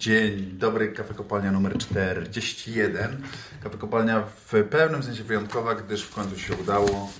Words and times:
Dzień 0.00 0.56
dobry, 0.58 0.92
kafe 0.92 1.14
kopalnia 1.14 1.52
numer 1.52 1.78
41. 1.78 3.22
Kafe 3.62 3.78
kopalnia 3.78 4.20
w 4.20 4.64
pewnym 4.70 5.02
sensie 5.02 5.24
wyjątkowa, 5.24 5.74
gdyż 5.74 6.02
w 6.02 6.14
końcu 6.14 6.38
się 6.38 6.56
udało. 6.56 7.10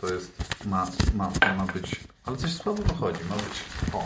To 0.00 0.14
jest, 0.14 0.32
ma, 0.64 0.86
ma, 1.14 1.32
ma 1.56 1.66
być, 1.72 2.00
ale 2.24 2.36
coś 2.36 2.52
słabo 2.52 2.82
wychodzi, 2.82 3.20
ma 3.30 3.34
być, 3.34 3.64
o. 3.92 4.04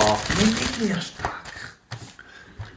O, 0.00 0.18
nie, 0.38 0.46
nie, 0.46 0.88
nie 0.88 0.96
aż 0.96 1.10
tak. 1.10 1.76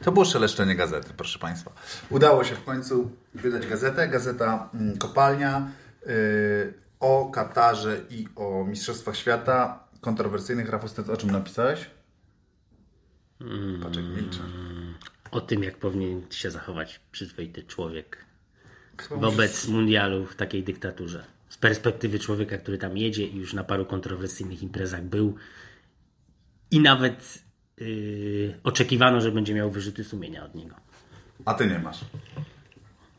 To 0.03 0.11
było 0.11 0.25
szeleszczenie 0.25 0.75
gazety, 0.75 1.09
proszę 1.17 1.39
Państwa. 1.39 1.71
Udało 2.09 2.43
się 2.43 2.55
w 2.55 2.63
końcu 2.63 3.11
wydać 3.33 3.67
gazetę. 3.67 4.07
Gazeta 4.07 4.69
mm, 4.73 4.97
Kopalnia 4.97 5.67
yy, 6.05 6.73
o 6.99 7.29
Katarze 7.33 8.01
i 8.09 8.27
o 8.35 8.65
Mistrzostwach 8.65 9.15
Świata 9.15 9.79
kontrowersyjnych. 10.01 10.69
Rafał, 10.69 10.89
ty 10.89 11.11
o 11.11 11.17
czym 11.17 11.31
napisałeś? 11.31 11.96
Paczek 13.83 14.05
milczy. 14.05 14.39
O 15.31 15.41
tym, 15.41 15.63
jak 15.63 15.77
powinien 15.77 16.21
się 16.31 16.51
zachować 16.51 16.99
przyzwoity 17.11 17.63
człowiek 17.63 18.25
wobec 19.11 19.67
mundialu 19.67 20.25
w 20.25 20.35
takiej 20.35 20.63
dyktaturze. 20.63 21.25
Z 21.49 21.57
perspektywy 21.57 22.19
człowieka, 22.19 22.57
który 22.57 22.77
tam 22.77 22.97
jedzie 22.97 23.27
i 23.27 23.37
już 23.37 23.53
na 23.53 23.63
paru 23.63 23.85
kontrowersyjnych 23.85 24.63
imprezach 24.63 25.03
był 25.03 25.35
i 26.71 26.79
nawet 26.79 27.43
yy, 27.77 28.59
oczekiwano, 28.63 29.21
że 29.21 29.31
będzie 29.31 29.53
miał 29.53 29.71
wyrzuty 29.71 30.03
sumienia 30.03 30.45
od 30.45 30.55
niego. 30.55 30.75
A 31.45 31.53
ty 31.53 31.67
nie 31.67 31.79
masz. 31.79 32.05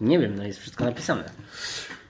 Nie 0.01 0.19
wiem, 0.19 0.35
no 0.37 0.45
jest 0.45 0.61
wszystko 0.61 0.85
napisane. 0.85 1.31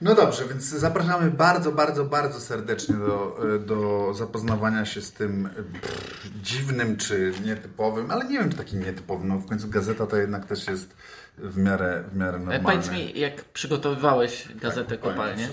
No 0.00 0.14
dobrze, 0.14 0.44
więc 0.48 0.64
zapraszamy 0.64 1.30
bardzo, 1.30 1.72
bardzo, 1.72 2.04
bardzo 2.04 2.41
serdecznie 2.41 2.94
do, 2.96 3.38
do 3.66 4.14
zapoznawania 4.14 4.84
się 4.86 5.00
z 5.02 5.12
tym 5.12 5.48
pff, 5.72 6.30
dziwnym 6.42 6.96
czy 6.96 7.32
nietypowym, 7.44 8.10
ale 8.10 8.24
nie 8.24 8.38
wiem, 8.38 8.50
czy 8.50 8.56
takim 8.56 8.84
nietypowym. 8.84 9.28
No 9.28 9.36
w 9.38 9.46
końcu 9.46 9.69
gazeta 9.69 10.06
to 10.06 10.16
jednak 10.16 10.44
też 10.46 10.66
jest 10.69 10.96
w 11.38 11.56
miarę, 11.58 12.04
w 12.12 12.16
miarę 12.16 12.36
E, 12.36 12.41
normalna. 12.41 12.70
Powiedz 12.70 12.91
mi, 12.91 13.20
jak 13.20 13.44
przygotowywałeś 13.44 14.48
gazetę 14.54 14.91
Tak, 14.91 15.00
Kopalnie, 15.00 15.48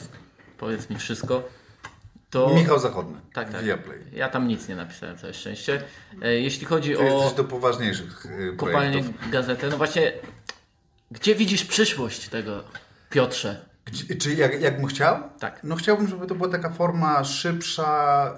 powiedz 0.58 0.90
mi 0.90 0.96
wszystko, 0.98 1.44
to... 2.30 2.54
Michał 2.56 2.80
Zachodny, 2.80 3.18
Tak, 3.34 3.52
tak. 3.52 3.64
Viaplay. 3.64 4.00
Ja 4.14 4.30
tam 4.30 4.48
nic 4.48 4.68
nie 4.68 4.76
napisałem, 4.76 5.18
całe 5.18 5.34
szczęście. 5.34 5.84
E, 6.22 6.34
Jeśli 6.34 6.66
chodzi 6.66 6.92
Ty 6.92 7.00
o 7.00 7.04
jesteś 7.04 7.34
do 7.38 7.44
poważniejszych 7.44 8.28
projektów. 8.58 9.30
gazetę, 9.32 9.68
no 9.70 9.78
właśnie, 9.78 10.14
gdzie 11.12 11.36
widzisz 11.36 11.66
przyszłość 11.66 12.30
tego, 12.30 12.64
Piotrze? 13.10 13.66
Gdzie- 13.86 14.16
Czy 14.16 14.34
jak, 14.36 14.62
jakbym 14.62 14.86
chciał? 14.88 15.18
Tak. 15.40 15.60
No 15.64 15.76
chciałbym, 15.76 16.08
żeby 16.08 16.28
to 16.28 16.36
była 16.36 16.50
taka 16.50 16.70
forma 16.70 17.24
szybsza, 17.24 18.34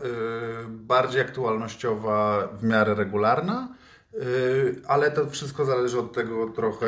y, 0.65 0.67
bardziej 0.69 1.21
aktualnościowa, 1.21 2.47
w 2.59 2.63
miarę 2.63 2.95
regularna, 2.95 3.75
y, 4.13 4.81
ale 4.87 5.11
to 5.11 5.29
wszystko 5.29 5.65
zależy 5.65 5.99
od 5.99 6.13
tego 6.13 6.47
trochę, 6.49 6.87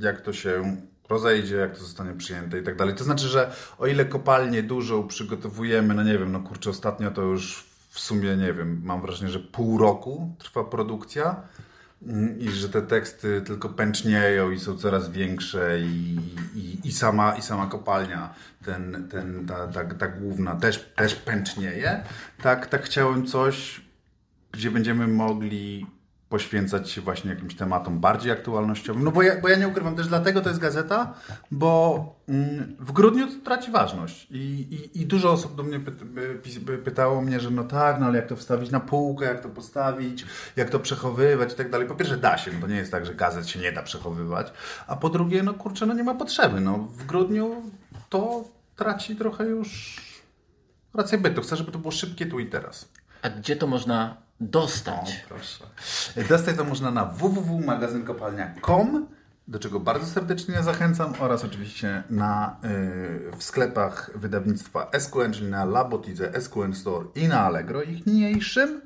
jak 0.00 0.20
to 0.20 0.32
się 0.32 0.76
rozejdzie, 1.08 1.56
jak 1.56 1.74
to 1.74 1.80
zostanie 1.80 2.12
przyjęte 2.14 2.58
i 2.58 2.62
tak 2.62 2.76
dalej. 2.76 2.94
To 2.94 3.04
znaczy, 3.04 3.26
że 3.28 3.52
o 3.78 3.86
ile 3.86 4.04
kopalnie 4.04 4.62
dużo 4.62 5.02
przygotowujemy, 5.02 5.94
no 5.94 6.02
nie 6.02 6.18
wiem, 6.18 6.32
no 6.32 6.40
kurczę, 6.40 6.70
ostatnio 6.70 7.10
to 7.10 7.22
już 7.22 7.64
w 7.90 8.00
sumie, 8.00 8.36
nie 8.36 8.52
wiem, 8.52 8.80
mam 8.84 9.00
wrażenie, 9.02 9.30
że 9.32 9.38
pół 9.40 9.78
roku 9.78 10.34
trwa 10.38 10.64
produkcja, 10.64 11.36
i 12.38 12.50
że 12.50 12.68
te 12.68 12.82
teksty 12.82 13.42
tylko 13.46 13.68
pęcznieją 13.68 14.50
i 14.50 14.58
są 14.60 14.76
coraz 14.76 15.10
większe 15.10 15.80
i, 15.80 16.16
i, 16.54 16.88
i, 16.88 16.92
sama, 16.92 17.36
i 17.36 17.42
sama 17.42 17.66
kopalnia, 17.66 18.34
ten, 18.64 19.08
ten, 19.10 19.46
ta, 19.46 19.66
ta, 19.66 19.84
ta 19.84 20.08
główna 20.08 20.56
też, 20.56 20.92
też 20.96 21.14
pęcznieje, 21.14 22.04
tak, 22.42 22.66
tak 22.66 22.82
chciałem 22.82 23.26
coś, 23.26 23.80
gdzie 24.52 24.70
będziemy 24.70 25.06
mogli 25.06 25.86
poświęcać 26.36 26.90
się 26.90 27.00
właśnie 27.00 27.30
jakimś 27.30 27.54
tematom 27.54 28.00
bardziej 28.00 28.32
aktualnościowym. 28.32 29.04
No 29.04 29.10
bo 29.10 29.22
ja, 29.22 29.40
bo 29.40 29.48
ja 29.48 29.56
nie 29.56 29.68
ukrywam, 29.68 29.96
też 29.96 30.08
dlatego 30.08 30.40
to 30.40 30.48
jest 30.48 30.60
gazeta, 30.60 31.14
bo 31.50 32.14
mm, 32.28 32.76
w 32.80 32.92
grudniu 32.92 33.26
to 33.26 33.44
traci 33.44 33.70
ważność 33.70 34.26
I, 34.30 34.36
i, 34.36 35.00
i 35.02 35.06
dużo 35.06 35.32
osób 35.32 35.56
do 35.56 35.62
mnie 35.62 35.78
by 36.60 36.78
pytało 36.78 37.22
mnie, 37.22 37.40
że 37.40 37.50
no 37.50 37.64
tak, 37.64 38.00
no 38.00 38.06
ale 38.06 38.16
jak 38.16 38.26
to 38.26 38.36
wstawić 38.36 38.70
na 38.70 38.80
półkę, 38.80 39.24
jak 39.24 39.40
to 39.40 39.48
postawić, 39.48 40.26
jak 40.56 40.70
to 40.70 40.80
przechowywać 40.80 41.52
i 41.52 41.56
tak 41.56 41.70
dalej. 41.70 41.88
Po 41.88 41.94
pierwsze 41.94 42.16
da 42.16 42.38
się, 42.38 42.52
no 42.52 42.60
to 42.60 42.66
nie 42.66 42.76
jest 42.76 42.92
tak, 42.92 43.06
że 43.06 43.14
gazet 43.14 43.48
się 43.48 43.60
nie 43.60 43.72
da 43.72 43.82
przechowywać, 43.82 44.52
a 44.86 44.96
po 44.96 45.08
drugie, 45.08 45.42
no 45.42 45.54
kurczę, 45.54 45.86
no 45.86 45.94
nie 45.94 46.04
ma 46.04 46.14
potrzeby. 46.14 46.60
No 46.60 46.78
w 46.78 47.06
grudniu 47.06 47.62
to 48.08 48.44
traci 48.76 49.16
trochę 49.16 49.44
już 49.44 50.00
rację 50.94 51.18
bytu. 51.18 51.42
Chcę, 51.42 51.56
żeby 51.56 51.72
to 51.72 51.78
było 51.78 51.92
szybkie 51.92 52.26
tu 52.26 52.38
i 52.38 52.46
teraz. 52.46 52.88
A 53.22 53.30
gdzie 53.30 53.56
to 53.56 53.66
można 53.66 54.25
O, 54.40 54.44
dostać? 54.44 55.24
proszę. 55.28 55.64
Dostać 56.28 56.56
to 56.56 56.64
można 56.64 56.90
na 56.90 57.04
www.magazynkopalnia.com, 57.04 59.06
do 59.48 59.58
czego 59.58 59.80
bardzo 59.80 60.06
serdecznie 60.06 60.62
zachęcam, 60.62 61.12
oraz 61.18 61.44
oczywiście 61.44 62.02
na, 62.10 62.56
y, 62.64 63.36
w 63.36 63.42
sklepach 63.42 64.10
wydawnictwa 64.14 64.90
SQN, 64.98 65.32
czyli 65.32 65.50
na 65.50 65.64
Labotidze, 65.64 66.40
SQN 66.40 66.74
Store 66.74 67.04
i 67.14 67.28
na 67.28 67.40
Allegro, 67.40 67.82
ich 67.82 68.06
niniejszym. 68.06 68.80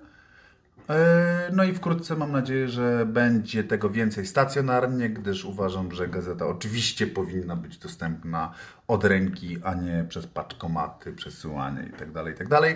Y, 0.91 1.53
No 1.53 1.65
i 1.65 1.75
wkrótce 1.75 2.17
mam 2.17 2.33
nadzieję, 2.33 2.69
że 2.69 3.07
będzie 3.07 3.65
tego 3.65 3.91
więcej 3.91 4.27
stacjonarnie, 4.27 5.11
gdyż 5.11 5.45
uważam, 5.45 5.93
że 5.93 6.09
gazeta 6.09 6.47
oczywiście 6.47 7.07
powinna 7.07 7.57
być 7.57 7.79
dostępna 7.79 8.53
od 8.89 9.05
ręki, 9.05 9.59
a 9.65 9.75
nie 9.75 10.05
przez 10.09 10.27
paczkomaty, 10.27 11.13
przesyłanie 11.13 11.83
itd., 11.83 12.25
itd. 12.31 12.75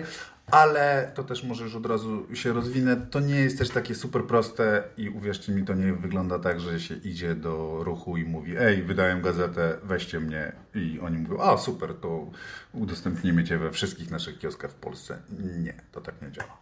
Ale 0.51 1.11
to 1.15 1.23
też 1.23 1.43
może 1.43 1.63
już 1.63 1.75
od 1.75 1.85
razu 1.85 2.35
się 2.35 2.53
rozwinę. 2.53 2.95
To 3.11 3.19
nie 3.19 3.35
jest 3.35 3.57
też 3.57 3.69
takie 3.69 3.95
super 3.95 4.23
proste 4.23 4.83
i 4.97 5.09
uwierzcie 5.09 5.51
mi, 5.51 5.65
to 5.65 5.73
nie 5.73 5.93
wygląda 5.93 6.39
tak, 6.39 6.59
że 6.59 6.79
się 6.79 6.95
idzie 6.95 7.35
do 7.35 7.83
ruchu 7.83 8.17
i 8.17 8.23
mówi 8.23 8.57
ej, 8.57 8.83
wydałem 8.83 9.21
gazetę, 9.21 9.77
weźcie 9.83 10.19
mnie 10.19 10.51
i 10.75 10.99
oni 10.99 11.17
mówią, 11.17 11.41
a 11.41 11.57
super, 11.57 11.93
to 12.01 12.31
udostępnimy 12.73 13.43
Cię 13.43 13.57
we 13.57 13.71
wszystkich 13.71 14.11
naszych 14.11 14.39
kioskach 14.39 14.71
w 14.71 14.75
Polsce. 14.75 15.17
Nie, 15.59 15.73
to 15.91 16.01
tak 16.01 16.21
nie 16.21 16.31
działa. 16.31 16.57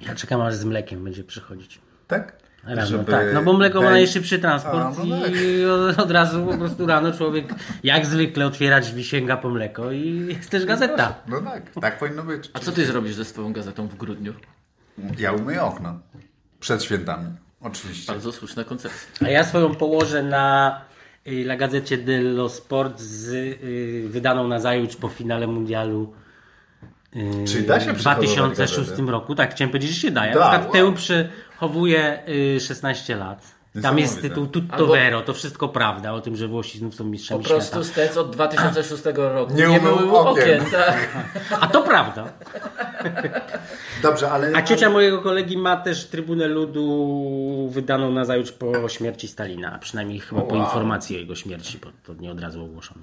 Ja 0.00 0.14
czekam 0.14 0.40
aż 0.40 0.54
z 0.54 0.64
mlekiem 0.64 1.04
będzie 1.04 1.24
przychodzić. 1.24 1.80
Tak? 2.06 2.45
Rano, 2.66 2.86
Żeby 2.86 3.04
tak, 3.04 3.26
no 3.34 3.42
bo 3.42 3.52
mleko 3.52 3.82
ma 3.82 3.90
najszybszy 3.90 4.38
transport 4.38 4.98
A, 4.98 5.04
no 5.04 5.20
tak. 5.20 5.32
i 5.34 5.64
od, 6.04 6.10
razu 6.10 6.46
po 6.46 6.58
prostu 6.58 6.86
rano 6.86 7.12
człowiek 7.12 7.54
jak 7.84 8.06
zwykle 8.06 8.46
otwiera 8.46 8.80
drzwi, 8.80 9.04
sięga 9.04 9.36
po 9.36 9.50
mleko 9.50 9.92
i 9.92 10.26
jest 10.28 10.50
też 10.50 10.64
gazeta. 10.64 11.14
No 11.28 11.40
tak, 11.40 11.62
tak 11.80 11.98
powinno 11.98 12.22
być. 12.22 12.50
A 12.52 12.58
co 12.58 12.72
ty 12.72 12.86
zrobisz 12.86 13.14
ze 13.14 13.24
swoją 13.24 13.52
gazetą 13.52 13.88
w 13.88 13.96
grudniu? 13.96 14.34
Ja 15.18 15.32
umyję 15.32 15.62
okno. 15.62 15.98
Przed 16.60 16.84
świętami. 16.84 17.26
Oczywiście. 17.60 18.12
Bardzo 18.12 18.32
słuszna 18.32 18.64
koncepcja. 18.64 19.26
A 19.26 19.30
ja 19.30 19.44
swoją 19.44 19.74
położę 19.74 20.22
na 20.22 20.80
y, 21.26 21.30
La 21.30 21.56
Gazecie 21.56 21.98
dello 21.98 22.48
Sport 22.48 23.00
z 23.00 23.28
y, 23.32 24.08
wydaną 24.08 24.48
na 24.48 24.60
zajutrz 24.60 24.96
po 24.96 25.08
finale 25.08 25.46
mundialu 25.46 26.12
Czy 27.46 27.62
da 27.62 27.80
się 27.80 27.92
w 27.92 27.96
przechowywać 27.96 28.34
2006 28.34 28.90
gazety? 28.90 29.10
roku. 29.12 29.34
Tak, 29.34 29.50
chciałem 29.54 29.70
powiedzieć, 29.70 29.90
że 29.90 30.00
się 30.00 30.10
da. 30.10 30.26
Ja 30.26 30.34
Da, 30.34 30.40
na 30.52 30.58
przykład 30.58 30.82
wow. 30.82 30.92
tę 30.92 30.96
przechowuję 30.96 32.22
y, 32.56 32.60
16 32.60 33.16
lat. 33.16 33.56
Tam 33.82 33.98
jest 33.98 34.22
tytuł 34.22 34.46
Tutto 34.46 34.74
Albo- 34.76 34.92
Vero, 34.92 35.20
to 35.22 35.34
wszystko 35.34 35.68
prawda 35.68 36.12
o 36.12 36.20
tym, 36.20 36.36
że 36.36 36.48
Włosi 36.48 36.78
znów 36.78 36.94
są 36.94 37.04
Po 37.04 37.10
mistrzami 37.10 37.44
prostu 37.44 37.70
świata. 37.84 37.84
Stec 38.08 38.16
od 38.16 38.30
2006 38.30 39.02
roku 39.16 39.52
Nie 39.54 39.66
nie, 39.66 39.80
umył 39.80 39.96
mył 39.96 40.16
okien. 40.16 40.60
okien. 40.60 40.70
tak. 40.72 41.08
A 41.60 41.66
to 41.66 41.82
prawda. 41.82 42.32
Dobrze, 44.02 44.30
ale... 44.30 44.52
A 44.56 44.62
ciocia 44.62 44.90
mojego 44.90 45.22
kolegi 45.22 45.58
ma 45.58 45.76
też 45.76 46.06
Trybunę 46.06 46.48
Ludu 46.48 47.68
wydaną 47.72 48.12
na 48.12 48.24
zajutrz 48.24 48.52
po 48.52 48.88
śmierci 48.88 49.28
Stalina, 49.28 49.72
a 49.72 49.78
przynajmniej 49.78 50.20
chyba 50.20 50.40
po 50.40 50.54
Wow. 50.54 50.64
informacji 50.64 51.16
o 51.16 51.18
jego 51.18 51.34
śmierci, 51.34 51.78
bo 51.84 51.90
to 52.06 52.20
nie 52.22 52.30
od 52.32 52.40
razu 52.40 52.64
ogłoszono. 52.64 53.00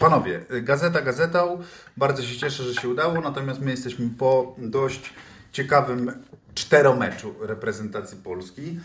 Panowie, 0.00 0.40
gazeta 0.62 1.02
gazetą. 1.02 1.62
Bardzo 1.96 2.22
się 2.22 2.36
cieszę, 2.36 2.62
że 2.62 2.74
się 2.74 2.88
udało, 2.88 3.20
natomiast 3.20 3.60
my 3.60 3.70
jesteśmy 3.70 4.10
po 4.18 4.54
dość 4.58 5.14
ciekawym 5.52 6.12
czteromeczu 6.54 7.34
reprezentacji 7.40 8.18
Polski. 8.18 8.78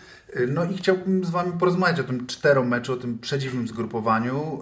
No 0.48 0.64
i 0.64 0.76
chciałbym 0.76 1.24
z 1.24 1.30
Wami 1.30 1.52
porozmawiać 1.58 2.00
o 2.00 2.04
tym 2.04 2.26
czteromeczu, 2.26 2.92
o 2.92 2.96
tym 2.96 3.18
przedziwnym 3.18 3.68
zgrupowaniu. 3.68 4.60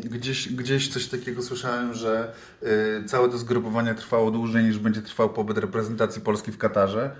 Gdzieś, 0.00 0.52
gdzieś 0.52 0.88
coś 0.88 1.06
takiego 1.06 1.42
słyszałem, 1.42 1.94
że 1.94 2.32
y, 2.62 3.04
całe 3.06 3.28
to 3.28 3.38
zgrupowanie 3.38 3.94
trwało 3.94 4.30
dłużej 4.30 4.64
niż 4.64 4.78
będzie 4.78 5.02
trwał 5.02 5.28
pobyt 5.28 5.58
reprezentacji 5.58 6.22
Polski 6.22 6.52
w 6.52 6.58
Katarze. 6.58 7.10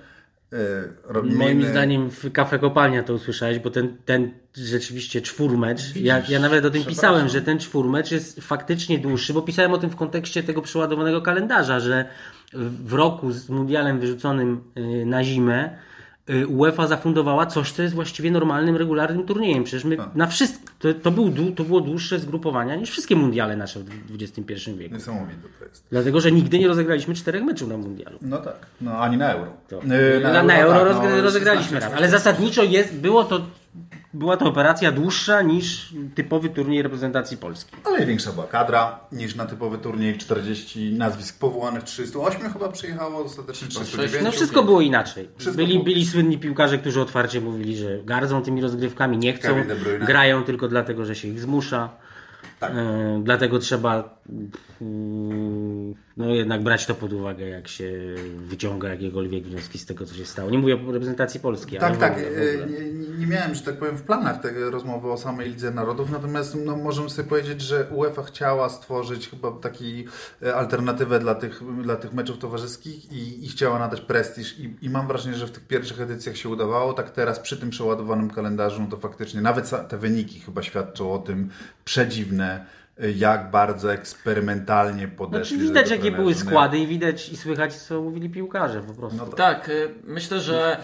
Robimy- 1.05 1.37
Moim 1.37 1.62
zdaniem 1.64 2.11
w 2.11 2.32
Kafe 2.32 2.58
Kopalnia 2.58 3.02
to 3.02 3.14
usłyszałeś, 3.14 3.58
bo 3.58 3.70
ten, 3.70 3.97
ten 4.05 4.31
rzeczywiście 4.55 5.20
czwórmecz, 5.23 5.97
ja, 5.97 6.23
ja 6.29 6.41
nawet 6.41 6.64
o 6.64 6.70
tym 6.70 6.85
pisałem, 6.85 7.29
że 7.29 7.43
ten 7.43 7.58
czwórmecz 7.58 8.11
jest 8.11 8.41
faktycznie 8.41 8.99
dłuższy, 8.99 9.32
bo 9.32 9.43
pisałem 9.43 9.73
o 9.73 9.79
tym 9.79 9.91
w 9.91 9.97
kontekście 9.97 10.43
tego 10.43 10.62
przeładowanego 10.62 11.23
kalendarza, 11.23 11.81
że 11.81 12.05
w 12.85 12.93
roku 12.93 13.32
z 13.32 13.49
mundialem 13.49 14.00
wyrzuconym 14.00 14.61
y, 15.02 15.06
na 15.06 15.25
zimę 15.25 15.76
UEFA 16.49 16.87
zafundowała 16.87 17.47
coś, 17.47 17.73
co 17.73 17.82
jest 17.82 17.94
właściwie 17.94 18.31
normalnym, 18.31 18.77
regularnym 18.77 19.27
turniejem. 19.27 19.65
Przecież 19.65 19.85
my 19.85 19.97
na 20.15 20.27
wszystko, 20.27 20.73
to, 20.79 20.94
to, 20.94 21.11
był, 21.11 21.53
to 21.56 21.65
było 21.65 21.81
dłuższe 21.81 22.19
zgrupowania 22.19 22.75
niż 22.77 22.91
wszystkie 22.91 23.17
mundiale 23.17 23.56
nasze 23.56 23.81
w 23.81 24.23
XXI 24.23 24.71
wieku. 24.77 24.94
Niesamowite 24.94 25.49
to 25.59 25.65
jest. 25.65 25.85
Dlatego, 25.91 26.21
że 26.21 26.32
nigdy 26.32 26.59
nie 26.59 26.69
rozegraliśmy 26.69 27.15
czterech 27.15 27.43
meczów 27.43 27.69
na 27.69 27.77
mundialu. 27.77 28.19
No 28.23 28.38
tak, 28.38 28.67
no 28.81 28.99
ani 28.99 29.17
na 29.17 29.32
euro. 29.32 29.53
To, 29.69 29.77
Yy, 29.77 30.21
na, 30.23 30.43
na 30.43 30.59
euro 30.59 30.79
tak, 30.79 30.88
rozgry, 30.88 31.11
no, 31.17 31.23
rozegraliśmy 31.23 31.81
16, 31.81 31.88
raz, 31.88 31.99
ale 31.99 32.09
zasadniczo 32.09 32.62
jest, 32.62 32.94
było 32.94 33.25
to, 33.25 33.41
była 34.15 34.37
to 34.37 34.47
operacja 34.47 34.93
dłuższa 34.93 35.43
niż 35.43 35.95
typowy 36.15 36.49
turniej 36.49 36.83
reprezentacji 36.83 37.37
Polski. 37.37 37.77
Ale 37.85 38.07
większa 38.07 38.33
była 38.33 38.47
kadra 38.47 39.01
niż 39.12 39.35
na 39.35 39.47
typowy 39.47 39.79
turniej 39.79 40.19
40 40.19 40.93
nazwisk 40.93 41.39
powołanych, 41.39 41.83
308 41.85 42.53
chyba 42.53 42.69
przyjechało, 42.69 43.25
ostatecznie 43.25 43.69
309. 43.69 44.25
No 44.25 44.33
wszystko 44.33 44.62
było 44.62 44.81
inaczej. 44.81 45.29
Wszystko 45.39 45.57
Byli, 45.57 45.73
było- 45.73 45.85
byli 45.85 46.07
słynni 46.07 46.39
piłkarze, 46.39 46.79
którzy 46.79 47.01
otwarcie 47.01 47.41
mówili, 47.41 47.77
że 47.77 47.99
gardzą 48.05 48.43
tymi 48.43 48.61
rozgrywkami, 48.61 49.19
nie 49.19 49.33
chcą, 49.33 49.49
grają 50.07 50.45
tylko 50.45 50.69
dlatego, 50.69 51.05
że 51.05 51.15
się 51.15 51.29
ich 51.29 51.41
zmusza. 51.41 51.89
Tak. 52.61 52.73
E, 52.73 53.21
dlatego 53.25 53.59
trzeba 53.59 54.20
no 56.17 56.35
jednak 56.35 56.62
brać 56.62 56.87
to 56.87 56.94
pod 56.94 57.12
uwagę, 57.12 57.49
jak 57.49 57.69
się 57.69 57.93
wyciąga 58.37 58.88
jakiekolwiek 58.88 59.44
wnioski 59.44 59.79
z 59.79 59.87
tego, 59.87 60.06
co 60.06 60.15
się 60.15 60.25
stało. 60.25 60.50
Nie 60.50 60.59
mówię 60.59 60.75
o 60.88 60.93
reprezentacji 60.93 61.41
Polski, 61.41 61.79
ale 61.79 61.97
Tak, 61.97 62.00
tak. 62.00 62.19
e. 62.19 62.67
Nie, 62.67 62.93
nie- 63.19 63.27
miałem, 63.27 63.55
że 63.55 63.62
tak 63.62 63.79
powiem, 63.79 63.97
w 63.97 64.03
planach 64.03 64.41
tej 64.41 64.55
rozmowy 64.71 65.12
o 65.12 65.17
samej 65.17 65.49
Lidze 65.49 65.71
Narodów, 65.71 66.11
natomiast 66.11 66.59
no, 66.65 66.77
możemy 66.77 67.11
sobie 67.11 67.29
powiedzieć, 67.29 67.61
że 67.61 67.87
UEFA 67.91 68.23
chciała 68.23 68.69
stworzyć 68.69 69.29
chyba 69.31 69.53
taki 69.53 70.05
e, 70.43 70.55
alternatywę 70.55 71.19
dla 71.19 71.35
tych, 71.35 71.62
dla 71.83 71.97
tych 71.97 72.12
meczów 72.12 72.38
towarzyskich 72.38 73.12
i, 73.12 73.44
i 73.44 73.49
chciała 73.49 73.79
nadać 73.79 74.00
prestiż 74.00 74.59
I, 74.59 74.76
i 74.83 74.91
mam 74.91 75.06
wrażenie, 75.06 75.37
że 75.37 75.47
w 75.47 75.50
tych 75.50 75.67
pierwszych 75.67 76.00
edycjach 76.00 76.37
się 76.37 76.49
udawało. 76.49 76.93
Tak 76.93 77.11
teraz 77.11 77.38
przy 77.41 77.56
tym 77.56 77.71
przeładowanym 77.71 78.31
kalendarzu, 78.31 78.81
no 78.83 78.87
to 78.87 78.97
faktycznie 78.97 79.41
nawet 79.41 79.71
te 79.88 79.99
wyniki 79.99 80.41
chyba 80.41 80.62
świadczą 80.62 81.12
o 81.12 81.19
tym 81.19 81.49
przedziwne, 81.85 82.67
jak 83.17 83.50
bardzo 83.50 83.93
eksperymentalnie 83.93 85.08
podeszli. 85.08 85.56
Znaczy, 85.56 85.69
widać, 85.69 85.91
jakie 85.91 86.11
były 86.11 86.35
składy 86.35 86.79
i 86.79 86.87
widać 86.87 87.29
i 87.29 87.37
słychać, 87.37 87.75
co 87.75 88.02
mówili 88.02 88.31
piłkarze 88.31 88.81
po 88.81 88.94
prostu. 88.94 89.19
No 89.19 89.26
tak. 89.26 89.37
Tak, 89.37 89.69
y, 89.69 89.88
myślę, 90.05 90.41
że 90.41 90.76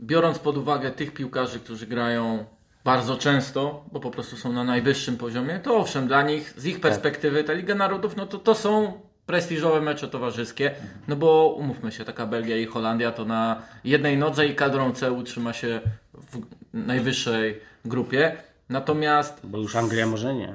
biorąc 0.00 0.38
pod 0.38 0.56
uwagę 0.56 0.90
tych 0.90 1.14
piłkarzy, 1.14 1.60
którzy 1.60 1.86
grają 1.86 2.44
bardzo 2.84 3.16
często, 3.16 3.84
bo 3.92 4.00
po 4.00 4.10
prostu 4.10 4.36
są 4.36 4.52
na 4.52 4.64
najwyższym 4.64 5.16
poziomie, 5.16 5.60
to 5.60 5.76
owszem, 5.76 6.06
dla 6.06 6.22
nich, 6.22 6.54
z 6.56 6.66
ich 6.66 6.80
perspektywy, 6.80 7.44
ta 7.44 7.52
Liga 7.52 7.74
Narodów, 7.74 8.16
no 8.16 8.26
to 8.26 8.38
to 8.38 8.54
są 8.54 8.92
prestiżowe 9.26 9.80
mecze 9.80 10.08
towarzyskie, 10.08 10.74
no 11.08 11.16
bo 11.16 11.54
umówmy 11.58 11.92
się, 11.92 12.04
taka 12.04 12.26
Belgia 12.26 12.56
i 12.56 12.66
Holandia 12.66 13.12
to 13.12 13.24
na 13.24 13.62
jednej 13.84 14.18
nodze 14.18 14.46
i 14.46 14.54
kadrą 14.54 14.92
C 14.92 15.12
utrzyma 15.12 15.52
się 15.52 15.80
w 16.14 16.38
najwyższej 16.72 17.60
grupie. 17.84 18.36
Natomiast, 18.68 19.40
Bo 19.44 19.58
już 19.58 19.76
Anglia 19.76 20.06
może 20.06 20.34
nie. 20.34 20.54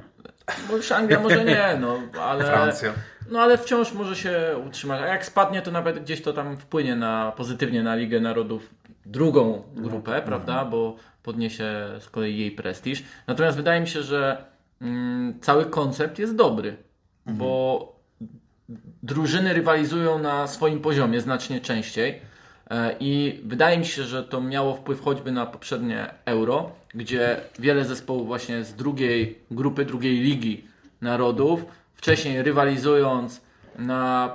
Bo 0.69 0.77
już 0.77 0.91
Anglia 0.91 1.19
może 1.19 1.45
nie, 1.45 1.77
no 1.79 1.99
ale... 2.21 2.45
Francja. 2.45 2.93
No 3.31 3.39
ale 3.39 3.57
wciąż 3.57 3.93
może 3.93 4.15
się 4.15 4.55
utrzymać. 4.67 5.01
A 5.01 5.05
jak 5.05 5.25
spadnie, 5.25 5.61
to 5.61 5.71
nawet 5.71 6.03
gdzieś 6.03 6.21
to 6.21 6.33
tam 6.33 6.57
wpłynie 6.57 6.95
na 6.95 7.33
pozytywnie 7.37 7.83
na 7.83 7.95
Ligę 7.95 8.19
Narodów 8.19 8.69
drugą 9.05 9.63
grupę, 9.75 10.21
prawda? 10.25 10.65
Bo 10.65 10.95
podniesie 11.23 11.65
z 11.99 12.09
kolei 12.09 12.37
jej 12.37 12.51
prestiż. 12.51 13.03
Natomiast 13.27 13.57
wydaje 13.57 13.81
mi 13.81 13.87
się, 13.87 14.03
że 14.03 14.45
mm, 14.81 15.39
cały 15.39 15.65
koncept 15.65 16.19
jest 16.19 16.35
dobry, 16.35 16.77
bo 17.25 17.95
drużyny 19.03 19.53
rywalizują 19.53 20.19
na 20.19 20.47
swoim 20.47 20.79
poziomie 20.79 21.21
znacznie 21.21 21.61
częściej. 21.61 22.21
E, 22.71 22.95
I 22.99 23.41
wydaje 23.45 23.77
mi 23.77 23.85
się, 23.85 24.03
że 24.03 24.23
to 24.23 24.41
miało 24.41 24.75
wpływ 24.75 25.01
choćby 25.01 25.31
na 25.31 25.45
poprzednie 25.45 26.07
Euro, 26.25 26.71
gdzie 26.93 27.37
wiele 27.59 27.85
zespołów 27.85 28.27
właśnie 28.27 28.63
z 28.63 28.73
drugiej 28.73 29.39
grupy, 29.51 29.85
drugiej 29.85 30.19
ligi 30.19 30.67
narodów, 31.01 31.65
wcześniej 31.95 32.43
rywalizując 32.43 33.41
na 33.79 34.31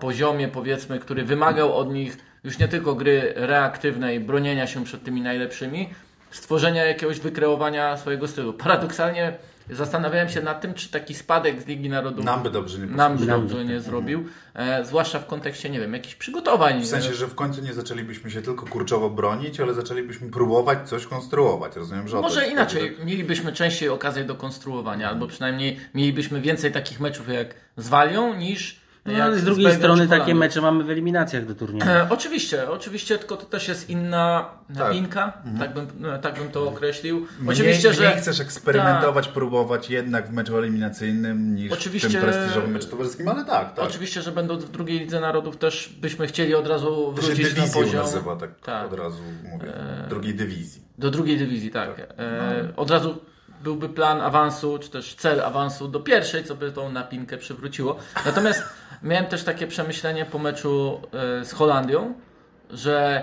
poziomie 0.00 0.48
powiedzmy, 0.48 0.98
który 0.98 1.24
wymagał 1.24 1.76
od 1.76 1.92
nich 1.92 2.18
już 2.44 2.58
nie 2.58 2.68
tylko 2.68 2.94
gry 2.94 3.32
reaktywnej, 3.36 4.20
bronienia 4.20 4.66
się 4.66 4.84
przed 4.84 5.04
tymi 5.04 5.20
najlepszymi, 5.20 5.88
stworzenia 6.30 6.84
jakiegoś 6.84 7.20
wykreowania 7.20 7.96
swojego 7.96 8.28
stylu. 8.28 8.52
Paradoksalnie 8.52 9.32
zastanawiałem 9.70 10.28
się 10.28 10.42
nad 10.42 10.60
tym, 10.60 10.74
czy 10.74 10.90
taki 10.90 11.14
spadek 11.14 11.62
z 11.62 11.66
Ligi 11.66 11.88
Narodów 11.88 12.24
Nam 12.24 12.42
by 12.42 12.50
dobrze 12.50 12.78
nie 12.78 12.86
nam 12.86 13.16
by 13.16 13.26
dobrze 13.26 13.64
nie 13.64 13.80
zrobił, 13.80 14.24
e, 14.54 14.84
zwłaszcza 14.84 15.18
w 15.18 15.26
kontekście, 15.26 15.70
nie 15.70 15.80
wiem, 15.80 15.92
jakichś 15.92 16.14
przygotowań. 16.14 16.82
W 16.82 16.86
sensie, 16.86 17.14
że 17.14 17.26
w 17.26 17.34
końcu 17.34 17.62
nie 17.62 17.72
zaczęlibyśmy 17.72 18.30
się 18.30 18.42
tylko 18.42 18.66
kurczowo 18.66 19.10
bronić, 19.10 19.60
ale 19.60 19.74
zaczęlibyśmy 19.74 20.30
próbować 20.30 20.88
coś 20.88 21.06
konstruować. 21.06 21.76
Rozumiem, 21.76 22.08
że 22.08 22.20
Może 22.20 22.40
chodzi, 22.40 22.52
inaczej, 22.52 22.96
tak? 22.96 23.06
mielibyśmy 23.06 23.52
częściej 23.52 23.88
okazję 23.88 24.24
do 24.24 24.34
konstruowania, 24.34 25.08
albo 25.08 25.26
przynajmniej 25.26 25.80
mielibyśmy 25.94 26.40
więcej 26.40 26.72
takich 26.72 27.00
meczów 27.00 27.28
jak 27.28 27.54
z 27.76 27.88
Walią 27.88 28.34
niż 28.34 28.85
No, 29.06 29.24
ale 29.24 29.38
z 29.38 29.44
drugiej 29.44 29.72
strony 29.72 30.08
takie 30.08 30.34
mecze 30.34 30.60
mamy 30.60 30.84
w 30.84 30.90
eliminacjach 30.90 31.46
do 31.46 31.54
turnieju. 31.54 31.90
E, 31.90 32.06
oczywiście, 32.10 32.70
oczywiście, 32.70 33.18
tylko 33.18 33.36
to 33.36 33.46
też 33.46 33.68
jest 33.68 33.90
inna 33.90 34.44
Tak. 34.68 34.70
Mhm. 34.70 34.88
napinka, 34.88 35.32
tak, 35.58 35.74
bym, 35.74 35.86
no, 36.00 36.18
tak 36.18 36.38
bym 36.38 36.48
to 36.48 36.68
określił. 36.68 37.26
Mniej, 37.40 37.52
Oczywiście, 37.54 37.88
mniej 37.88 37.98
że 38.00 38.10
Tak. 38.10 38.18
chcesz 38.20 38.40
eksperymentować, 38.40 39.28
próbować 39.28 39.90
jednak 39.90 40.28
w 40.28 40.32
meczu 40.32 40.58
eliminacyjnym 40.58 41.54
niż 41.54 41.72
Oczywiście- 41.72 42.08
w 42.08 42.12
tym 42.12 42.20
prestiżowym 42.20 42.70
meczu 42.70 42.88
towarzyskim, 42.88 43.28
ale 43.28 43.44
tak, 43.44 43.74
tak. 43.74 43.84
Oczywiście, 43.84 44.22
że 44.22 44.32
będąc 44.32 44.64
w 44.64 44.70
drugiej 44.70 44.98
lidze 45.00 45.20
narodów 45.20 45.56
też 45.56 45.88
byśmy 46.00 46.26
chcieli 46.26 46.54
od 46.54 46.66
razu 46.66 47.12
To 47.16 47.22
się 47.22 47.34
wrócić 47.34 47.56
na 47.56 47.66
poziom. 47.66 47.96
nazywa, 47.96 48.36
tak, 48.36 48.60
Tak. 48.60 48.92
od 48.92 48.98
razu 48.98 49.22
mówię. 49.52 49.72
Drugiej 50.08 50.34
dywizji. 50.34 50.82
Do 50.98 51.10
drugiej 51.10 51.38
dywizji, 51.38 51.70
tak. 51.70 52.00
E, 52.18 52.68
od 52.76 52.90
razu 52.90 53.20
byłby 53.62 53.88
plan 53.88 54.20
awansu, 54.20 54.78
czy 54.78 54.90
też 54.90 55.14
cel 55.14 55.40
awansu 55.40 55.88
do 55.88 56.00
pierwszej, 56.00 56.44
co 56.44 56.54
by 56.54 56.72
tą 56.72 56.92
napinkę 56.92 57.36
przywróciło. 57.36 57.96
Natomiast 58.26 58.62
miałem 59.02 59.26
też 59.26 59.44
takie 59.44 59.66
przemyślenie 59.66 60.24
po 60.24 60.38
meczu 60.38 61.00
e, 61.40 61.44
z 61.44 61.52
Holandią, 61.52 62.14
że 62.70 63.22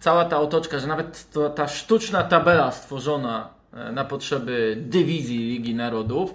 cała 0.00 0.24
ta 0.24 0.40
otoczka, 0.40 0.78
że 0.78 0.86
nawet 0.86 1.30
to, 1.30 1.50
ta 1.50 1.68
sztuczna 1.68 2.22
tabela 2.22 2.70
stworzona 2.72 3.48
e, 3.72 3.92
na 3.92 4.04
potrzeby 4.04 4.76
dywizji 4.80 5.38
Ligi 5.38 5.74
Narodów 5.74 6.34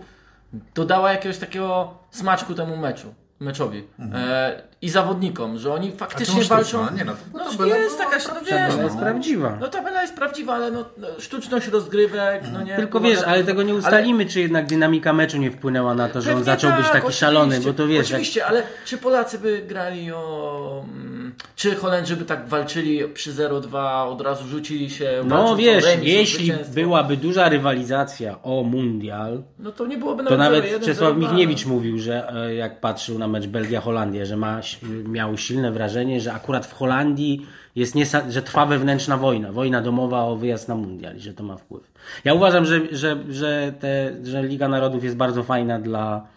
dodała 0.75 1.11
jakiegoś 1.11 1.37
takiego 1.37 1.93
smaczku 2.11 2.55
temu 2.55 2.77
meczu. 2.77 3.13
Meczowi 3.39 3.87
e, 4.13 4.63
i 4.83 4.89
zawodnikom, 4.89 5.57
że 5.57 5.73
oni 5.73 5.91
faktycznie 5.91 6.43
walczą. 6.43 6.87
Nie, 6.97 7.05
no 7.05 7.13
to 7.13 7.19
No, 7.37 7.51
tabela 7.51 7.77
jest 7.77 7.97
taka, 7.97 8.17
no 8.17 8.41
wiesz, 8.41 8.75
To 8.75 8.83
jest 8.83 8.97
prawdziwa. 8.97 9.57
no 9.61 9.67
tabela 9.67 10.01
jest 10.01 10.15
prawdziwa, 10.15 10.53
ale 10.53 10.71
no, 10.71 10.85
no, 10.97 11.07
sztuczność 11.19 11.67
rozgrywek, 11.67 12.43
no 12.53 12.63
nie. 12.63 12.75
Tylko 12.75 12.99
wiesz, 12.99 13.19
ale 13.25 13.43
tego 13.43 13.63
nie 13.63 13.73
ustalimy, 13.75 14.25
czy 14.25 14.39
jednak 14.41 14.65
dynamika 14.65 15.13
meczu 15.13 15.37
nie 15.37 15.51
wpłynęła 15.51 15.93
na 15.95 16.09
to, 16.09 16.21
że 16.21 16.29
on 16.29 16.35
Pewnie 16.35 16.45
zaczął 16.45 16.71
być 16.71 16.79
tak, 16.79 16.87
taki 16.87 16.97
oczywiście, 17.05 17.19
szalony, 17.25 17.59
bo 17.59 17.73
to 17.73 17.87
wiesz, 17.87 18.09
jak, 18.09 18.19
Oczywiście, 18.19 18.45
ale 18.45 18.63
czy 18.85 18.97
Polacy 18.97 19.39
by 19.39 19.61
grali 19.67 20.11
o... 20.11 20.85
mm, 20.93 21.33
Czy 21.55 21.75
Holendrzy 21.75 22.15
by 22.15 22.25
tak 22.25 22.47
walczyli 22.47 23.07
przy 23.13 23.33
0-2, 23.33 24.07
od 24.07 24.21
razu 24.21 24.47
rzucili 24.47 24.89
się... 24.89 25.23
no 25.25 25.55
wiesz, 25.55 25.83
remis, 25.85 26.07
jeśli 26.07 26.53
byłaby 26.73 27.17
duża 27.17 27.49
rywalizacja 27.49 28.41
o 28.41 28.63
mundial, 28.63 29.43
No 29.59 29.71
to 29.71 29.87
nie 29.87 29.97
byłoby 29.97 30.23
to 30.23 30.37
nawet 30.37 30.65
0-1, 30.65 30.85
Czesław 30.85 31.13
0-2. 31.13 31.17
Michniewicz 31.19 31.65
mówił, 31.65 31.99
że 31.99 32.29
e, 32.35 32.55
jak 32.55 32.79
patrzył 32.79 33.19
na 33.19 33.27
mecz 33.27 33.45
Belgia-Holandia, 33.47 34.25
że 34.25 34.37
ma, 34.37 34.61
miał 35.07 35.37
silne 35.37 35.71
wrażenie, 35.71 36.21
że 36.21 36.33
akurat 36.33 36.65
w 36.65 36.73
Holandii 36.73 37.47
jest 37.75 37.95
niesa- 37.95 38.31
że 38.31 38.41
trwa 38.41 38.65
wewnętrzna 38.65 39.17
wojna, 39.17 39.51
wojna 39.51 39.81
domowa 39.81 40.23
o 40.23 40.35
wyjazd 40.35 40.67
na 40.67 40.75
mundial 40.75 41.15
i 41.17 41.19
że 41.19 41.33
to 41.33 41.43
ma 41.43 41.57
wpływ. 41.57 41.91
Ja 42.23 42.33
uważam, 42.33 42.65
że, 42.65 42.79
że, 42.91 43.23
że, 43.29 43.73
te, 43.79 44.15
że 44.23 44.43
Liga 44.43 44.67
Narodów 44.67 45.03
jest 45.03 45.15
bardzo 45.15 45.43
fajna 45.43 45.79
dla 45.79 46.27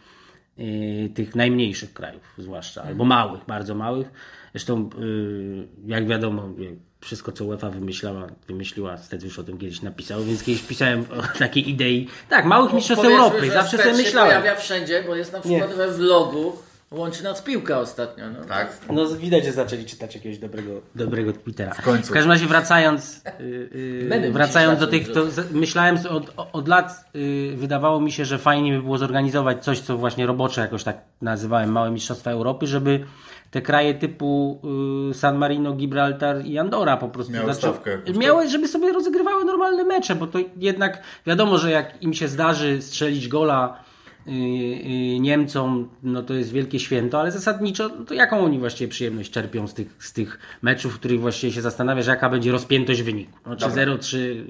y, 0.58 1.10
tych 1.14 1.34
najmniejszych 1.34 1.92
krajów 1.92 2.22
zwłaszcza, 2.38 2.82
albo 2.82 3.04
małych, 3.04 3.40
bardzo 3.46 3.74
małych. 3.74 4.10
Zresztą 4.52 4.90
y, 5.00 5.66
jak 5.86 6.06
wiadomo, 6.06 6.42
y, 6.58 6.76
wszystko 7.00 7.32
co 7.32 7.44
UEFA 7.44 7.70
wymyślała, 7.70 8.26
wymyśliła, 8.48 8.96
wtedy 8.96 9.26
już 9.26 9.38
o 9.38 9.44
tym 9.44 9.58
kiedyś 9.58 9.82
napisał, 9.82 10.22
więc 10.22 10.42
kiedyś 10.42 10.62
pisałem 10.62 11.04
o 11.18 11.38
takiej 11.38 11.70
idei. 11.70 12.08
Tak, 12.28 12.44
małych 12.44 12.72
mistrzostw 12.72 13.04
Europy, 13.04 13.50
zawsze 13.50 13.78
sobie 13.78 13.90
się 13.90 13.96
myślałem. 13.96 14.30
pojawia 14.30 14.60
wszędzie, 14.60 15.04
bo 15.06 15.14
jest 15.14 15.32
na 15.32 15.40
przykład 15.40 15.74
we 15.74 15.88
vlogu 15.92 16.52
Łączy 16.90 17.24
nas 17.24 17.42
piłka 17.42 17.78
ostatnio. 17.78 18.24
No. 18.30 18.44
Tak? 18.44 18.78
No 18.92 19.08
widać, 19.08 19.44
że 19.44 19.52
zaczęli 19.52 19.84
czytać 19.84 20.14
jakiegoś 20.14 20.38
dobrego, 20.38 20.70
dobrego 20.94 21.32
Twittera. 21.32 21.74
W 21.74 21.82
końcu. 21.82 22.08
W 22.08 22.12
każdym 22.12 22.30
razie 22.32 22.46
wracając, 22.46 23.22
yy, 23.40 24.08
yy, 24.22 24.32
wracając 24.32 24.80
do 24.80 24.86
tych, 24.86 25.12
to 25.12 25.30
z- 25.30 25.52
myślałem 25.52 25.96
od, 26.10 26.32
od 26.52 26.68
lat, 26.68 27.04
yy, 27.14 27.56
wydawało 27.56 28.00
mi 28.00 28.12
się, 28.12 28.24
że 28.24 28.38
fajnie 28.38 28.72
by 28.76 28.82
było 28.82 28.98
zorganizować 28.98 29.64
coś, 29.64 29.80
co 29.80 29.96
właśnie 29.98 30.26
robocze 30.26 30.60
jakoś 30.60 30.84
tak 30.84 30.98
nazywałem, 31.22 31.72
małe 31.72 31.90
mistrzostwa 31.90 32.30
Europy, 32.30 32.66
żeby 32.66 33.04
te 33.50 33.62
kraje 33.62 33.94
typu 33.94 34.60
yy, 35.08 35.14
San 35.14 35.36
Marino, 35.38 35.72
Gibraltar 35.72 36.44
i 36.44 36.58
Andora 36.58 36.96
po 36.96 37.08
prostu 37.08 37.32
Miały 37.32 37.46
zaczą- 37.54 37.58
stawkę 37.72 37.98
miały, 38.14 38.48
żeby 38.48 38.68
sobie 38.68 38.92
rozgrywały 38.92 39.44
normalne 39.44 39.84
mecze, 39.84 40.14
bo 40.14 40.26
to 40.26 40.38
jednak 40.56 41.02
wiadomo, 41.26 41.58
że 41.58 41.70
jak 41.70 42.02
im 42.02 42.14
się 42.14 42.28
zdarzy 42.28 42.82
strzelić 42.82 43.28
gola 43.28 43.78
y, 43.78 43.80
y, 43.80 43.95
Y, 44.28 44.32
y, 44.32 45.20
Niemcom 45.20 45.88
no 46.02 46.22
to 46.22 46.34
jest 46.34 46.52
wielkie 46.52 46.80
święto, 46.80 47.20
ale 47.20 47.32
zasadniczo 47.32 47.88
no 47.98 48.04
to 48.04 48.14
jaką 48.14 48.44
oni 48.44 48.58
właściwie 48.58 48.88
przyjemność 48.88 49.30
czerpią 49.30 49.66
z 49.66 49.74
tych, 49.74 49.96
z 49.98 50.12
tych 50.12 50.38
meczów, 50.62 50.94
w 50.94 50.98
których 50.98 51.20
właściwie 51.20 51.52
się 51.52 51.62
zastanawiasz, 51.62 52.06
jaka 52.06 52.30
będzie 52.30 52.52
rozpiętość 52.52 53.02
wyniku. 53.02 53.38
No, 53.46 53.56
czy 53.56 53.70
0, 53.70 53.94
y, 53.94 53.98
czy, 53.98 54.44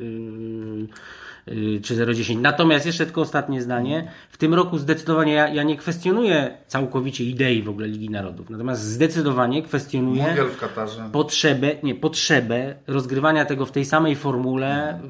czy 1.83 1.97
0,10. 1.97 2.41
Natomiast 2.41 2.87
jeszcze 2.87 3.05
tylko 3.07 3.21
ostatnie 3.21 3.63
zdanie. 3.63 4.11
W 4.31 4.37
tym 4.37 4.55
roku 4.55 4.79
zdecydowanie 4.79 5.33
ja, 5.33 5.49
ja, 5.49 5.63
nie 5.63 5.77
kwestionuję 5.77 6.57
całkowicie 6.67 7.25
idei 7.25 7.63
w 7.63 7.69
ogóle 7.69 7.89
Ligi 7.89 8.11
Narodów, 8.11 8.51
natomiast 8.51 8.83
zdecydowanie 8.83 9.63
kwestionuję 9.63 10.37
potrzebę, 11.13 11.71
nie, 11.83 11.95
potrzebę 11.95 12.75
rozgrywania 12.87 13.45
tego 13.45 13.67
w 13.67 13.73
tej 13.73 13.85
samej 13.85 14.17
formule, 14.17 15.01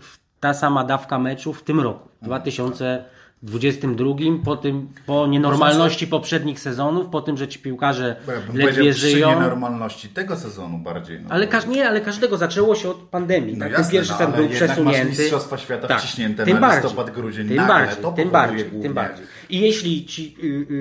ta 0.40 0.54
sama 0.54 0.84
dawka 0.84 1.18
meczów 1.18 1.60
w 1.60 1.62
tym 1.62 1.80
roku, 1.80 2.08
2000 2.22 3.04
22, 3.42 4.14
po 4.44 4.56
tym, 4.56 4.88
po 5.06 5.26
nienormalności 5.26 6.06
poprzednich 6.06 6.60
sezonów, 6.60 7.06
po 7.06 7.22
tym, 7.22 7.36
że 7.36 7.48
ci 7.48 7.58
piłkarze 7.58 8.16
ja 8.28 8.64
ledwie 8.66 8.92
żyją. 8.92 9.28
Przy 9.28 9.40
nienormalności 9.40 10.08
tego 10.08 10.36
sezonu 10.36 10.78
bardziej. 10.78 11.20
No 11.20 11.26
ale, 11.30 11.48
nie, 11.68 11.88
ale 11.88 12.00
każdego 12.00 12.36
zaczęło 12.36 12.74
się 12.74 12.90
od 12.90 12.96
pandemii. 12.96 13.56
No 13.56 13.64
tak? 13.64 13.72
jasne, 13.72 13.84
ten 13.84 13.92
pierwszy 13.92 14.12
no, 14.12 14.18
sezon 14.18 14.32
był 14.32 14.48
przesunięty. 14.48 15.08
Masz 15.08 15.18
Mistrzostwa 15.18 15.58
Świata 15.58 15.88
tak, 15.88 16.00
wciśnięte 16.00 16.44
tym 16.44 16.60
na 16.60 16.74
listopad, 16.74 17.10
grudzień, 17.10 17.48
tym 17.48 17.56
nagle, 17.56 17.74
bardziej, 17.74 18.04
tym 18.16 18.30
bardziej, 18.30 18.64
głównie. 18.64 18.82
tym 18.82 18.94
bardziej. 18.94 19.26
I 19.50 19.60
jeśli 19.60 20.06
ci 20.06 20.36
y, 20.42 20.46
y, 20.46 20.76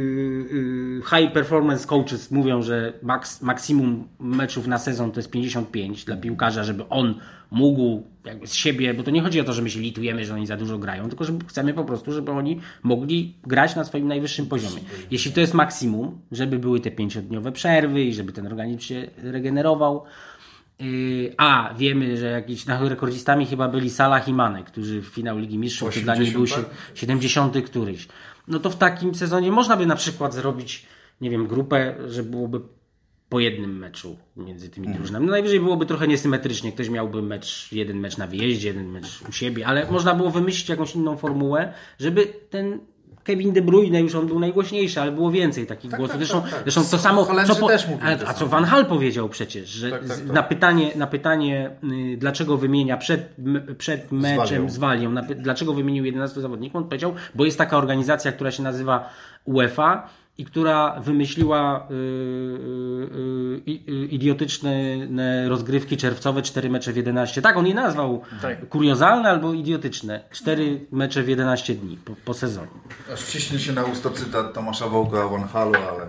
y, 0.53 1.01
high 1.09 1.33
performance 1.33 1.87
coaches 1.87 2.31
mówią, 2.31 2.61
że 2.61 2.93
maks, 3.01 3.41
maksimum 3.41 4.07
meczów 4.19 4.67
na 4.67 4.77
sezon 4.77 5.11
to 5.11 5.19
jest 5.19 5.29
55 5.29 6.05
dla 6.05 6.17
piłkarza, 6.17 6.63
żeby 6.63 6.89
on 6.89 7.19
mógł 7.51 8.03
jakby 8.25 8.47
z 8.47 8.53
siebie, 8.53 8.93
bo 8.93 9.03
to 9.03 9.11
nie 9.11 9.21
chodzi 9.21 9.41
o 9.41 9.43
to, 9.43 9.53
że 9.53 9.61
my 9.61 9.69
się 9.69 9.79
litujemy, 9.79 10.25
że 10.25 10.33
oni 10.33 10.47
za 10.47 10.57
dużo 10.57 10.77
grają, 10.77 11.07
tylko 11.07 11.23
że 11.23 11.33
chcemy 11.47 11.73
po 11.73 11.83
prostu, 11.83 12.11
żeby 12.11 12.31
oni 12.31 12.59
mogli 12.83 13.33
grać 13.43 13.75
na 13.75 13.83
swoim 13.83 14.07
najwyższym 14.07 14.47
poziomie. 14.47 14.81
Jeśli 15.11 15.31
to 15.31 15.39
jest 15.39 15.53
maksimum, 15.53 16.19
żeby 16.31 16.59
były 16.59 16.79
te 16.79 16.91
pięciodniowe 16.91 17.51
przerwy 17.51 18.03
i 18.03 18.13
żeby 18.13 18.33
ten 18.33 18.45
organizm 18.45 18.79
się 18.79 19.07
regenerował, 19.17 20.05
Yy, 20.79 21.33
A, 21.37 21.73
wiemy, 21.77 22.17
że 22.17 22.25
jakiś 22.25 22.65
no, 22.65 22.89
rekordzistami 22.89 23.45
chyba 23.45 23.67
byli 23.67 23.89
Salah 23.89 24.27
i 24.27 24.33
Mane, 24.33 24.63
którzy 24.63 25.01
w 25.01 25.05
finał 25.05 25.37
Ligi 25.37 25.57
Mistrzów, 25.57 25.95
to 25.95 26.01
dla 26.01 26.15
nich 26.15 26.33
był 26.33 26.41
80, 26.41 26.67
się 26.93 26.99
70 26.99 27.65
któryś. 27.65 28.07
No 28.47 28.59
to 28.59 28.69
w 28.69 28.75
takim 28.75 29.15
sezonie 29.15 29.51
można 29.51 29.77
by 29.77 29.85
na 29.85 29.95
przykład 29.95 30.33
zrobić, 30.33 30.85
nie 31.21 31.29
wiem, 31.29 31.47
grupę, 31.47 31.95
że 32.07 32.23
byłoby 32.23 32.59
po 33.29 33.39
jednym 33.39 33.77
meczu 33.77 34.17
między 34.37 34.69
tymi 34.69 34.87
drużynami. 34.87 35.25
No 35.25 35.31
najwyżej 35.31 35.59
byłoby 35.59 35.85
trochę 35.85 36.07
niesymetrycznie. 36.07 36.71
Ktoś 36.71 36.89
miałby 36.89 37.21
mecz, 37.21 37.71
jeden 37.71 37.99
mecz 37.99 38.17
na 38.17 38.27
wyjeździe, 38.27 38.67
jeden 38.67 38.89
mecz 38.89 39.21
u 39.29 39.31
siebie, 39.31 39.67
ale 39.67 39.91
można 39.91 40.15
było 40.15 40.31
wymyślić 40.31 40.69
jakąś 40.69 40.95
inną 40.95 41.17
formułę, 41.17 41.73
żeby 41.99 42.25
ten 42.49 42.79
Kevin 43.25 43.53
De 43.53 43.61
Bruyne, 43.61 44.01
już 44.01 44.15
on 44.15 44.27
był 44.27 44.39
najgłośniejszy, 44.39 45.01
ale 45.01 45.11
było 45.11 45.31
więcej 45.31 45.67
takich 45.67 45.91
głosów. 45.91 46.09
tak, 46.09 46.17
Zresztą, 46.17 46.41
tak, 46.41 46.51
tak. 46.51 46.61
zresztą 46.63 46.81
to 46.91 46.97
samo, 46.97 47.25
co 47.47 47.55
po, 47.55 47.69
ale, 48.01 48.19
a 48.27 48.33
co. 48.33 48.47
Van 48.47 48.63
Hal 48.63 48.85
powiedział 48.85 49.29
przecież, 49.29 49.69
że 49.69 49.91
Tak, 49.91 50.07
tak, 50.07 50.17
tak. 50.17 50.27
na 50.27 50.43
pytanie, 50.43 50.91
na 50.95 51.07
pytanie 51.07 51.71
y, 52.13 52.17
dlaczego 52.17 52.57
wymienia 52.57 52.97
przed, 52.97 53.35
przed 53.77 54.11
meczem 54.11 54.69
z 54.69 54.77
Walią, 54.77 55.15
dlaczego 55.37 55.73
wymienił 55.73 56.05
11 56.05 56.41
zawodników, 56.41 56.75
on 56.75 56.83
powiedział, 56.83 57.13
bo 57.35 57.45
jest 57.45 57.57
taka 57.57 57.77
organizacja, 57.77 58.31
która 58.31 58.51
się 58.51 58.63
nazywa 58.63 59.09
UEFA 59.45 60.09
i 60.37 60.45
która 60.45 60.99
wymyśliła 60.99 61.87
y, 61.91 61.93
y, 63.67 63.71
y, 63.91 64.05
idiotyczne 64.05 64.97
rozgrywki 65.49 65.97
czerwcowe, 65.97 66.41
4 66.41 66.69
mecze 66.69 66.93
w 66.93 66.97
11. 66.97 67.41
Tak, 67.41 67.57
on 67.57 67.67
je 67.67 67.73
nazwał 67.73 68.21
Tak. 68.41 68.69
kuriozalne 68.69 69.29
albo 69.29 69.53
idiotyczne. 69.53 70.23
4 70.31 70.85
mecze 70.91 71.23
w 71.23 71.27
11 71.29 71.75
dni 71.75 71.97
po, 71.97 72.15
po 72.25 72.33
sezonie. 72.33 72.67
Aż 73.13 73.21
wciśnie 73.21 73.59
się 73.59 73.73
na 73.73 73.83
usto 73.83 74.09
cytat 74.11 74.53
Tomasza 74.53 74.87
Wołka 74.87 75.25
o 75.25 75.29
Van 75.29 75.43
Halu, 75.47 75.73
ale 75.75 76.07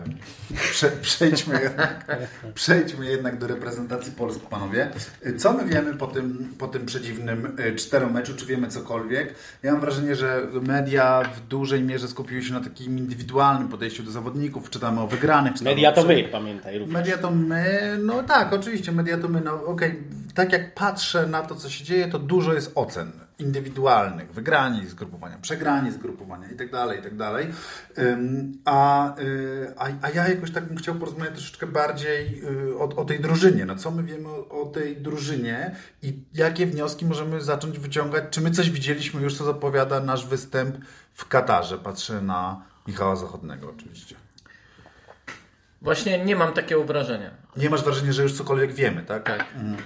prze, 0.70 0.88
przejdźmy, 1.02 1.60
jednak, 1.62 2.18
przejdźmy 2.54 3.06
jednak 3.06 3.38
do 3.38 3.46
reprezentacji 3.46 4.12
Polski, 4.12 4.46
panowie. 4.50 4.90
Co 5.38 5.52
my 5.52 5.64
wiemy 5.64 5.94
po 5.94 6.06
tym, 6.06 6.54
po 6.58 6.68
tym 6.68 6.86
przedziwnym 6.86 7.56
y, 7.60 7.76
czteromeczu? 7.76 8.34
Czy 8.36 8.46
wiemy 8.46 8.68
cokolwiek? 8.68 9.34
Ja 9.62 9.72
mam 9.72 9.80
wrażenie, 9.80 10.16
że 10.16 10.46
media 10.62 11.22
w 11.36 11.40
dużej 11.40 11.82
mierze 11.82 12.08
skupiły 12.08 12.42
się 12.42 12.52
na 12.52 12.60
takim 12.60 12.98
indywidualnym 12.98 13.68
podejściu 13.68 14.02
do 14.02 14.15
zawodników. 14.16 14.70
Czytamy 14.70 15.00
o 15.00 15.06
wygranych. 15.06 15.52
czytamy 15.54 15.70
Media 15.70 15.92
to 15.92 16.04
my, 16.04 16.24
pamiętaj 16.24 16.78
również. 16.78 16.94
Media 16.94 17.18
to 17.18 17.30
my, 17.30 17.98
no 18.02 18.22
tak, 18.22 18.52
oczywiście, 18.52 18.92
media 18.92 19.18
to 19.18 19.28
my, 19.28 19.40
no 19.40 19.52
okej, 19.64 20.02
tak 20.34 20.52
jak 20.52 20.74
patrzę 20.74 21.26
na 21.26 21.42
to, 21.42 21.54
co 21.54 21.70
się 21.70 21.84
dzieje, 21.84 22.08
to 22.08 22.18
dużo 22.18 22.54
jest 22.54 22.72
ocen 22.74 23.12
indywidualnych, 23.38 24.32
wygrani 24.32 24.86
z 24.86 24.94
grupowania, 24.94 25.38
przegrani 25.38 25.92
z 25.92 25.96
grupowania 25.96 26.48
i 26.50 26.56
tak 26.56 26.70
dalej, 26.70 27.00
i 27.00 27.02
tak 27.02 27.16
A, 28.64 29.14
y, 29.20 29.74
a, 29.76 29.88
a 30.02 30.10
ja 30.10 30.28
jakoś 30.28 30.50
tak 30.50 30.64
bym 30.64 30.76
chciał 30.76 30.94
porozmawiać 30.94 31.34
troszeczkę 31.34 31.66
bardziej 31.66 32.42
y, 32.44 32.78
o, 32.78 32.82
o 32.82 33.04
tej 33.04 33.20
drużynie. 33.20 33.64
No 33.64 33.76
co 33.76 33.90
my 33.90 34.02
wiemy 34.02 34.28
o, 34.28 34.48
o 34.48 34.66
tej 34.66 34.96
drużynie 34.96 35.76
i 36.02 36.18
jakie 36.34 36.66
wnioski 36.66 37.06
możemy 37.06 37.40
zacząć 37.40 37.78
wyciągać? 37.78 38.24
Czy 38.30 38.40
my 38.40 38.50
coś 38.50 38.70
widzieliśmy 38.70 39.22
już, 39.22 39.38
co 39.38 39.44
zapowiada 39.44 40.00
nasz 40.00 40.26
występ 40.26 40.76
w 41.14 41.28
Katarze? 41.28 41.78
Patrzę 41.78 42.22
na 42.22 42.62
Michała 42.86 43.16
Zachodnego 43.16 43.70
oczywiście. 43.76 44.16
Właśnie 45.82 46.24
nie 46.24 46.36
mam 46.36 46.52
takiego 46.52 46.84
wrażenia. 46.84 47.30
Nie 47.56 47.70
masz 47.70 47.82
wrażenia, 47.82 48.12
że 48.12 48.22
już 48.22 48.32
cokolwiek 48.32 48.72
wiemy, 48.72 49.02
tak? 49.02 49.26
Tak. 49.26 49.44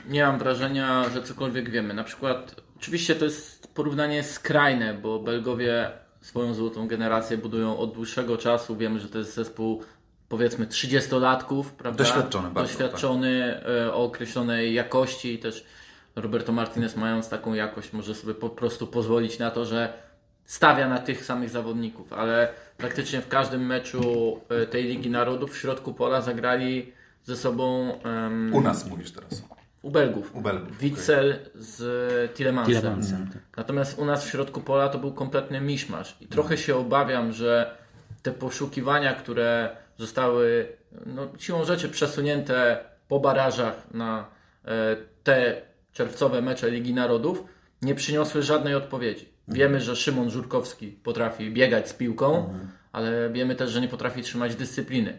Nie 0.08 0.24
mam 0.24 0.38
wrażenia, 0.38 1.08
że 1.14 1.22
cokolwiek 1.22 1.70
wiemy. 1.70 1.94
Na 1.94 2.04
przykład, 2.04 2.54
oczywiście 2.76 3.14
to 3.14 3.24
jest 3.24 3.74
porównanie 3.74 4.22
skrajne, 4.22 4.94
bo 4.94 5.18
Belgowie 5.18 5.90
swoją 6.20 6.54
złotą 6.54 6.88
generację 6.88 7.38
budują 7.38 7.78
od 7.78 7.94
dłuższego 7.94 8.36
czasu. 8.36 8.76
Wiemy, 8.76 9.00
że 9.00 9.08
to 9.08 9.18
jest 9.18 9.34
zespół 9.34 9.82
powiedzmy 10.28 10.66
30-latków, 10.66 11.64
prawda? 11.64 12.04
Doświadczony 12.04 12.50
bardzo, 12.50 12.72
Doświadczony 12.72 13.60
e, 13.66 13.92
o 13.92 14.04
określonej 14.04 14.74
jakości 14.74 15.34
i 15.34 15.38
też 15.38 15.64
Roberto 16.16 16.52
Martinez 16.52 16.96
mając 16.96 17.28
taką 17.28 17.54
jakość 17.54 17.92
może 17.92 18.14
sobie 18.14 18.34
po 18.34 18.50
prostu 18.50 18.86
pozwolić 18.86 19.38
na 19.38 19.50
to, 19.50 19.64
że 19.64 19.92
stawia 20.50 20.88
na 20.88 20.98
tych 20.98 21.24
samych 21.24 21.50
zawodników, 21.50 22.12
ale 22.12 22.48
praktycznie 22.76 23.20
w 23.20 23.28
każdym 23.28 23.66
meczu 23.66 24.40
e, 24.48 24.66
tej 24.66 24.84
Ligi 24.84 25.10
Narodów 25.10 25.52
w 25.52 25.56
środku 25.56 25.94
pola 25.94 26.20
zagrali 26.20 26.92
ze 27.24 27.36
sobą 27.36 27.94
em, 28.02 28.54
U 28.54 28.60
nas 28.60 28.86
mówisz 28.86 29.12
teraz. 29.12 29.44
u 29.82 29.90
Belgów. 29.90 30.36
U 30.36 30.40
Belgów, 30.40 30.78
Witzel 30.78 31.38
z 31.54 32.34
Tillemansem. 32.34 32.74
Tillemansem, 32.74 33.28
tak. 33.32 33.42
Natomiast 33.56 33.98
u 33.98 34.04
nas 34.04 34.24
w 34.24 34.30
środku 34.30 34.60
pola 34.60 34.88
to 34.88 34.98
był 34.98 35.12
kompletny 35.12 35.60
miszmasz. 35.60 36.16
I 36.20 36.26
trochę 36.26 36.56
się 36.58 36.76
obawiam, 36.76 37.32
że 37.32 37.76
te 38.22 38.32
poszukiwania, 38.32 39.14
które 39.14 39.76
zostały 39.98 40.66
no, 41.06 41.28
siłą 41.38 41.64
rzeczy 41.64 41.88
przesunięte 41.88 42.84
po 43.08 43.20
barażach 43.20 43.94
na 43.94 44.26
e, 44.64 44.96
te 45.22 45.62
czerwcowe 45.92 46.42
mecze 46.42 46.70
Ligi 46.70 46.94
Narodów, 46.94 47.44
nie 47.82 47.94
przyniosły 47.94 48.42
żadnej 48.42 48.74
odpowiedzi. 48.74 49.29
Wiemy, 49.48 49.80
że 49.80 49.96
Szymon 49.96 50.30
Żurkowski 50.30 50.88
potrafi 50.88 51.50
biegać 51.50 51.88
z 51.88 51.92
piłką, 51.92 52.54
ale 52.92 53.30
wiemy 53.32 53.54
też, 53.54 53.70
że 53.70 53.80
nie 53.80 53.88
potrafi 53.88 54.22
trzymać 54.22 54.56
dyscypliny. 54.56 55.18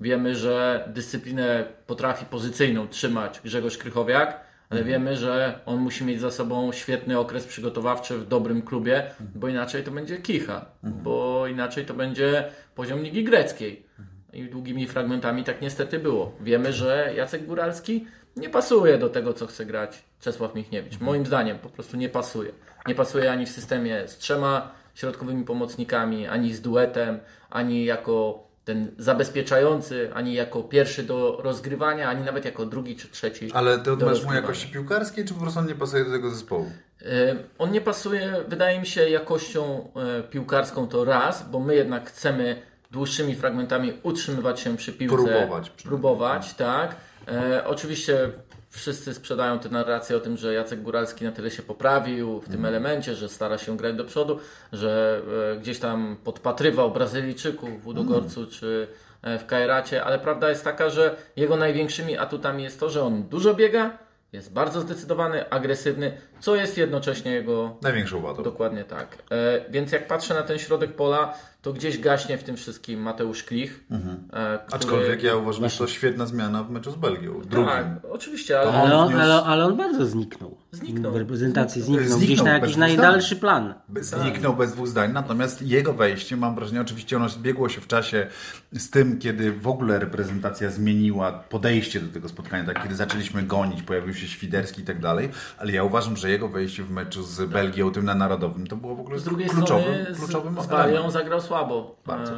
Wiemy, 0.00 0.34
że 0.34 0.84
dyscyplinę 0.94 1.64
potrafi 1.86 2.24
pozycyjną 2.24 2.88
trzymać 2.88 3.40
Grzegorz 3.44 3.78
Krychowiak, 3.78 4.40
ale 4.70 4.84
wiemy, 4.84 5.16
że 5.16 5.58
on 5.66 5.80
musi 5.80 6.04
mieć 6.04 6.20
za 6.20 6.30
sobą 6.30 6.72
świetny 6.72 7.18
okres 7.18 7.46
przygotowawczy 7.46 8.18
w 8.18 8.28
dobrym 8.28 8.62
klubie, 8.62 9.10
bo 9.34 9.48
inaczej 9.48 9.84
to 9.84 9.90
będzie 9.90 10.16
kicha, 10.16 10.66
bo 10.82 11.46
inaczej 11.46 11.86
to 11.86 11.94
będzie 11.94 12.44
poziom 12.74 13.02
Ligi 13.02 13.24
Greckiej. 13.24 13.86
I 14.32 14.44
długimi 14.44 14.88
fragmentami 14.88 15.44
tak 15.44 15.62
niestety 15.62 15.98
było. 15.98 16.36
Wiemy, 16.40 16.72
że 16.72 17.12
Jacek 17.16 17.46
Góralski 17.46 18.06
nie 18.36 18.50
pasuje 18.50 18.98
do 18.98 19.08
tego, 19.08 19.34
co 19.34 19.46
chce 19.46 19.66
grać 19.66 20.04
Czesław 20.20 20.54
Michniewicz. 20.54 21.00
Moim 21.00 21.26
zdaniem 21.26 21.58
po 21.58 21.68
prostu 21.68 21.96
nie 21.96 22.08
pasuje. 22.08 22.52
Nie 22.86 22.94
pasuje 22.94 23.32
ani 23.32 23.46
w 23.46 23.50
systemie 23.50 24.08
z 24.08 24.18
trzema 24.18 24.72
środkowymi 24.94 25.44
pomocnikami, 25.44 26.28
ani 26.28 26.54
z 26.54 26.60
duetem, 26.60 27.20
ani 27.50 27.84
jako 27.84 28.46
ten 28.64 28.90
zabezpieczający, 28.98 30.10
ani 30.14 30.34
jako 30.34 30.62
pierwszy 30.62 31.02
do 31.02 31.38
rozgrywania, 31.42 32.08
ani 32.08 32.24
nawet 32.24 32.44
jako 32.44 32.66
drugi 32.66 32.96
czy 32.96 33.08
trzeci. 33.08 33.52
Ale 33.52 33.78
ty 33.78 33.84
do 33.84 33.92
odmawiasz 33.92 34.24
mu 34.24 34.34
jakości 34.34 34.68
piłkarskiej, 34.68 35.24
czy 35.24 35.34
po 35.34 35.40
prostu 35.40 35.58
on 35.60 35.66
nie 35.66 35.74
pasuje 35.74 36.04
do 36.04 36.10
tego 36.10 36.30
zespołu? 36.30 36.72
E, 37.02 37.36
On 37.58 37.72
nie 37.72 37.80
pasuje, 37.80 38.34
wydaje 38.48 38.80
mi 38.80 38.86
się, 38.86 39.08
jakością 39.08 39.88
e, 39.96 40.22
piłkarską 40.22 40.88
to 40.88 41.04
raz, 41.04 41.50
bo 41.50 41.60
my 41.60 41.74
jednak 41.74 42.08
chcemy 42.08 42.62
dłuższymi 42.90 43.34
fragmentami 43.34 43.92
utrzymywać 44.02 44.60
się 44.60 44.76
przy 44.76 44.92
piłce. 44.92 45.16
Próbować. 45.16 45.70
Próbować, 45.70 46.54
tak. 46.54 46.96
E, 47.28 47.64
oczywiście 47.66 48.30
wszyscy 48.70 49.14
sprzedają 49.14 49.58
tę 49.58 49.68
narrację 49.68 50.16
o 50.16 50.20
tym, 50.20 50.36
że 50.36 50.54
Jacek 50.54 50.82
Góralski 50.82 51.24
na 51.24 51.32
tyle 51.32 51.50
się 51.50 51.62
poprawił 51.62 52.40
w 52.40 52.44
tym 52.44 52.54
Mhm. 52.54 52.74
elemencie, 52.74 53.14
że 53.14 53.28
stara 53.28 53.58
się 53.58 53.76
grać 53.76 53.94
do 53.96 54.04
przodu, 54.04 54.38
że 54.72 55.22
e, 55.52 55.56
gdzieś 55.60 55.78
tam 55.78 56.16
podpatrywał 56.24 56.90
Brazylijczyków 56.90 57.82
w 57.82 57.86
Udogorcu 57.86 58.40
Mhm. 58.40 58.46
czy 58.50 58.88
e, 59.22 59.38
w 59.38 59.46
Kairacie, 59.46 60.04
ale 60.04 60.18
prawda 60.18 60.48
jest 60.50 60.64
taka, 60.64 60.90
że 60.90 61.16
jego 61.36 61.56
największymi 61.56 62.18
atutami 62.18 62.62
jest 62.62 62.80
to, 62.80 62.90
że 62.90 63.02
on 63.02 63.22
dużo 63.28 63.54
biega, 63.54 63.98
jest 64.32 64.52
bardzo 64.52 64.80
zdecydowany, 64.80 65.50
agresywny, 65.50 66.12
co 66.42 66.56
jest 66.56 66.78
jednocześnie 66.78 67.30
jego 67.32 67.76
Największą 67.82 68.20
wadą. 68.20 68.42
Dokładnie 68.42 68.84
tak. 68.84 69.18
E, 69.30 69.70
więc 69.70 69.92
jak 69.92 70.06
patrzę 70.08 70.34
na 70.34 70.42
ten 70.42 70.58
środek 70.58 70.96
pola, 70.96 71.34
to 71.62 71.72
gdzieś 71.72 71.98
gaśnie 71.98 72.38
w 72.38 72.42
tym 72.44 72.56
wszystkim 72.56 73.00
Mateusz 73.00 73.44
Klich. 73.44 73.84
Mhm. 73.90 74.16
e, 74.32 74.58
który- 74.58 74.76
Aczkolwiek 74.76 75.22
ja 75.22 75.36
uważam, 75.36 75.68
że 75.68 75.78
to 75.78 75.86
świetna 75.86 76.26
zmiana 76.26 76.64
w 76.64 76.70
meczu 76.70 76.90
z 76.90 76.96
Belgią. 76.96 77.40
Drugim. 77.40 77.68
Tak, 77.70 77.86
oczywiście, 78.10 78.60
ale 78.60 78.72
Ale 78.72 78.96
on, 78.96 79.08
wniósł- 79.12 79.20
ale, 79.20 79.34
ale 79.42 79.64
on 79.64 79.76
bardzo 79.76 80.06
zniknął. 80.06 80.56
Zniknął. 80.72 81.12
W 81.12 81.16
reprezentacji 81.16 81.82
Zniknął. 81.82 82.08
zniknął. 82.08 82.26
Gdzieś 82.26 82.42
na 82.42 82.52
jakiś 82.52 82.76
najdalszy 82.76 83.36
plan. 83.36 83.74
Bez- 83.88 84.06
Zniknął 84.06 84.54
bez 84.56 84.72
dwóch 84.72 84.88
zdań, 84.88 85.12
natomiast 85.12 85.62
jego 85.62 85.92
wejście, 85.92 86.36
mam 86.36 86.54
wrażenie, 86.54 86.80
oczywiście 86.80 87.16
ono 87.16 87.28
zbiegło 87.28 87.68
się 87.68 87.80
w 87.80 87.86
czasie 87.86 88.26
z 88.72 88.90
tym, 88.90 89.18
kiedy 89.18 89.52
w 89.52 89.68
ogóle 89.68 89.98
reprezentacja 89.98 90.70
zmieniła 90.70 91.32
podejście 91.32 92.00
do 92.00 92.12
tego 92.12 92.28
spotkania, 92.28 92.64
tak, 92.64 92.82
kiedy 92.82 92.94
zaczęliśmy 92.94 93.42
gonić, 93.42 93.82
pojawił 93.82 94.14
się 94.14 94.28
Świderski 94.28 94.82
i 94.82 94.84
tak 94.84 95.00
dalej, 95.00 95.28
ale 95.58 95.72
ja 95.72 95.84
uważam, 95.84 96.16
że 96.16 96.30
jego 96.32 96.48
wejście 96.48 96.82
w 96.82 96.90
meczu 96.90 97.22
z 97.22 97.50
Belgią, 97.50 97.92
tym 97.92 98.04
na 98.04 98.14
Narodowym, 98.14 98.66
to 98.66 98.76
było 98.76 98.96
w 98.96 99.00
ogóle 99.00 99.18
z 99.18 99.24
drugiej 99.24 99.48
kluczowym, 99.48 99.84
strony 99.84 100.18
kluczowym 100.18 100.60
z, 100.60 100.64
z. 100.64 100.66
Walią 100.66 101.10
zagrał 101.10 101.40
słabo. 101.40 101.96
Bardzo. 102.06 102.32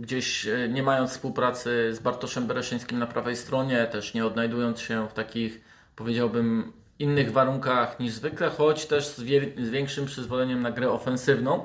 Gdzieś 0.00 0.46
e, 0.46 0.68
nie 0.68 0.82
mając 0.82 1.10
współpracy 1.10 1.94
z 1.94 1.98
Bartoszem 1.98 2.46
Bereszyńskim 2.46 2.98
na 2.98 3.06
prawej 3.06 3.36
stronie, 3.36 3.86
też 3.86 4.14
nie 4.14 4.26
odnajdując 4.26 4.80
się 4.80 5.08
w 5.08 5.12
takich, 5.12 5.60
powiedziałbym, 5.96 6.72
innych 6.98 7.32
warunkach 7.32 8.00
niż 8.00 8.12
zwykle, 8.12 8.50
choć 8.50 8.86
też 8.86 9.06
z, 9.06 9.16
z 9.58 9.70
większym 9.70 10.06
przyzwoleniem 10.06 10.62
na 10.62 10.70
grę 10.70 10.90
ofensywną, 10.90 11.64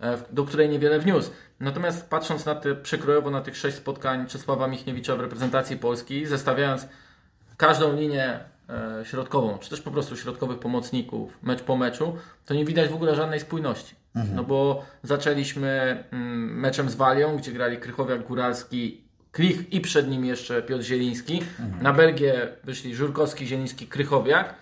e, 0.00 0.18
do 0.30 0.44
której 0.44 0.68
niewiele 0.68 0.98
wniósł. 0.98 1.30
Natomiast 1.60 2.10
patrząc 2.10 2.46
na 2.46 2.54
te 2.54 2.74
przekrojowo 2.74 3.30
na 3.30 3.40
tych 3.40 3.56
sześć 3.56 3.76
spotkań 3.76 4.26
Czesława 4.26 4.68
Michniewicza 4.68 5.16
w 5.16 5.20
reprezentacji 5.20 5.76
Polski, 5.76 6.26
zestawiając 6.26 6.88
każdą 7.56 7.96
linię 7.96 8.40
środkową, 9.04 9.58
czy 9.58 9.70
też 9.70 9.80
po 9.80 9.90
prostu 9.90 10.16
środkowych 10.16 10.58
pomocników, 10.58 11.38
mecz 11.42 11.62
po 11.62 11.76
meczu, 11.76 12.16
to 12.46 12.54
nie 12.54 12.64
widać 12.64 12.90
w 12.90 12.94
ogóle 12.94 13.14
żadnej 13.14 13.40
spójności. 13.40 13.94
No 14.34 14.44
bo 14.44 14.84
zaczęliśmy 15.02 16.04
mm, 16.10 16.60
meczem 16.60 16.90
z 16.90 16.94
Walią, 16.94 17.36
gdzie 17.36 17.52
grali 17.52 17.78
Krychowiak, 17.78 18.26
Góralski, 18.26 19.00
Klich 19.32 19.72
i 19.72 19.80
przed 19.80 20.08
nim 20.08 20.24
jeszcze 20.24 20.62
Piotr 20.62 20.84
Zieliński. 20.84 21.42
Na 21.82 21.92
Belgię 21.92 22.48
wyszli 22.64 22.94
Żurkowski, 22.94 23.46
Zieliński, 23.46 23.86
Krychowiak. 23.86 24.48
E, 24.48 24.54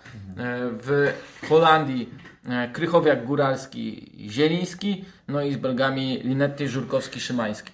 W 0.71 1.13
Holandii 1.49 2.09
e, 2.25 2.30
Krychowiak, 2.73 3.25
Góralski, 3.25 4.11
Zieliński. 4.29 5.05
No 5.27 5.41
i 5.41 5.53
z 5.53 5.57
Belgami 5.57 6.19
Linetti, 6.23 6.67
Żurkowski, 6.67 7.19
Szymański. 7.19 7.71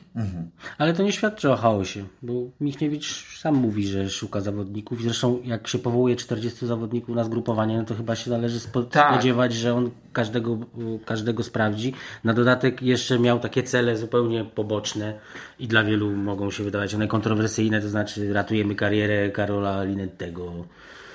Ale 0.77 0.93
to 0.93 1.03
nie 1.03 1.11
świadczy 1.11 1.51
o 1.51 1.55
chaosie, 1.55 2.03
bo 2.21 2.33
Michniewicz 2.61 3.37
sam 3.39 3.55
mówi, 3.55 3.87
że 3.87 4.09
szuka 4.09 4.41
zawodników. 4.41 5.03
Zresztą 5.03 5.39
jak 5.43 5.67
się 5.67 5.79
powołuje 5.79 6.15
40 6.15 6.67
zawodników 6.67 7.15
na 7.15 7.23
zgrupowanie, 7.23 7.77
no 7.77 7.83
to 7.83 7.95
chyba 7.95 8.15
się 8.15 8.31
należy 8.31 8.59
Tak. 8.91 9.11
spodziewać, 9.13 9.53
że 9.53 9.73
on 9.73 9.91
każdego, 10.13 10.57
każdego 11.05 11.43
sprawdzi. 11.43 11.93
Na 12.23 12.33
dodatek 12.33 12.81
jeszcze 12.81 13.19
miał 13.19 13.39
takie 13.39 13.63
cele 13.63 13.97
zupełnie 13.97 14.45
poboczne 14.45 15.13
i 15.59 15.67
dla 15.67 15.83
wielu 15.83 16.11
mogą 16.11 16.51
się 16.51 16.63
wydawać 16.63 16.95
one 16.95 17.07
kontrowersyjne, 17.07 17.81
to 17.81 17.89
znaczy 17.89 18.33
ratujemy 18.33 18.75
karierę 18.75 19.29
Karola 19.29 19.83
Linettego. 19.83 20.53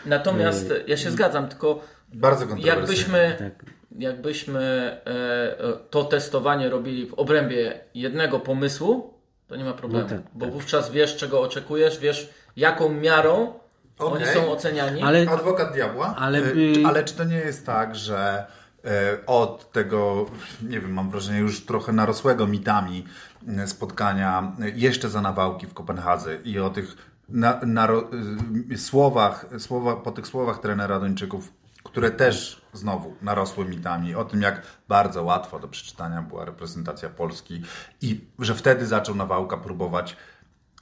Natomiast 0.06 0.72
ja 0.86 0.96
się 0.96 1.10
zgadzam, 1.10 1.48
tylko 1.48 1.80
Bardzo 2.14 2.46
kontrowersyjny. 2.46 3.18
jakbyśmy, 3.18 3.36
Tak. 3.38 3.70
jakbyśmy 3.98 4.60
e, 4.60 5.64
e, 5.64 5.72
to 5.90 6.04
testowanie 6.04 6.68
robili 6.70 7.06
w 7.06 7.14
obrębie 7.14 7.80
jednego 7.94 8.40
pomysłu, 8.40 9.14
to 9.48 9.56
nie 9.56 9.64
ma 9.64 9.72
problemu, 9.72 10.04
No 10.10 10.16
tak, 10.16 10.20
bo 10.34 10.46
wówczas 10.46 10.90
wiesz, 10.90 11.16
czego 11.16 11.40
oczekujesz, 11.40 11.98
wiesz, 11.98 12.30
jaką 12.56 12.88
miarą 12.88 13.52
oni 13.98 14.22
Okej. 14.24 14.34
są 14.34 14.52
oceniani. 14.52 15.02
Ale 15.02 15.30
Adwokat 15.30 15.72
diabła, 15.72 16.14
Ale 16.18 16.38
ale, 16.38 16.54
by- 16.54 16.72
ale 16.86 17.04
czy 17.04 17.14
to 17.14 17.24
nie 17.24 17.36
jest 17.36 17.66
tak, 17.66 17.96
że 17.96 18.46
e, 18.84 19.18
od 19.26 19.72
tego, 19.72 20.26
nie 20.62 20.80
wiem, 20.80 20.92
mam 20.92 21.10
wrażenie 21.10 21.38
już 21.38 21.66
trochę 21.66 21.92
narosłego 21.92 22.46
mitami 22.46 23.04
e, 23.58 23.66
spotkania 23.66 24.52
e, 24.62 24.70
jeszcze 24.70 25.08
za 25.08 25.20
nawałki 25.20 25.66
w 25.66 25.74
Kopenhadze 25.74 26.36
i 26.44 26.58
o 26.58 26.70
tych 26.70 26.96
na, 27.28 27.60
naro, 27.66 28.04
e, 28.72 28.76
słowach, 28.78 29.46
słowa, 29.58 29.96
po 29.96 30.12
tych 30.12 30.26
słowach 30.26 30.58
trenera 30.60 31.00
Duńczyków, 31.00 31.52
które 31.92 32.10
też 32.10 32.62
znowu 32.72 33.16
narosły 33.22 33.64
mitami, 33.64 34.14
o 34.14 34.24
tym 34.24 34.42
jak 34.42 34.62
bardzo 34.88 35.22
łatwo 35.22 35.58
do 35.58 35.68
przeczytania 35.68 36.22
była 36.22 36.44
reprezentacja 36.44 37.08
Polski 37.08 37.62
i 38.00 38.20
że 38.38 38.54
wtedy 38.54 38.86
zaczął 38.86 39.14
Nawałka 39.14 39.56
próbować 39.56 40.16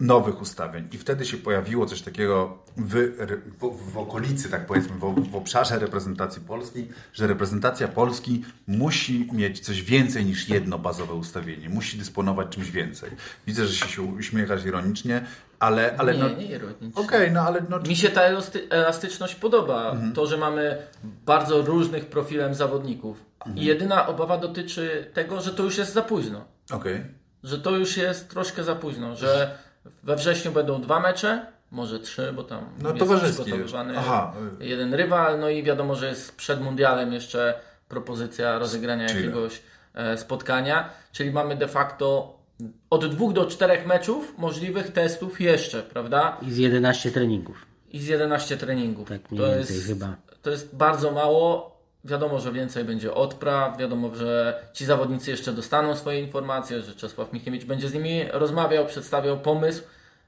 nowych 0.00 0.40
ustawień. 0.40 0.88
I 0.92 0.98
wtedy 0.98 1.26
się 1.26 1.36
pojawiło 1.36 1.86
coś 1.86 2.02
takiego 2.02 2.58
w, 2.76 2.94
w, 3.60 3.92
w 3.92 3.98
okolicy, 3.98 4.50
tak 4.50 4.66
powiedzmy, 4.66 4.94
w, 4.98 5.30
w 5.30 5.36
obszarze 5.36 5.78
reprezentacji 5.78 6.42
Polski, 6.42 6.88
że 7.12 7.26
reprezentacja 7.26 7.88
Polski 7.88 8.44
musi 8.66 9.28
mieć 9.32 9.60
coś 9.60 9.82
więcej 9.82 10.24
niż 10.24 10.48
jedno 10.48 10.78
bazowe 10.78 11.14
ustawienie. 11.14 11.68
Musi 11.68 11.98
dysponować 11.98 12.48
czymś 12.48 12.70
więcej. 12.70 13.10
Widzę, 13.46 13.66
że 13.66 13.88
się 13.88 14.02
uśmiechasz 14.02 14.64
ironicznie, 14.64 15.26
ale... 15.58 15.94
ale 15.98 16.14
nie, 16.14 16.20
no, 16.20 16.28
nie 16.28 16.46
ironicznie. 16.46 16.90
Okej, 16.94 17.32
no 17.32 17.40
ale... 17.40 17.62
No, 17.68 17.78
Mi 17.78 17.96
się 17.96 18.08
ta 18.08 18.20
elasty- 18.20 18.66
elastyczność 18.70 19.34
podoba. 19.34 19.90
Mhm. 19.90 20.12
To, 20.12 20.26
że 20.26 20.36
mamy 20.36 20.76
bardzo 21.26 21.62
różnych 21.62 22.06
profilem 22.06 22.54
zawodników. 22.54 23.24
Mhm. 23.38 23.56
I 23.58 23.64
jedyna 23.64 24.06
obawa 24.06 24.38
dotyczy 24.38 25.10
tego, 25.14 25.40
że 25.40 25.50
to 25.50 25.62
już 25.62 25.78
jest 25.78 25.92
za 25.92 26.02
późno. 26.02 26.44
Okej. 26.72 27.04
że 27.44 27.58
to 27.58 27.76
już 27.76 27.96
jest 27.96 28.30
troszkę 28.30 28.64
za 28.64 28.74
późno, 28.74 29.16
że 29.16 29.58
we 30.02 30.16
wrześniu 30.16 30.52
będą 30.52 30.80
dwa 30.80 31.00
mecze, 31.00 31.46
może 31.70 32.00
trzy, 32.00 32.32
bo 32.32 32.44
tam 32.44 32.64
No, 32.82 32.92
jest 32.92 33.40
przygotowywany 33.40 33.98
Aha. 33.98 34.32
jeden 34.60 34.94
rywal, 34.94 35.40
no 35.40 35.48
i 35.48 35.62
wiadomo, 35.62 35.94
że 35.94 36.08
jest 36.08 36.36
przed 36.36 36.60
mundialem 36.60 37.12
jeszcze 37.12 37.60
propozycja 37.88 38.58
rozegrania 38.58 39.06
Chile. 39.08 39.20
jakiegoś 39.20 39.62
e, 39.94 40.18
spotkania, 40.18 40.90
czyli 41.12 41.30
mamy 41.30 41.56
de 41.56 41.68
facto 41.68 42.36
od 42.90 43.06
dwóch 43.06 43.32
do 43.32 43.46
czterech 43.46 43.86
meczów 43.86 44.38
możliwych 44.38 44.92
testów 44.92 45.40
jeszcze, 45.40 45.82
prawda? 45.82 46.36
i 46.42 46.50
z 46.52 46.56
11 46.56 47.10
treningów. 47.10 47.66
I 47.90 48.00
z 48.00 48.06
11 48.06 48.56
treningów. 48.56 49.08
Tak 49.08 49.30
mniej 49.30 49.50
więcej 49.50 49.80
chyba. 49.80 50.16
To 50.42 50.50
jest 50.50 50.76
bardzo 50.76 51.12
mało. 51.12 51.79
Wiadomo, 52.04 52.40
że 52.40 52.52
więcej 52.52 52.84
będzie 52.84 53.14
odpraw, 53.14 53.78
wiadomo, 53.78 54.14
że 54.14 54.54
ci 54.72 54.84
zawodnicy 54.84 55.30
jeszcze 55.30 55.52
dostaną 55.52 55.96
swoje 55.96 56.20
informacje, 56.20 56.82
że 56.82 56.94
Czesław 56.94 57.32
Michniewicz 57.32 57.64
będzie 57.64 57.88
z 57.88 57.94
nimi 57.94 58.24
rozmawiał, 58.32 58.86
przedstawiał 58.86 59.38
pomysł, 59.38 59.82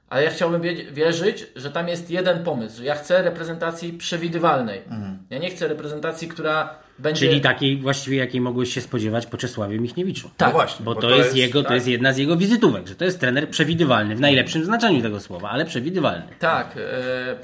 ale 0.09 0.23
ja 0.23 0.29
chciałbym 0.29 0.61
wierzyć, 0.91 1.47
że 1.55 1.71
tam 1.71 1.87
jest 1.87 2.09
jeden 2.11 2.43
pomysł, 2.43 2.77
że 2.77 2.85
ja 2.85 2.95
chcę 2.95 3.21
reprezentacji 3.21 3.93
przewidywalnej. 3.93 4.81
Ja 5.29 5.37
nie 5.37 5.49
chcę 5.49 5.67
reprezentacji, 5.67 6.27
która 6.27 6.69
będzie... 6.99 7.27
Czyli 7.27 7.41
takiej 7.41 7.77
właściwie, 7.77 8.17
jakiej 8.17 8.41
mogłeś 8.41 8.73
się 8.73 8.81
spodziewać 8.81 9.25
po 9.25 9.37
Czesławie 9.37 9.79
Michniewiczu. 9.79 10.29
Tak, 10.37 10.47
No 10.47 10.53
właśnie, 10.53 10.85
Bo 10.85 10.95
to, 10.95 11.09
jest, 11.09 11.35
jego, 11.35 11.61
to 11.61 11.67
tak. 11.67 11.75
jest 11.75 11.87
jedna 11.87 12.13
z 12.13 12.17
jego 12.17 12.37
wizytówek, 12.37 12.87
że 12.87 12.95
to 12.95 13.05
jest 13.05 13.19
trener 13.19 13.49
przewidywalny, 13.49 14.15
w 14.15 14.19
najlepszym 14.19 14.65
znaczeniu 14.65 15.01
tego 15.01 15.19
słowa, 15.19 15.49
ale 15.49 15.65
przewidywalny. 15.65 16.27
Tak, 16.39 16.77
e, 16.77 17.35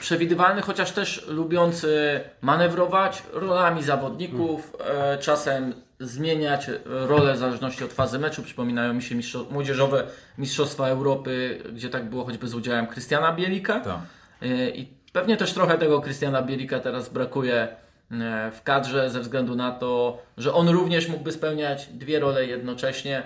przewidywalny, 0.00 0.62
chociaż 0.62 0.90
też 0.92 1.26
lubiący 1.28 2.20
manewrować 2.42 3.22
rolami 3.32 3.82
zawodników, 3.82 4.76
e, 4.80 5.18
czasem 5.18 5.74
zmieniać 6.00 6.70
rolę 6.84 7.34
w 7.34 7.38
zależności 7.38 7.84
od 7.84 7.92
fazy 7.92 8.18
meczu. 8.18 8.42
Przypominają 8.42 8.94
mi 8.94 9.02
się 9.02 9.14
mistrzo- 9.14 9.50
młodzieżowe 9.50 10.04
Mistrzostwa 10.38 10.88
Europy, 10.88 11.62
gdzie 11.72 11.88
tak 11.88 12.10
było 12.10 12.24
choćby 12.24 12.48
z 12.48 12.54
udziałem 12.54 12.86
Krystiana 12.86 13.32
Bielika. 13.32 13.80
Tak. 13.80 13.98
E, 14.42 14.70
I 14.70 14.88
pewnie 15.12 15.36
też 15.36 15.52
trochę 15.52 15.78
tego 15.78 16.00
Krystiana 16.00 16.42
Bielika 16.42 16.80
teraz 16.80 17.08
brakuje 17.08 17.68
e, 18.10 18.50
w 18.50 18.62
kadrze 18.62 19.10
ze 19.10 19.20
względu 19.20 19.56
na 19.56 19.70
to, 19.70 20.22
że 20.36 20.54
on 20.54 20.68
również 20.68 21.08
mógłby 21.08 21.32
spełniać 21.32 21.86
dwie 21.86 22.20
role 22.20 22.46
jednocześnie 22.46 23.22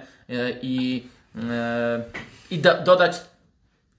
i, 0.63 1.05
i 2.51 2.59
da, 2.59 2.75
dodać 2.75 3.21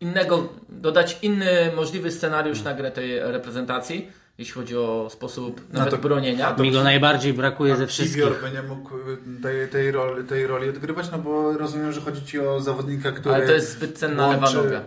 innego, 0.07 0.49
dodać 0.69 1.17
inny 1.21 1.71
możliwy 1.75 2.11
scenariusz 2.11 2.63
na 2.63 2.73
grę 2.73 2.91
tej 2.91 3.19
reprezentacji, 3.19 4.11
jeśli 4.37 4.53
chodzi 4.53 4.77
o 4.77 5.07
sposób 5.09 5.61
nawet 5.73 5.89
to- 5.91 5.97
bronienia. 5.97 6.51
to- 6.51 6.63
Mi 6.63 6.71
go 6.71 6.83
najbardziej 6.83 7.33
brakuje 7.33 7.75
ze 7.75 7.87
wszystkich. 7.87 8.23
Kiwior 8.23 8.41
by 8.41 8.51
nie 8.51 8.63
mógł 8.63 8.97
y, 8.97 9.41
tej, 9.43 9.67
tej, 9.69 9.91
roli, 9.91 10.23
tej 10.27 10.47
roli 10.47 10.69
odgrywać, 10.69 11.11
no 11.11 11.17
bo 11.17 11.57
rozumiem, 11.57 11.91
że 11.91 12.01
chodzi 12.01 12.25
Ci 12.25 12.39
o 12.39 12.59
zawodnika, 12.61 13.11
który 13.11 13.35
Ale 13.35 13.45
to 13.47 13.53
jest 13.53 13.71
zbyt 13.71 13.97
cenna 13.97 14.27
lewa 14.27 14.45
łączy- 14.47 14.57
noga. 14.63 14.81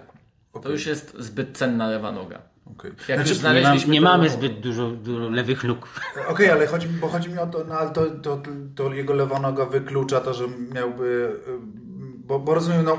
To 0.53 0.59
Okej. 0.61 0.73
już 0.73 0.87
jest 0.87 1.15
zbyt 1.19 1.57
cenna 1.59 1.89
lewa 1.89 2.13
noga. 2.13 2.39
Okej. 2.77 2.91
Jak 3.09 3.19
Znaczy, 3.19 3.29
już 3.35 3.39
Nie, 3.43 3.45
mam, 3.45 3.61
znaleźliśmy 3.61 3.93
nie 3.93 3.99
to- 4.01 4.05
mamy 4.05 4.31
zbyt 4.31 4.61
dużo, 4.61 4.91
dużo 4.91 5.29
lewych 5.29 5.65
nóg. 5.65 5.89
Okej, 6.29 6.51
ale 6.51 6.67
chodzi, 6.67 6.89
bo 6.89 7.09
chodzi 7.09 7.29
mi 7.31 7.39
o 7.39 7.47
to, 7.47 7.65
no, 7.69 7.75
ale 7.75 7.91
to, 7.91 8.07
to, 8.23 8.43
to 8.77 8.93
jego 8.95 9.15
lewa 9.15 9.39
noga 9.41 9.65
wyklucza 9.65 10.21
to, 10.21 10.35
że 10.35 10.45
miałby. 10.75 11.31
Bo, 12.27 12.39
bo 12.39 12.55
rozumiem, 12.55 12.85
no, 12.85 12.97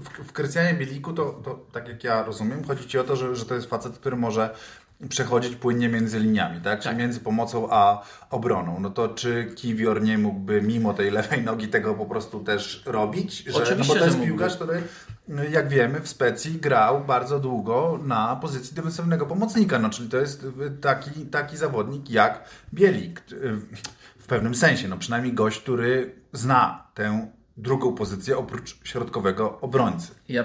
w, 0.00 0.28
w 0.28 0.32
Krystianie 0.32 0.74
Bieliku 0.74 1.12
to, 1.12 1.40
to, 1.44 1.66
tak 1.72 1.88
jak 1.88 2.04
ja 2.04 2.22
rozumiem, 2.22 2.64
chodzi 2.64 2.88
ci 2.88 2.98
o 2.98 3.04
to, 3.04 3.16
że, 3.16 3.36
że 3.36 3.46
to 3.46 3.54
jest 3.54 3.66
facet, 3.66 3.98
który 3.98 4.16
może 4.16 4.54
przechodzić 5.08 5.56
płynnie 5.56 5.88
między 5.88 6.20
liniami, 6.20 6.60
tak? 6.60 6.80
Czyli 6.80 6.96
między 6.96 7.20
pomocą 7.20 7.68
a 7.70 8.02
obroną. 8.30 8.80
No 8.80 8.90
to 8.90 9.08
czy 9.08 9.52
Kiwior 9.56 10.02
nie 10.02 10.18
mógłby 10.18 10.62
mimo 10.62 10.94
tej 10.94 11.10
lewej 11.10 11.44
nogi 11.44 11.68
tego 11.68 11.94
po 11.94 12.06
prostu 12.06 12.40
też 12.40 12.82
robić? 12.86 13.44
Że, 13.44 13.52
no 13.52 13.58
Oczywiście, 13.58 13.94
bo 13.94 14.00
to 14.00 14.06
jest 14.06 14.20
piłkarz, 14.20 14.56
który 14.56 14.82
jak 15.50 15.68
wiemy 15.68 16.00
w 16.00 16.08
Specji 16.08 16.52
grał 16.52 17.04
bardzo 17.04 17.38
długo 17.38 18.00
na 18.04 18.36
pozycji 18.36 18.74
defensywnego 18.74 19.26
pomocnika, 19.26 19.78
no 19.78 19.90
czyli 19.90 20.08
to 20.08 20.16
jest 20.16 20.46
taki, 20.80 21.10
taki 21.10 21.56
zawodnik 21.56 22.10
jak 22.10 22.44
Bielik 22.74 23.22
w 24.18 24.26
pewnym 24.26 24.54
sensie, 24.54 24.88
no 24.88 24.96
przynajmniej 24.96 25.34
gość, 25.34 25.60
który 25.60 26.14
zna 26.32 26.86
tę 26.94 27.28
drugą 27.62 27.94
pozycję 27.94 28.38
oprócz 28.38 28.78
środkowego 28.84 29.60
obrońcy. 29.60 30.14
Ja 30.28 30.44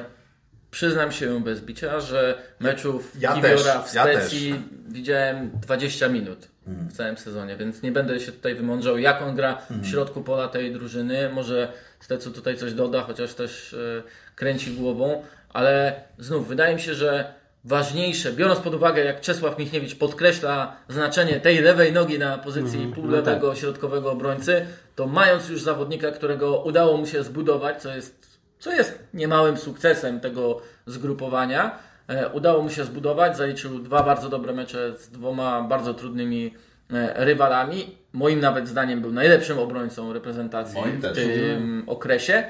przyznam 0.72 1.12
się 1.12 1.44
bez 1.44 1.62
bicia, 1.62 2.00
że 2.00 2.42
meczów 2.60 3.12
Ja 3.20 3.34
Kiwiora 3.34 3.82
w 3.82 3.94
ja 3.94 4.04
Specji 4.04 4.62
widziałem 4.88 5.52
20 5.62 6.10
minut 6.10 6.48
w 6.68 6.94
całym 6.94 7.18
sezonie, 7.18 7.58
więc 7.58 7.82
nie 7.82 7.92
będę 7.92 8.20
się 8.20 8.32
tutaj 8.32 8.56
wymądrzał, 8.56 8.98
jak 8.98 9.22
on 9.22 9.36
gra 9.36 9.62
w 9.70 9.86
środku 9.86 10.22
pola 10.22 10.48
tej 10.48 10.74
drużyny. 10.74 11.30
Może 11.30 11.74
Stecu 12.00 12.32
tutaj 12.32 12.58
coś 12.58 12.74
doda, 12.74 13.04
chociaż 13.04 13.34
też 13.34 13.74
e, 13.74 14.04
kręci 14.36 14.72
głową, 14.72 15.24
ale 15.50 16.02
znów 16.18 16.48
wydaje 16.48 16.76
mi 16.76 16.82
się, 16.82 16.94
że 16.94 17.34
ważniejsze, 17.66 18.34
biorąc 18.34 18.60
pod 18.60 18.74
uwagę, 18.74 19.04
jak 19.04 19.22
Czesław 19.22 19.60
Michniewicz 19.60 19.96
podkreśla 19.96 20.76
znaczenie 20.90 21.40
tej 21.40 21.62
lewej 21.62 21.94
nogi 21.94 22.20
na 22.20 22.38
pozycji 22.38 22.92
półlewego, 22.96 23.56
środkowego 23.56 24.12
obrońcy, 24.12 24.66
to 24.96 25.08
mając 25.08 25.50
już 25.50 25.62
zawodnika, 25.62 26.12
którego 26.12 26.64
udało 26.64 26.98
mu 26.98 27.08
się 27.08 27.24
zbudować, 27.24 27.82
co 27.82 27.96
jest 27.96 28.26
co 28.60 28.72
jest 28.72 29.04
niemałym 29.14 29.58
sukcesem 29.58 30.20
tego 30.20 30.62
zgrupowania. 30.86 31.78
E, 32.08 32.30
udało 32.30 32.64
mu 32.64 32.70
się 32.70 32.84
zbudować, 32.84 33.38
zaliczył 33.38 33.80
dwa 33.80 34.04
bardzo 34.04 34.30
dobre 34.30 34.54
mecze 34.54 34.98
z 34.98 35.10
dwoma 35.10 35.62
bardzo 35.62 35.94
trudnymi 35.94 36.54
e, 36.94 37.26
rywalami. 37.26 37.98
Moim 38.14 38.40
nawet 38.40 38.68
zdaniem 38.68 39.02
był 39.02 39.12
najlepszym 39.12 39.60
obrońcą 39.60 40.14
reprezentacji 40.14 40.82
Moim 40.82 41.02
w 41.02 41.16
tym 41.16 41.84
okresie. 41.88 42.44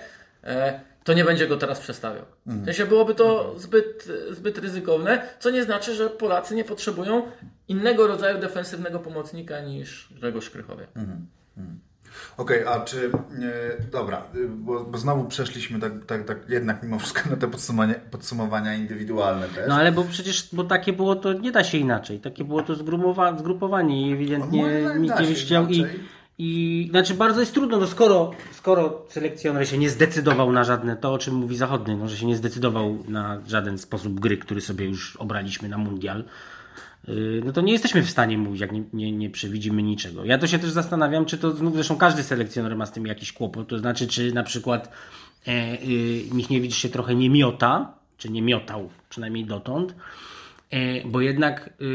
E, 0.43 0.80
to 1.05 1.13
nie 1.13 1.23
będzie 1.25 1.47
go 1.47 1.57
teraz 1.57 1.79
przestawiał. 1.79 2.25
W 2.45 2.65
sensie 2.65 2.85
byłoby 2.85 3.15
to 3.15 3.55
zbyt, 3.57 4.09
zbyt 4.31 4.57
ryzykowne, 4.57 5.27
co 5.39 5.49
nie 5.49 5.63
znaczy, 5.63 5.95
że 5.95 6.09
Polacy 6.09 6.55
nie 6.55 6.63
potrzebują 6.63 7.21
innego 7.67 8.07
rodzaju 8.07 8.39
defensywnego 8.39 8.99
pomocnika 8.99 9.59
niż 9.61 10.09
Grzegorz 10.15 10.49
Krychowie. 10.49 10.87
Okej, 12.37 12.65
a 12.67 12.79
czy. 12.79 13.09
E, 13.09 13.83
dobra, 13.91 14.23
y, 14.35 14.47
bo, 14.47 14.83
bo 14.83 14.97
znowu 14.97 15.23
przeszliśmy 15.23 15.79
tak, 15.79 16.05
tak, 16.05 16.25
tak 16.25 16.37
jednak 16.49 16.83
mimo 16.83 16.99
wszystko 16.99 17.29
na 17.29 17.35
te 17.35 17.47
podsumowania, 17.47 17.93
podsumowania 18.11 18.73
indywidualne 18.75 19.47
też. 19.47 19.65
No 19.69 19.75
ale 19.75 19.91
bo 19.91 20.03
przecież, 20.03 20.49
bo 20.53 20.63
takie 20.63 20.93
było 20.93 21.15
to, 21.15 21.33
nie 21.33 21.51
da 21.51 21.63
się 21.63 21.77
inaczej. 21.77 22.19
Takie 22.19 22.43
było 22.43 22.63
to 22.63 22.73
zgrumowa- 22.73 23.39
zgrupowanie 23.39 24.01
i 24.01 24.09
No, 24.09 24.15
ewidentnie 24.15 24.81
zdaniem 24.81 25.01
nikt 25.03 25.19
nie 25.19 25.33
chciał 25.35 25.67
i, 25.67 25.77
inaczej. 25.77 25.99
I 26.38 26.88
znaczy 26.91 27.13
bardzo 27.13 27.39
jest 27.39 27.54
trudno, 27.54 27.78
no 27.78 27.88
skoro, 27.88 28.32
skoro 28.52 29.06
selekcjoner 29.10 29.67
się 29.67 29.78
nie 29.78 29.89
zdecydował 29.89 30.52
na 30.52 30.63
żadne, 30.63 30.98
to 30.98 31.13
o 31.13 31.17
czym 31.17 31.36
mówi 31.36 31.58
Zachodny, 31.58 31.98
no, 31.98 32.08
że 32.08 32.17
się 32.17 32.26
nie 32.26 32.38
zdecydował 32.38 32.98
na 33.08 33.41
żaden 33.48 33.78
sposób 33.78 34.19
gry, 34.19 34.38
który 34.38 34.62
sobie 34.62 34.86
już 34.86 35.15
obraliśmy 35.15 35.69
na 35.69 35.78
mundial, 35.78 36.24
yy, 37.08 37.41
no 37.45 37.52
to 37.52 37.62
nie 37.62 37.74
jesteśmy 37.74 38.04
w 38.04 38.10
stanie 38.10 38.38
mówić, 38.38 38.62
jak 38.62 38.71
nie, 38.71 38.84
nie, 38.93 39.12
nie 39.12 39.30
przewidzimy 39.30 39.84
niczego. 39.84 40.26
Ja 40.26 40.38
to 40.38 40.48
się 40.48 40.60
też 40.60 40.69
zastanawiam, 40.69 41.26
czy 41.26 41.38
to 41.38 41.52
znów, 41.52 41.74
zresztą 41.74 41.98
każdy 41.98 42.24
selekcjoner 42.24 42.76
ma 42.76 42.86
z 42.86 42.91
tym 42.91 43.06
jakiś 43.06 43.34
kłopot, 43.34 43.67
to 43.67 43.80
znaczy, 43.80 44.08
czy 44.08 44.34
na 44.34 44.43
przykład 44.43 44.91
e, 45.48 45.52
y, 45.82 46.24
Michniewicz 46.32 46.76
się 46.76 46.89
trochę 46.89 47.15
nie 47.15 47.30
miota, 47.30 47.93
czy 48.17 48.30
nie 48.30 48.41
miotał, 48.41 48.89
przynajmniej 49.10 49.45
dotąd, 49.45 49.93
E, 49.93 50.35
Bo 51.06 51.21
jednak 51.21 51.69
y, 51.82 51.86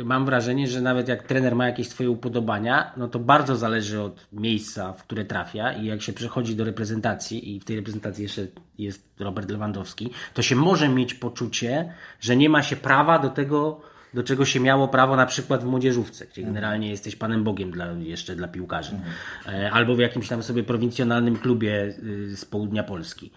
y, 0.00 0.04
mam 0.04 0.24
wrażenie, 0.24 0.68
że 0.68 0.80
nawet 0.80 1.08
jak 1.08 1.22
trener 1.22 1.56
ma 1.56 1.66
jakieś 1.66 1.88
swoje 1.88 2.10
upodobania, 2.10 2.92
no 2.96 3.08
to 3.08 3.18
bardzo 3.18 3.56
zależy 3.56 4.00
od 4.00 4.26
miejsca, 4.32 4.92
w 4.92 5.04
które 5.04 5.24
trafia 5.24 5.72
i 5.72 5.86
jak 5.86 6.02
się 6.02 6.12
przechodzi 6.12 6.56
do 6.56 6.64
reprezentacji 6.64 7.56
i 7.56 7.60
w 7.60 7.64
tej 7.64 7.76
reprezentacji 7.76 8.22
jeszcze 8.22 8.46
jest 8.78 9.08
Robert 9.18 9.50
Lewandowski, 9.50 10.10
to 10.34 10.42
się 10.42 10.56
może 10.56 10.88
mieć 10.88 11.14
poczucie, 11.14 11.92
że 12.20 12.36
nie 12.36 12.48
ma 12.48 12.62
się 12.62 12.76
prawa 12.76 13.18
do 13.18 13.28
tego, 13.28 13.80
do 14.14 14.22
czego 14.22 14.44
się 14.44 14.60
miało 14.60 14.88
prawo 14.88 15.16
na 15.16 15.26
przykład 15.26 15.62
w 15.62 15.66
młodzieżówce, 15.66 16.26
gdzie 16.26 16.42
generalnie 16.42 16.90
jesteś 16.90 17.16
panem 17.16 17.44
Bogiem 17.44 17.70
dla, 17.70 17.92
jeszcze 17.92 18.36
dla 18.36 18.48
piłkarzy. 18.48 19.00
E, 19.46 19.70
Albo 19.70 19.94
w 19.94 19.98
jakimś 19.98 20.28
tam 20.28 20.42
sobie 20.42 20.62
prowincjonalnym 20.62 21.36
klubie 21.36 21.94
y, 22.04 22.36
z 22.36 22.44
południa 22.44 22.82
Polski. 22.82 23.30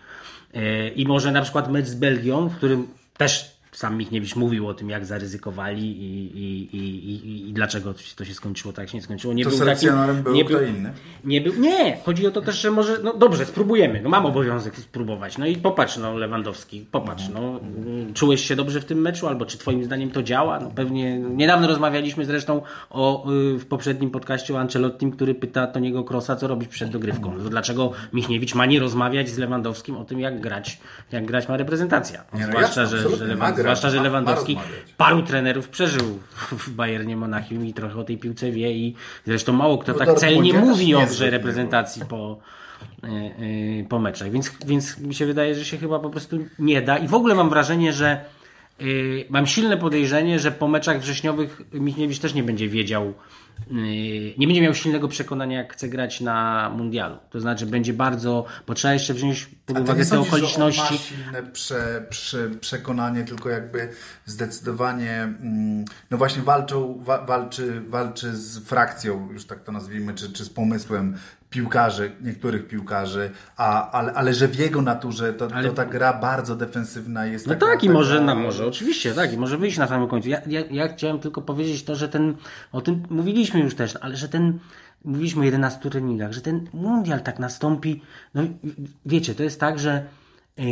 E, 0.53 0.89
I 0.89 1.07
może 1.07 1.31
na 1.31 1.41
przykład 1.41 1.71
mecz 1.71 1.85
z 1.85 1.95
Belgią, 1.95 2.49
w 2.49 2.55
którym 2.55 2.87
też 3.17 3.56
sam 3.77 3.97
Michniewicz 3.97 4.35
mówił 4.35 4.67
o 4.67 4.73
tym, 4.73 4.89
jak 4.89 5.05
zaryzykowali 5.05 5.83
i, 5.83 6.37
i, 6.37 6.75
i, 6.77 7.49
i, 7.49 7.53
dlaczego 7.53 7.93
to 8.15 8.25
się 8.25 8.33
skończyło 8.33 8.73
tak, 8.73 8.83
jak 8.83 8.89
się 8.89 8.97
nie 8.97 9.01
skończyło. 9.01 9.33
Nie 9.33 9.43
to 9.43 9.49
był 9.49 9.59
selekcjonerem 9.59 10.07
takim, 10.07 10.23
był 10.23 10.33
nie 10.33 10.45
kto 10.45 10.61
inny. 10.61 10.93
nie 11.23 11.41
był. 11.41 11.53
Nie, 11.53 11.97
chodzi 12.05 12.27
o 12.27 12.31
to 12.31 12.41
też, 12.41 12.61
że 12.61 12.71
może. 12.71 12.97
No 13.03 13.13
dobrze, 13.13 13.45
spróbujemy. 13.45 14.01
No 14.03 14.09
mam 14.09 14.25
obowiązek 14.25 14.75
spróbować. 14.75 15.37
No 15.37 15.45
i 15.45 15.55
popatrz, 15.55 15.97
no 15.97 16.17
Lewandowski, 16.17 16.85
popatrz, 16.91 17.23
no. 17.33 17.39
mm, 17.39 18.13
Czułeś 18.13 18.45
się 18.47 18.55
dobrze 18.55 18.81
w 18.81 18.85
tym 18.85 19.01
meczu, 19.01 19.27
albo 19.27 19.45
czy 19.45 19.57
Twoim 19.57 19.83
zdaniem 19.83 20.11
to 20.11 20.23
działa? 20.23 20.59
No 20.59 20.71
pewnie. 20.75 21.19
Niedawno 21.19 21.67
rozmawialiśmy 21.67 22.25
zresztą 22.25 22.61
o, 22.89 23.31
y, 23.31 23.59
w 23.59 23.65
poprzednim 23.65 24.09
podcaście 24.11 24.53
o 24.53 24.59
Ancelottim, 24.59 25.11
który 25.11 25.35
pyta 25.35 25.67
Toniego 25.67 26.03
Krosa, 26.03 26.35
co 26.35 26.47
robić 26.47 26.69
przed 26.69 26.89
dogrywką. 26.89 27.37
No 27.37 27.49
dlaczego 27.49 27.91
Michniewicz 28.13 28.55
ma 28.55 28.65
nie 28.65 28.79
rozmawiać 28.79 29.29
z 29.29 29.37
Lewandowskim 29.37 29.97
o 29.97 30.05
tym, 30.05 30.19
jak 30.19 30.41
grać, 30.41 30.79
jak 31.11 31.25
grać 31.25 31.49
ma 31.49 31.57
reprezentacja? 31.57 32.23
Nie, 32.33 32.41
no 32.41 32.47
zwłaszcza, 32.47 32.81
jasne, 32.81 32.97
że, 32.97 33.17
że, 33.17 33.35
ma 33.35 33.51
Lewan- 33.51 33.55
grać, 33.55 33.66
zwłaszcza, 33.75 33.89
że 33.89 33.95
ma- 33.95 34.01
ma 34.01 34.03
Lewandowski 34.03 34.57
paru 34.97 35.21
trenerów 35.21 35.69
przeżył 35.69 36.19
w 36.51 36.69
Bayernie 36.69 37.17
Monachium 37.17 37.65
i 37.65 37.73
trochę 37.73 37.99
o 37.99 38.03
tej 38.03 38.17
piłce 38.17 38.51
wie 38.51 38.71
i 38.71 38.95
zresztą 39.25 39.53
mało 39.53 39.77
kto 39.77 39.93
W 39.93 39.97
tak 39.97 40.13
celnie 40.13 40.53
mówi 40.53 40.95
o 40.95 41.05
grze 41.05 41.25
nie 41.25 41.31
reprezentacji 41.31 42.05
po, 42.05 42.39
e, 43.03 43.07
e, 43.07 43.83
po 43.89 43.99
meczach. 43.99 44.31
Więc, 44.31 44.51
więc 44.65 44.99
mi 44.99 45.15
się 45.15 45.25
wydaje, 45.25 45.55
że 45.55 45.65
się 45.65 45.77
chyba 45.77 45.99
po 45.99 46.09
prostu 46.09 46.39
nie 46.59 46.81
da. 46.81 46.97
I 46.97 47.07
w 47.07 47.13
ogóle 47.13 47.35
mam 47.35 47.49
wrażenie, 47.49 47.93
że 47.93 48.09
e, 48.79 48.83
mam 49.29 49.47
silne 49.47 49.77
podejrzenie, 49.77 50.39
że 50.39 50.51
po 50.51 50.67
meczach 50.67 50.99
wrześniowych 50.99 51.61
Michniewicz 51.73 52.19
też 52.19 52.33
nie 52.33 52.43
będzie 52.43 52.67
wiedział, 52.69 53.13
nie 54.37 54.47
będzie 54.47 54.61
miał 54.61 54.73
silnego 54.73 55.07
przekonania, 55.07 55.57
jak 55.57 55.73
chce 55.73 55.89
grać 55.89 56.21
na 56.21 56.69
mundialu. 56.77 57.17
To 57.29 57.39
znaczy 57.39 57.65
będzie 57.65 57.93
bardzo, 57.93 58.45
bo 58.67 58.73
trzeba 58.73 58.93
jeszcze 58.93 59.13
wziąć 59.13 59.49
pod 59.65 59.79
uwagę 59.79 59.99
te 59.99 60.05
sądzisz, 60.05 60.33
okoliczności. 60.33 60.81
Że 60.81 60.87
on 60.87 60.93
ma 60.93 60.97
silne 60.97 61.51
prze, 61.51 62.05
prze, 62.09 62.49
przekonanie, 62.49 63.23
tylko 63.23 63.49
jakby 63.49 63.89
zdecydowanie, 64.25 65.21
mm, 65.21 65.85
no 66.11 66.17
właśnie 66.17 66.41
walczą, 66.41 67.03
wa, 67.03 67.25
walczy, 67.25 67.81
walczy 67.87 68.35
z 68.35 68.59
frakcją, 68.59 69.29
już 69.31 69.45
tak 69.45 69.63
to 69.63 69.71
nazwijmy, 69.71 70.13
czy, 70.13 70.33
czy 70.33 70.45
z 70.45 70.49
pomysłem 70.49 71.17
piłkarzy, 71.49 72.11
niektórych 72.21 72.67
piłkarzy, 72.67 73.31
a, 73.57 73.91
ale, 73.91 74.13
ale 74.13 74.33
że 74.33 74.47
w 74.47 74.59
jego 74.59 74.81
naturze 74.81 75.33
to, 75.33 75.47
Ale- 75.53 75.69
to 75.69 75.75
ta 75.75 75.85
gra 75.85 76.13
bardzo 76.13 76.55
defensywna 76.55 77.25
jest 77.25 77.47
No 77.47 77.53
taka, 77.53 77.65
tak, 77.65 77.83
i 77.83 77.87
taka- 77.87 77.93
może, 77.99 78.21
no, 78.21 78.35
może 78.35 78.65
oczywiście, 78.67 79.13
tak, 79.13 79.33
i 79.33 79.37
może 79.37 79.57
wyjść 79.57 79.77
na 79.77 79.87
samym 79.87 80.07
końcu. 80.07 80.29
Ja, 80.29 80.41
ja, 80.47 80.61
ja 80.71 80.87
chciałem 80.87 81.19
tylko 81.19 81.41
powiedzieć 81.41 81.83
to, 81.83 81.95
że 81.95 82.09
ten, 82.09 82.35
o 82.71 82.81
tym 82.81 83.03
mówiliśmy 83.09 83.59
już 83.59 83.75
też, 83.75 83.95
ale 84.01 84.15
że 84.17 84.29
ten, 84.29 84.59
mówiliśmy 85.05 85.41
o 85.41 85.45
11 85.45 85.89
treningach, 85.89 86.31
że 86.33 86.41
ten 86.41 86.67
mundial 86.73 87.21
tak 87.21 87.39
nastąpi, 87.39 88.01
no 88.33 88.43
wiecie, 89.05 89.35
to 89.35 89.43
jest 89.43 89.59
tak, 89.59 89.79
że 89.79 90.05
yy, 90.57 90.65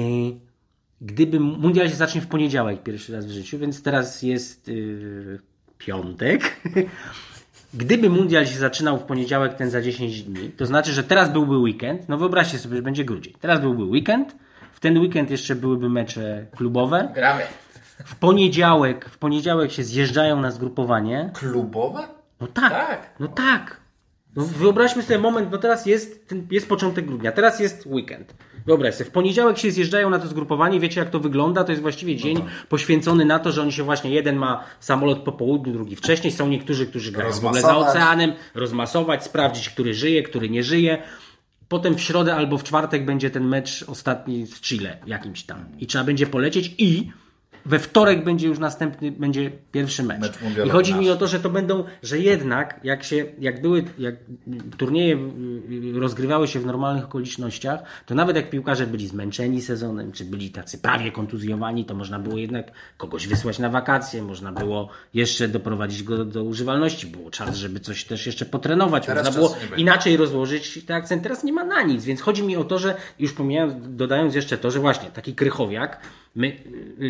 gdyby 1.01 1.39
mundial 1.39 1.89
się 1.89 1.95
zacznie 1.95 2.21
w 2.21 2.27
poniedziałek 2.27 2.83
pierwszy 2.83 3.13
raz 3.13 3.25
w 3.25 3.31
życiu, 3.31 3.59
więc 3.59 3.81
teraz 3.83 4.21
jest 4.21 4.67
yy, 4.67 5.39
piątek. 5.77 6.41
Gdyby 7.75 8.09
mundial 8.09 8.45
się 8.47 8.57
zaczynał 8.57 8.97
w 8.97 9.03
poniedziałek, 9.03 9.53
ten 9.53 9.69
za 9.69 9.81
10 9.81 10.23
dni, 10.23 10.49
to 10.49 10.65
znaczy, 10.65 10.91
że 10.91 11.03
teraz 11.03 11.29
byłby 11.29 11.57
weekend, 11.57 12.09
no 12.09 12.17
wyobraźcie 12.17 12.57
sobie, 12.59 12.75
że 12.75 12.81
będzie 12.81 13.05
grudzień. 13.05 13.33
Teraz 13.39 13.59
byłby 13.59 13.83
weekend, 13.83 14.35
w 14.73 14.79
ten 14.79 14.97
weekend 14.97 15.31
jeszcze 15.31 15.55
byłyby 15.55 15.89
mecze 15.89 16.45
klubowe. 16.55 17.11
Gramy. 17.15 17.41
W 18.05 18.15
poniedziałek, 18.15 19.05
w 19.09 19.17
poniedziałek 19.17 19.71
się 19.71 19.83
zjeżdżają 19.83 20.41
na 20.41 20.51
zgrupowanie. 20.51 21.31
Klubowe? 21.33 22.03
No 22.41 22.47
tak, 22.47 22.71
Tak. 22.71 23.09
no 23.19 23.27
tak. 23.27 23.79
No 24.35 24.45
wyobraźmy 24.45 25.03
sobie 25.03 25.19
moment, 25.19 25.51
no 25.51 25.57
teraz 25.57 25.85
jest, 25.85 26.35
jest 26.51 26.69
początek 26.69 27.05
grudnia, 27.05 27.31
teraz 27.31 27.59
jest 27.59 27.85
weekend. 27.85 28.35
Wyobraź 28.65 28.95
sobie, 28.95 29.09
w 29.09 29.13
poniedziałek 29.13 29.57
się 29.57 29.71
zjeżdżają 29.71 30.09
na 30.09 30.19
to 30.19 30.27
zgrupowanie, 30.27 30.79
wiecie 30.79 30.99
jak 30.99 31.09
to 31.09 31.19
wygląda, 31.19 31.63
to 31.63 31.71
jest 31.71 31.81
właściwie 31.81 32.15
dzień 32.15 32.45
poświęcony 32.69 33.25
na 33.25 33.39
to, 33.39 33.51
że 33.51 33.61
oni 33.61 33.71
się 33.71 33.83
właśnie, 33.83 34.11
jeden 34.11 34.35
ma 34.35 34.63
samolot 34.79 35.19
po 35.19 35.31
południu, 35.31 35.73
drugi 35.73 35.95
wcześniej, 35.95 36.33
są 36.33 36.47
niektórzy, 36.47 36.87
którzy 36.87 37.11
grają 37.11 37.31
w 37.33 37.45
ogóle 37.45 37.61
za 37.61 37.77
oceanem, 37.77 38.33
rozmasować, 38.55 39.23
sprawdzić, 39.23 39.69
który 39.69 39.93
żyje, 39.93 40.23
który 40.23 40.49
nie 40.49 40.63
żyje. 40.63 41.03
Potem 41.67 41.95
w 41.95 42.01
środę 42.01 42.35
albo 42.35 42.57
w 42.57 42.63
czwartek 42.63 43.05
będzie 43.05 43.29
ten 43.29 43.47
mecz 43.47 43.85
ostatni 43.87 44.45
z 44.45 44.61
Chile 44.61 44.97
jakimś 45.07 45.43
tam. 45.43 45.65
I 45.79 45.87
trzeba 45.87 46.03
będzie 46.03 46.27
polecieć 46.27 46.75
i 46.77 47.11
we 47.65 47.79
wtorek 47.79 48.23
będzie 48.23 48.47
już 48.47 48.59
następny, 48.59 49.11
będzie 49.11 49.51
pierwszy 49.71 50.03
mecz. 50.03 50.21
Mecz 50.21 50.65
I 50.65 50.69
chodzi 50.69 50.95
mi 50.95 51.09
o 51.09 51.15
to, 51.15 51.27
że 51.27 51.39
to 51.39 51.49
będą, 51.49 51.83
że 52.03 52.19
jednak 52.19 52.79
jak 52.83 53.03
się, 53.03 53.25
jak 53.39 53.61
były, 53.61 53.85
jak 53.99 54.15
turnieje 54.77 55.15
y, 55.15 55.99
rozgrywały 55.99 56.47
się 56.47 56.59
w 56.59 56.65
normalnych 56.65 57.05
okolicznościach, 57.05 57.79
to 58.05 58.15
nawet 58.15 58.35
jak 58.35 58.49
piłkarze 58.49 58.87
byli 58.87 59.07
zmęczeni 59.07 59.61
sezonem, 59.61 60.11
czy 60.11 60.25
byli 60.25 60.49
tacy 60.49 60.77
prawie 60.77 61.11
kontuzjowani, 61.11 61.85
to 61.85 61.95
można 61.95 62.19
było 62.19 62.37
jednak 62.37 62.71
kogoś 62.97 63.27
wysłać 63.27 63.59
na 63.59 63.69
wakacje, 63.69 64.23
można 64.23 64.51
było 64.51 64.89
jeszcze 65.13 65.47
doprowadzić 65.47 66.03
go 66.03 66.25
do, 66.25 66.43
używalności, 66.43 67.07
było 67.07 67.31
czas, 67.31 67.55
żeby 67.55 67.79
coś 67.79 68.03
też 68.03 68.25
jeszcze 68.25 68.45
potrenować, 68.45 69.05
Teraz 69.05 69.25
można 69.25 69.39
było 69.39 69.57
inaczej 69.77 70.17
rozłożyć 70.17 70.85
ten 70.85 70.95
akcent. 70.95 71.23
Teraz 71.23 71.43
nie 71.43 71.53
ma 71.53 71.63
na 71.63 71.81
nic, 71.81 72.05
więc 72.05 72.21
chodzi 72.21 72.43
mi 72.43 72.55
o 72.55 72.63
to, 72.63 72.79
że 72.79 72.95
już 73.19 73.33
pomijając, 73.33 73.73
dodając 73.87 74.35
jeszcze 74.35 74.57
to, 74.57 74.71
że 74.71 74.79
właśnie 74.79 75.09
taki 75.09 75.35
krychowiak, 75.35 75.99
my, 76.35 76.57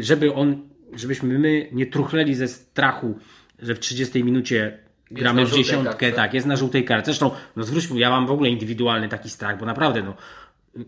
żeby 0.02 0.34
on, 0.34 0.45
żebyśmy 0.94 1.40
my 1.40 1.70
nie 1.72 1.86
truchleli 1.86 2.36
ze 2.36 2.48
strachu, 2.48 3.20
że 3.60 3.76
w 3.76 3.80
30 3.80 4.24
minucie 4.24 4.80
gramy 5.12 5.46
w 5.46 5.52
dziesiątkę, 5.52 6.12
tak, 6.12 6.34
jest 6.34 6.48
na 6.48 6.56
żółtej 6.56 6.86
kartce. 6.86 7.06
Zresztą, 7.06 7.32
no 7.56 7.64
zwróćmy, 7.64 8.00
ja 8.00 8.10
mam 8.10 8.28
w 8.28 8.32
ogóle 8.32 8.50
indywidualny 8.50 9.10
taki 9.10 9.30
strach, 9.30 9.60
bo 9.60 9.66
naprawdę, 9.66 10.04
no, 10.04 10.16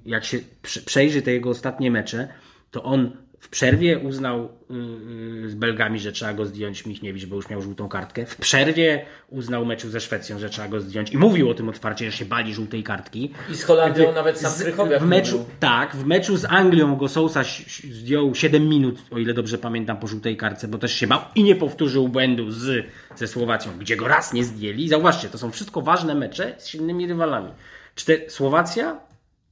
jak 0.05 0.25
się 0.25 0.39
przejrzy 0.85 1.21
te 1.21 1.31
jego 1.31 1.49
ostatnie 1.49 1.91
mecze, 1.91 2.27
to 2.71 2.83
on 2.83 3.11
w 3.39 3.49
przerwie 3.49 3.99
uznał 3.99 4.49
yy, 4.69 5.49
z 5.49 5.55
Belgami, 5.55 5.99
że 5.99 6.11
trzeba 6.11 6.33
go 6.33 6.45
zdjąć 6.45 6.85
Michniewicz, 6.85 7.25
bo 7.25 7.35
już 7.35 7.49
miał 7.49 7.61
żółtą 7.61 7.89
kartkę. 7.89 8.25
W 8.25 8.35
przerwie 8.35 9.05
uznał 9.29 9.65
meczu 9.65 9.89
ze 9.89 9.99
Szwecją, 9.99 10.39
że 10.39 10.49
trzeba 10.49 10.67
go 10.67 10.81
zdjąć 10.81 11.11
i 11.11 11.17
mówił 11.17 11.49
o 11.49 11.53
tym 11.53 11.69
otwarcie, 11.69 12.11
że 12.11 12.17
się 12.17 12.25
bali 12.25 12.53
żółtej 12.53 12.83
kartki. 12.83 13.33
I 13.51 13.55
z 13.55 13.63
Holandią 13.63 14.13
nawet 14.13 14.39
sam 14.39 14.51
w 14.99 15.05
meczu, 15.05 15.45
Tak, 15.59 15.95
w 15.95 16.05
meczu 16.05 16.37
z 16.37 16.45
Anglią 16.45 16.95
go 16.95 17.07
Sousa 17.07 17.43
zdjął 17.91 18.35
7 18.35 18.69
minut, 18.69 18.99
o 19.11 19.17
ile 19.17 19.33
dobrze 19.33 19.57
pamiętam, 19.57 19.97
po 19.97 20.07
żółtej 20.07 20.37
kartce, 20.37 20.67
bo 20.67 20.77
też 20.77 20.93
się 20.93 21.07
bał 21.07 21.19
i 21.35 21.43
nie 21.43 21.55
powtórzył 21.55 22.07
błędu 22.07 22.51
z, 22.51 22.85
ze 23.15 23.27
Słowacją, 23.27 23.71
gdzie 23.79 23.95
go 23.95 24.07
raz 24.07 24.33
nie 24.33 24.43
zdjęli. 24.43 24.89
Zauważcie, 24.89 25.29
to 25.29 25.37
są 25.37 25.51
wszystko 25.51 25.81
ważne 25.81 26.15
mecze 26.15 26.55
z 26.57 26.67
silnymi 26.67 27.07
rywalami. 27.07 27.51
Cztery, 27.95 28.29
Słowacja, 28.29 28.99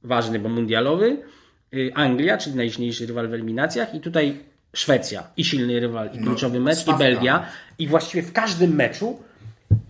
ważny, 0.02 0.38
bo 0.38 0.48
mundialowy, 0.48 1.22
Anglia, 1.94 2.38
czyli 2.38 2.56
najsilniejszy 2.56 3.06
rywal 3.06 3.28
w 3.28 3.34
eliminacjach 3.34 3.94
i 3.94 4.00
tutaj 4.00 4.36
Szwecja 4.76 5.22
i 5.36 5.44
silny 5.44 5.80
rywal 5.80 6.10
i 6.12 6.18
no, 6.18 6.26
kluczowy 6.26 6.60
mecz 6.60 6.78
stawka. 6.78 7.08
i 7.08 7.12
Belgia 7.12 7.46
i 7.78 7.88
właściwie 7.88 8.22
w 8.22 8.32
każdym 8.32 8.74
meczu 8.74 9.18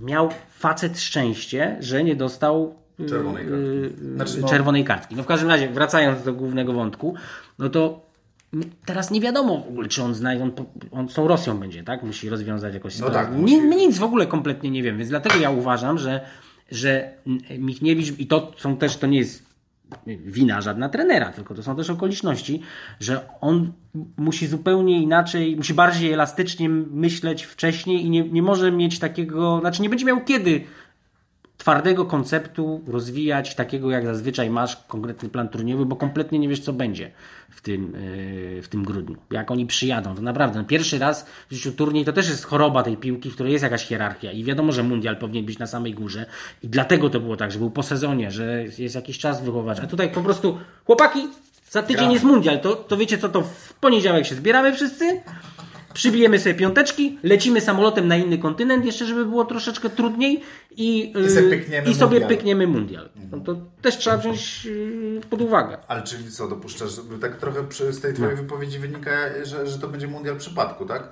miał 0.00 0.30
facet 0.50 1.00
szczęście, 1.00 1.76
że 1.80 2.04
nie 2.04 2.16
dostał 2.16 2.74
y, 3.00 3.06
czerwonej 3.06 3.44
kartki. 3.44 4.04
Y, 4.04 4.14
znaczy, 4.14 4.40
no... 4.40 4.48
czerwonej 4.48 4.84
kartki. 4.84 5.16
No 5.16 5.22
w 5.22 5.26
każdym 5.26 5.48
razie, 5.48 5.68
wracając 5.68 6.22
do 6.22 6.32
głównego 6.32 6.72
wątku, 6.72 7.14
no 7.58 7.68
to 7.68 8.06
teraz 8.84 9.10
nie 9.10 9.20
wiadomo 9.20 9.58
w 9.58 9.68
ogóle, 9.68 9.88
czy 9.88 10.02
on 10.02 10.14
zna, 10.14 10.32
on, 10.42 10.52
on 10.90 11.08
z 11.08 11.14
tą 11.14 11.28
Rosją 11.28 11.58
będzie, 11.58 11.84
tak? 11.84 12.02
Musi 12.02 12.28
rozwiązać 12.28 12.74
jakoś 12.74 12.98
no 12.98 13.06
sprawę. 13.06 13.28
Tak, 13.28 13.38
musi... 13.38 13.60
Nic 13.60 13.98
w 13.98 14.02
ogóle 14.02 14.26
kompletnie 14.26 14.70
nie 14.70 14.82
wiem, 14.82 14.98
więc 14.98 15.10
dlatego 15.10 15.36
ja 15.38 15.50
uważam, 15.50 15.98
że, 15.98 16.20
że 16.70 17.14
Michniewicz, 17.58 18.18
i 18.18 18.26
to 18.26 18.52
są 18.56 18.76
też, 18.76 18.96
to 18.96 19.06
nie 19.06 19.18
jest 19.18 19.42
wina 20.06 20.60
żadna 20.60 20.88
trenera, 20.88 21.32
tylko 21.32 21.54
to 21.54 21.62
są 21.62 21.76
też 21.76 21.90
okoliczności, 21.90 22.60
że 23.00 23.28
on 23.40 23.72
musi 24.16 24.46
zupełnie 24.46 25.02
inaczej, 25.02 25.56
musi 25.56 25.74
bardziej 25.74 26.12
elastycznie 26.12 26.68
myśleć 26.68 27.42
wcześniej 27.42 28.04
i 28.04 28.10
nie, 28.10 28.28
nie 28.28 28.42
może 28.42 28.72
mieć 28.72 28.98
takiego, 28.98 29.60
znaczy 29.60 29.82
nie 29.82 29.88
będzie 29.88 30.04
miał 30.04 30.24
kiedy 30.24 30.64
twardego 31.58 32.04
konceptu 32.04 32.80
rozwijać, 32.86 33.54
takiego 33.54 33.90
jak 33.90 34.06
zazwyczaj 34.06 34.50
masz 34.50 34.76
konkretny 34.88 35.28
plan 35.28 35.48
turniejowy, 35.48 35.86
bo 35.86 35.96
kompletnie 35.96 36.38
nie 36.38 36.48
wiesz, 36.48 36.60
co 36.60 36.72
będzie 36.72 37.10
w 37.50 37.60
tym, 37.60 37.94
e, 38.58 38.62
w 38.62 38.68
tym 38.68 38.84
grudniu. 38.84 39.16
Jak 39.30 39.50
oni 39.50 39.66
przyjadą, 39.66 40.14
to 40.14 40.22
naprawdę 40.22 40.58
no 40.58 40.64
pierwszy 40.64 40.98
raz 40.98 41.26
w 41.50 41.54
życiu 41.54 41.72
turniej 41.72 42.04
to 42.04 42.12
też 42.12 42.28
jest 42.28 42.44
choroba 42.44 42.82
tej 42.82 42.96
piłki, 42.96 43.30
w 43.30 43.34
której 43.34 43.52
jest 43.52 43.62
jakaś 43.62 43.84
hierarchia 43.84 44.32
i 44.32 44.44
wiadomo, 44.44 44.72
że 44.72 44.82
mundial 44.82 45.16
powinien 45.16 45.44
być 45.44 45.58
na 45.58 45.66
samej 45.66 45.94
górze 45.94 46.26
i 46.62 46.68
dlatego 46.68 47.10
to 47.10 47.20
było 47.20 47.36
tak, 47.36 47.52
że 47.52 47.58
był 47.58 47.70
po 47.70 47.82
sezonie, 47.82 48.30
że 48.30 48.64
jest 48.78 48.94
jakiś 48.94 49.18
czas 49.18 49.42
wychować. 49.42 49.80
A 49.80 49.86
tutaj 49.86 50.10
po 50.10 50.22
prostu 50.22 50.58
chłopaki, 50.84 51.28
za 51.70 51.82
tydzień 51.82 51.96
Gramy. 51.96 52.12
jest 52.12 52.24
mundial, 52.24 52.60
to, 52.60 52.74
to 52.74 52.96
wiecie 52.96 53.18
co, 53.18 53.28
to 53.28 53.42
w 53.42 53.74
poniedziałek 53.74 54.26
się 54.26 54.34
zbieramy 54.34 54.72
wszyscy 54.72 55.20
przybijemy 55.96 56.38
sobie 56.38 56.54
piąteczki, 56.54 57.18
lecimy 57.22 57.60
samolotem 57.60 58.08
na 58.08 58.16
inny 58.16 58.38
kontynent, 58.38 58.84
jeszcze 58.84 59.06
żeby 59.06 59.26
było 59.26 59.44
troszeczkę 59.44 59.90
trudniej 59.90 60.42
i, 60.70 61.12
I, 61.26 61.30
sobie, 61.30 61.64
i 61.90 61.94
sobie 61.94 62.20
mundial. 62.20 62.28
pykniemy 62.28 62.66
mundial. 62.66 63.08
No 63.32 63.40
to 63.40 63.56
też 63.82 63.98
trzeba 63.98 64.16
wziąć 64.16 64.64
yy, 64.64 65.20
pod 65.30 65.40
uwagę. 65.40 65.78
Ale 65.88 66.02
czyli 66.02 66.30
co, 66.30 66.48
dopuszczasz, 66.48 66.90
tak 67.20 67.36
trochę 67.36 67.62
z 67.92 68.00
tej 68.00 68.14
twojej 68.14 68.36
no. 68.36 68.42
wypowiedzi 68.42 68.78
wynika, 68.78 69.10
że, 69.42 69.66
że 69.66 69.78
to 69.78 69.88
będzie 69.88 70.06
mundial 70.06 70.36
przypadku, 70.36 70.86
tak? 70.86 71.08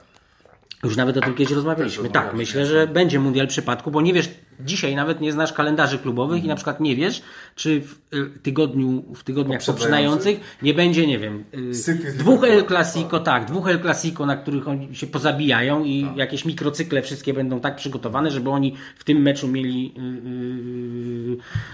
Już 0.84 0.96
nawet 0.96 1.16
o 1.16 1.20
tym 1.20 1.34
kiedyś 1.34 1.54
rozmawialiśmy. 1.54 2.10
Tak, 2.10 2.34
myślę, 2.34 2.66
że 2.66 2.86
będzie 2.86 3.20
mundial 3.20 3.46
przypadku, 3.46 3.90
bo 3.90 4.00
nie 4.00 4.12
wiesz, 4.12 4.30
dzisiaj 4.60 4.96
nawet 4.96 5.20
nie 5.20 5.32
znasz 5.32 5.52
kalendarzy 5.52 5.98
klubowych 5.98 6.36
mm. 6.36 6.44
i 6.44 6.48
na 6.48 6.54
przykład 6.54 6.80
nie 6.80 6.96
wiesz, 6.96 7.22
czy 7.54 7.80
w 7.80 8.14
y, 8.14 8.38
tygodniu, 8.42 9.04
w 9.14 9.24
tygodniach 9.24 9.64
poprzedzających 9.66 10.40
nie 10.62 10.74
będzie, 10.74 11.06
nie 11.06 11.18
wiem, 11.18 11.44
y, 11.88 12.12
dwóch 12.18 12.44
El 12.44 12.66
Clasico, 12.66 13.20
tak, 13.20 13.44
dwóch 13.44 13.68
El 13.68 13.80
Clasico, 13.80 14.26
na 14.26 14.36
których 14.36 14.68
oni 14.68 14.96
się 14.96 15.06
pozabijają 15.06 15.84
i 15.84 16.04
tak. 16.04 16.16
jakieś 16.16 16.44
mikrocykle 16.44 17.02
wszystkie 17.02 17.34
będą 17.34 17.60
tak 17.60 17.76
przygotowane, 17.76 18.30
żeby 18.30 18.50
oni 18.50 18.74
w 18.98 19.04
tym 19.04 19.22
meczu 19.22 19.48
mieli 19.48 19.94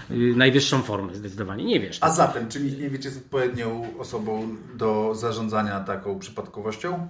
yy, 0.09 0.17
yy, 0.17 0.35
najwyższą 0.35 0.81
formę, 0.81 1.15
zdecydowanie. 1.15 1.63
Nie 1.63 1.79
wiesz. 1.79 1.97
A 2.01 2.09
zatem, 2.09 2.47
czy 2.49 2.59
Michniewicz 2.59 3.05
jest 3.05 3.17
odpowiednią 3.17 3.87
osobą 3.99 4.55
do 4.77 5.15
zarządzania 5.15 5.79
taką 5.79 6.19
przypadkowością? 6.19 7.07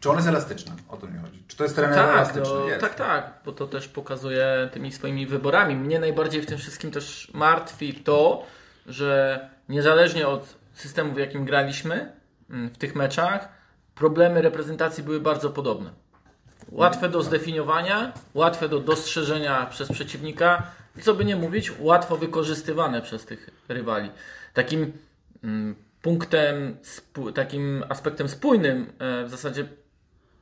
Czy 0.00 0.10
on 0.10 0.16
jest 0.16 0.28
elastyczny? 0.28 0.72
O 0.88 0.96
to 0.96 1.06
mi 1.06 1.18
chodzi. 1.18 1.42
Czy 1.48 1.56
to 1.56 1.64
jest 1.64 1.76
trener 1.76 1.96
tak, 1.96 2.10
elastyczny? 2.10 2.54
No, 2.54 2.68
jest. 2.68 2.80
Tak, 2.80 2.94
tak, 2.94 3.32
bo 3.44 3.52
to 3.52 3.66
też 3.66 3.88
pokazuje 3.88 4.68
tymi 4.72 4.92
swoimi 4.92 5.26
wyborami. 5.26 5.74
Mnie 5.76 5.98
najbardziej 5.98 6.42
w 6.42 6.46
tym 6.46 6.58
wszystkim 6.58 6.90
też 6.90 7.30
martwi 7.34 7.94
to, 7.94 8.46
że 8.86 9.40
niezależnie 9.68 10.28
od 10.28 10.54
systemu, 10.74 11.12
w 11.14 11.18
jakim 11.18 11.44
graliśmy 11.44 12.12
mm, 12.50 12.68
w 12.70 12.78
tych 12.78 12.94
meczach, 12.94 13.48
problemy 13.94 14.42
reprezentacji 14.42 15.04
były 15.04 15.20
bardzo 15.20 15.50
podobne. 15.50 15.90
Łatwe 16.68 17.08
do 17.08 17.22
zdefiniowania, 17.22 18.12
łatwe 18.34 18.68
do 18.68 18.80
dostrzeżenia 18.80 19.66
przez 19.66 19.92
przeciwnika 19.92 20.62
i 20.96 21.02
co 21.02 21.14
by 21.14 21.24
nie 21.24 21.36
mówić, 21.36 21.72
łatwo 21.78 22.16
wykorzystywane 22.16 23.02
przez 23.02 23.24
tych 23.24 23.50
rywali. 23.68 24.10
Takim 24.54 24.92
mm, 25.44 25.74
punktem, 26.02 26.76
takim 27.34 27.84
aspektem 27.88 28.28
spójnym 28.28 28.92
e, 28.98 29.24
w 29.24 29.30
zasadzie 29.30 29.68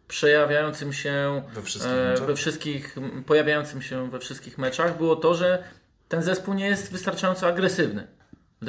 przejawiającym 0.08 0.92
się 0.92 1.42
we 1.54 1.62
wszystkich, 1.62 1.92
e, 1.92 2.26
we 2.26 2.36
wszystkich, 2.36 2.96
pojawiającym 3.26 3.82
się 3.82 4.10
we 4.10 4.18
wszystkich 4.18 4.58
meczach 4.58 4.96
było 4.96 5.16
to, 5.16 5.34
że 5.34 5.64
ten 6.08 6.22
zespół 6.22 6.54
nie 6.54 6.66
jest 6.66 6.92
wystarczająco 6.92 7.46
agresywny. 7.46 8.06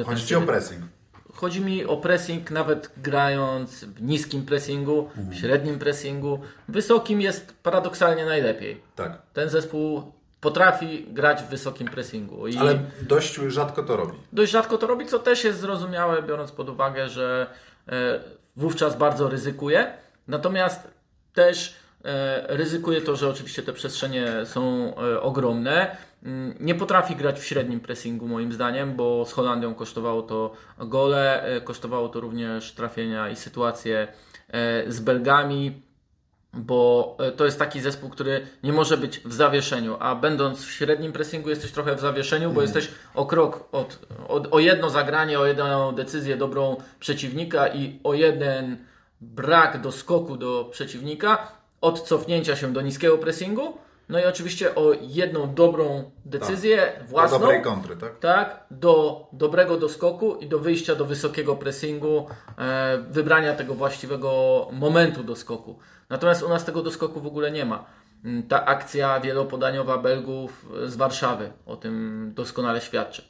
Chodzi 0.06 0.26
Ci 0.26 0.36
o 0.36 0.42
pressing. 0.42 0.82
Chodzi 1.34 1.62
mi 1.62 1.86
o 1.86 1.98
pressing, 1.98 2.52
nawet 2.52 2.92
grając 2.98 3.84
w 3.86 4.02
niskim 4.02 4.46
pressingu, 4.46 5.00
mhm. 5.00 5.30
w 5.30 5.36
średnim 5.36 5.80
pressingu. 5.80 6.40
Wysokim 6.68 7.22
jest 7.22 7.54
paradoksalnie 7.64 8.26
najlepiej. 8.26 8.82
Tak. 8.96 9.22
Ten 9.34 9.50
zespół 9.50 10.12
potrafi 10.42 11.06
grać 11.10 11.44
w 11.44 11.48
wysokim 11.48 11.88
pressingu. 11.88 12.48
I 12.48 12.58
Ale 12.58 12.80
dość 13.02 13.36
rzadko 13.48 13.84
to 13.84 13.98
robi. 13.98 14.18
Dość 14.34 14.52
rzadko 14.52 14.78
to 14.78 14.88
robi, 14.88 15.06
co 15.06 15.20
też 15.20 15.44
jest 15.44 15.60
zrozumiałe, 15.60 16.24
biorąc 16.24 16.52
pod 16.52 16.70
uwagę, 16.70 17.10
że 17.10 17.48
e, 17.88 18.20
wówczas 18.56 18.98
bardzo 18.98 19.30
ryzykuje. 19.30 19.94
Natomiast 20.28 20.88
też 21.38 21.76
e, 22.06 22.58
ryzykuje 22.58 23.02
to, 23.02 23.16
że 23.16 23.30
oczywiście 23.30 23.64
te 23.64 23.74
przestrzenie 23.74 24.28
są 24.46 24.94
e, 24.98 25.22
ogromne. 25.22 25.98
Mm, 26.24 26.56
nie 26.60 26.76
potrafi 26.76 27.16
grać 27.16 27.40
w 27.40 27.44
średnim 27.44 27.80
pressingu 27.80 28.28
moim 28.28 28.54
zdaniem, 28.54 28.96
bo 28.96 29.26
z 29.26 29.32
Holandią 29.32 29.76
kosztowało 29.76 30.22
to 30.22 30.54
gole, 30.78 31.44
e, 31.44 31.62
kosztowało 31.62 32.10
to 32.10 32.20
również 32.20 32.72
trafienia 32.72 33.30
i 33.30 33.36
sytuacje 33.36 34.08
z 34.88 35.00
Belgami, 35.00 35.82
bo 36.54 37.18
to 37.38 37.46
jest 37.46 37.60
taki 37.60 37.82
zespół, 37.82 38.10
który 38.10 38.48
nie 38.64 38.74
może 38.74 38.98
być 38.98 39.20
w 39.20 39.34
zawieszeniu, 39.34 39.98
a 40.00 40.16
będąc 40.16 40.66
w 40.66 40.72
średnim 40.72 41.12
pressingu 41.12 41.50
jesteś 41.50 41.72
trochę 41.72 41.96
w 41.96 42.00
zawieszeniu, 42.00 42.50
bo 42.50 42.62
mm. 42.62 42.64
jesteś 42.64 42.92
o 43.16 43.26
krok 43.26 43.68
od, 43.72 44.00
od, 44.28 44.48
o 44.54 44.60
jedno 44.60 44.90
zagranie, 44.90 45.40
o 45.40 45.46
jedną 45.46 45.92
decyzję 45.92 46.38
dobrą 46.38 46.78
przeciwnika 47.00 47.68
i 47.68 48.00
o 48.04 48.14
jeden 48.14 48.78
brak 49.22 49.82
doskoku 49.82 50.38
do 50.38 50.68
przeciwnika, 50.72 51.52
od 51.82 52.02
cofnięcia 52.02 52.56
się 52.56 52.74
do 52.74 52.82
niskiego 52.82 53.18
pressingu, 53.18 53.78
no 54.10 54.20
i 54.20 54.26
oczywiście 54.26 54.76
o 54.76 54.94
jedną 55.02 55.54
dobrą 55.54 56.12
decyzję 56.26 56.78
tak. 56.78 57.08
własną. 57.08 57.40
Do 57.40 57.46
dobrej 57.46 57.62
kontry, 57.62 57.96
tak? 57.96 58.20
Tak, 58.20 58.64
do 58.72 59.26
dobrego 59.34 59.78
doskoku 59.78 60.36
i 60.36 60.48
do 60.48 60.60
wyjścia 60.60 60.96
do 60.96 61.06
wysokiego 61.06 61.56
pressingu, 61.56 62.28
e, 62.58 62.98
wybrania 63.10 63.54
tego 63.54 63.74
właściwego 63.76 64.68
momentu 64.72 65.24
doskoku. 65.24 65.80
Natomiast 66.10 66.44
u 66.44 66.50
nas 66.50 66.66
tego 66.66 66.84
doskoku 66.84 67.22
w 67.22 67.28
ogóle 67.28 67.52
nie 67.52 67.66
ma. 67.66 67.86
Mm, 68.26 68.44
ta 68.44 68.66
akcja 68.66 69.20
wielopodaniowa 69.20 69.98
Belgów 69.98 70.66
z 70.86 70.96
Warszawy 70.96 71.52
o 71.66 71.76
tym 71.76 72.32
doskonale 72.36 72.82
świadczy. 72.82 73.22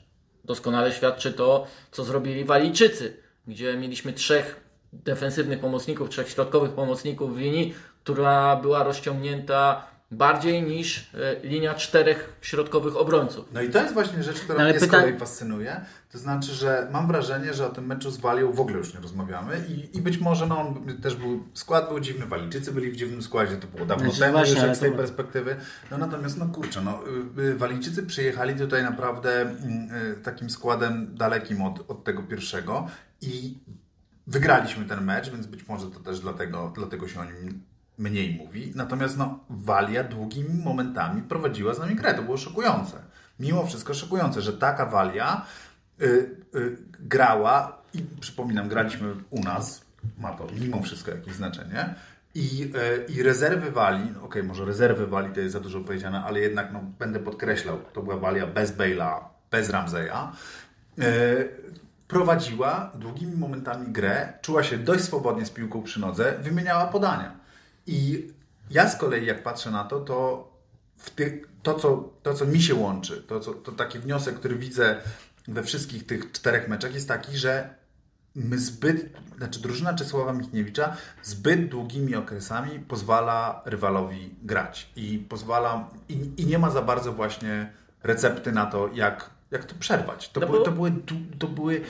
Doskonale 0.45 0.91
świadczy 0.91 1.33
to, 1.33 1.67
co 1.91 2.03
zrobili 2.03 2.45
Walijczycy, 2.45 3.17
gdzie 3.47 3.77
mieliśmy 3.77 4.13
trzech 4.13 4.66
defensywnych 5.05 5.59
pomocników, 5.59 6.09
trzech 6.09 6.29
środkowych 6.29 6.71
pomocników 6.71 7.35
w 7.35 7.37
linii, 7.37 7.75
która 8.03 8.55
była 8.55 8.83
rozciągnięta 8.83 9.87
bardziej 10.11 10.63
niż 10.63 11.09
e, 11.13 11.47
linia 11.47 11.73
czterech 11.73 12.33
środkowych 12.41 12.97
obrońców. 12.97 13.45
No 13.53 13.61
i 13.61 13.69
to 13.69 13.81
jest 13.81 13.93
właśnie 13.93 14.23
rzecz, 14.23 14.39
która 14.39 14.59
no, 14.59 14.65
mnie 14.65 14.73
pyta... 14.73 14.85
z 14.85 14.89
kolei 14.89 15.17
fascynuje. 15.17 15.81
To 16.11 16.17
znaczy, 16.17 16.53
że 16.53 16.87
mam 16.91 17.07
wrażenie, 17.07 17.53
że 17.53 17.67
o 17.67 17.69
tym 17.69 17.85
meczu 17.85 18.11
z 18.11 18.17
Walią 18.17 18.51
w 18.51 18.59
ogóle 18.59 18.77
już 18.77 18.93
nie 18.93 18.99
rozmawiamy 18.99 19.65
i, 19.69 19.97
i 19.97 20.01
być 20.01 20.17
może 20.17 20.47
no, 20.47 20.59
on 20.59 20.97
też 21.01 21.15
był, 21.15 21.43
skład 21.53 21.89
był 21.89 21.99
dziwny, 21.99 22.25
Walijczycy 22.25 22.71
byli 22.71 22.91
w 22.91 22.95
dziwnym 22.95 23.21
składzie, 23.21 23.55
to 23.55 23.67
było 23.67 23.85
dawno 23.85 24.05
znaczy, 24.05 24.19
temu 24.19 24.33
właśnie, 24.33 24.67
już 24.67 24.77
z 24.77 24.79
tej 24.79 24.91
to... 24.91 24.97
perspektywy. 24.97 25.55
No 25.91 25.97
natomiast, 25.97 26.37
no 26.37 26.45
kurczę, 26.45 26.81
no, 26.81 26.99
y, 27.37 27.41
y, 27.41 27.55
Walijczycy 27.55 28.03
przyjechali 28.03 28.55
tutaj 28.55 28.83
naprawdę 28.83 29.41
mm, 29.41 29.89
y, 30.11 30.15
takim 30.23 30.49
składem 30.49 31.15
dalekim 31.15 31.61
od, 31.61 31.91
od 31.91 32.03
tego 32.03 32.23
pierwszego 32.23 32.87
i 33.21 33.57
Wygraliśmy 34.27 34.85
ten 34.85 35.03
mecz, 35.03 35.29
więc 35.31 35.47
być 35.47 35.67
może 35.67 35.91
to 35.91 35.99
też 35.99 36.19
dlatego, 36.19 36.71
dlatego 36.75 37.07
się 37.07 37.19
o 37.19 37.25
nim 37.25 37.63
mniej 37.97 38.37
mówi. 38.37 38.71
Natomiast 38.75 39.17
no, 39.17 39.39
Walia 39.49 40.03
długimi 40.03 40.63
momentami 40.63 41.21
prowadziła 41.21 41.73
z 41.73 41.79
nami 41.79 41.95
grę. 41.95 42.13
To 42.13 42.23
było 42.23 42.37
szokujące. 42.37 42.97
Mimo 43.39 43.65
wszystko 43.65 43.93
szokujące, 43.93 44.41
że 44.41 44.53
taka 44.53 44.85
Walia 44.85 45.45
y, 46.01 46.05
y, 46.55 46.77
grała 46.99 47.81
i 47.93 48.01
przypominam, 48.19 48.69
graliśmy 48.69 49.13
u 49.29 49.43
nas, 49.43 49.81
ma 50.17 50.31
to 50.31 50.47
mimo 50.59 50.81
wszystko 50.81 51.11
jakieś 51.11 51.33
znaczenie. 51.33 51.95
I, 52.35 52.71
y, 53.09 53.11
I 53.11 53.23
rezerwy 53.23 53.71
Wali, 53.71 54.11
no 54.13 54.23
okej, 54.23 54.43
może 54.43 54.65
rezerwy 54.65 55.07
Wali 55.07 55.33
to 55.33 55.39
jest 55.39 55.53
za 55.53 55.59
dużo 55.59 55.81
powiedziane, 55.81 56.23
ale 56.23 56.39
jednak 56.39 56.73
no, 56.73 56.81
będę 56.99 57.19
podkreślał, 57.19 57.79
to 57.93 58.01
była 58.03 58.17
Walia 58.17 58.47
bez 58.47 58.77
Bale'a, 58.77 59.19
bez 59.51 59.69
Ramseya. 59.69 60.31
Prowadziła 62.07 62.91
długimi 62.95 63.35
momentami 63.35 63.91
grę, 63.91 64.33
czuła 64.41 64.63
się 64.63 64.77
dość 64.77 65.03
swobodnie 65.03 65.45
z 65.45 65.49
piłką 65.49 65.83
przy 65.83 65.99
nodze, 65.99 66.37
wymieniała 66.41 66.87
podania. 66.87 67.39
I 67.87 68.27
ja 68.69 68.89
z 68.89 68.97
kolei, 68.97 69.25
jak 69.25 69.43
patrzę 69.43 69.71
na 69.71 69.83
to, 69.83 69.99
to 69.99 70.47
to, 71.63 71.73
co, 71.73 72.09
to, 72.23 72.33
co 72.33 72.45
mi 72.45 72.61
się 72.61 72.75
łączy, 72.75 73.23
to, 73.27 73.39
co, 73.39 73.53
to 73.53 73.71
taki 73.71 73.99
wniosek, 73.99 74.35
który 74.35 74.55
widzę 74.55 75.01
we 75.47 75.63
wszystkich 75.63 76.05
tych 76.05 76.31
czterech 76.31 76.67
meczach, 76.67 76.93
jest 76.93 77.07
taki, 77.07 77.37
że 77.37 77.75
my 78.35 78.59
zbyt, 78.59 79.17
znaczy 79.37 79.61
drużyna 79.61 79.93
Czesława 79.93 80.33
Michniewicza 80.33 80.95
zbyt 81.23 81.69
długimi 81.69 82.15
okresami 82.15 82.79
pozwala 82.79 83.61
rywalowi 83.65 84.35
grać 84.43 84.89
i 84.95 85.19
pozwala, 85.29 85.89
i, 86.09 86.31
i 86.37 86.45
nie 86.45 86.59
ma 86.59 86.69
za 86.69 86.81
bardzo 86.81 87.13
właśnie 87.13 87.73
recepty 88.03 88.51
na 88.51 88.65
to, 88.65 88.89
jak, 88.93 89.29
jak 89.51 89.65
to 89.65 89.75
przerwać. 89.79 90.29
To, 90.29 90.39
No 90.39 90.47
były, 90.47 90.59
bo- 90.59 90.65
to, 90.65 90.71
były, 90.71 90.91
to 91.39 91.47
były 91.47 91.81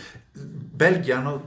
Belgia, 0.74 1.22
no 1.22 1.40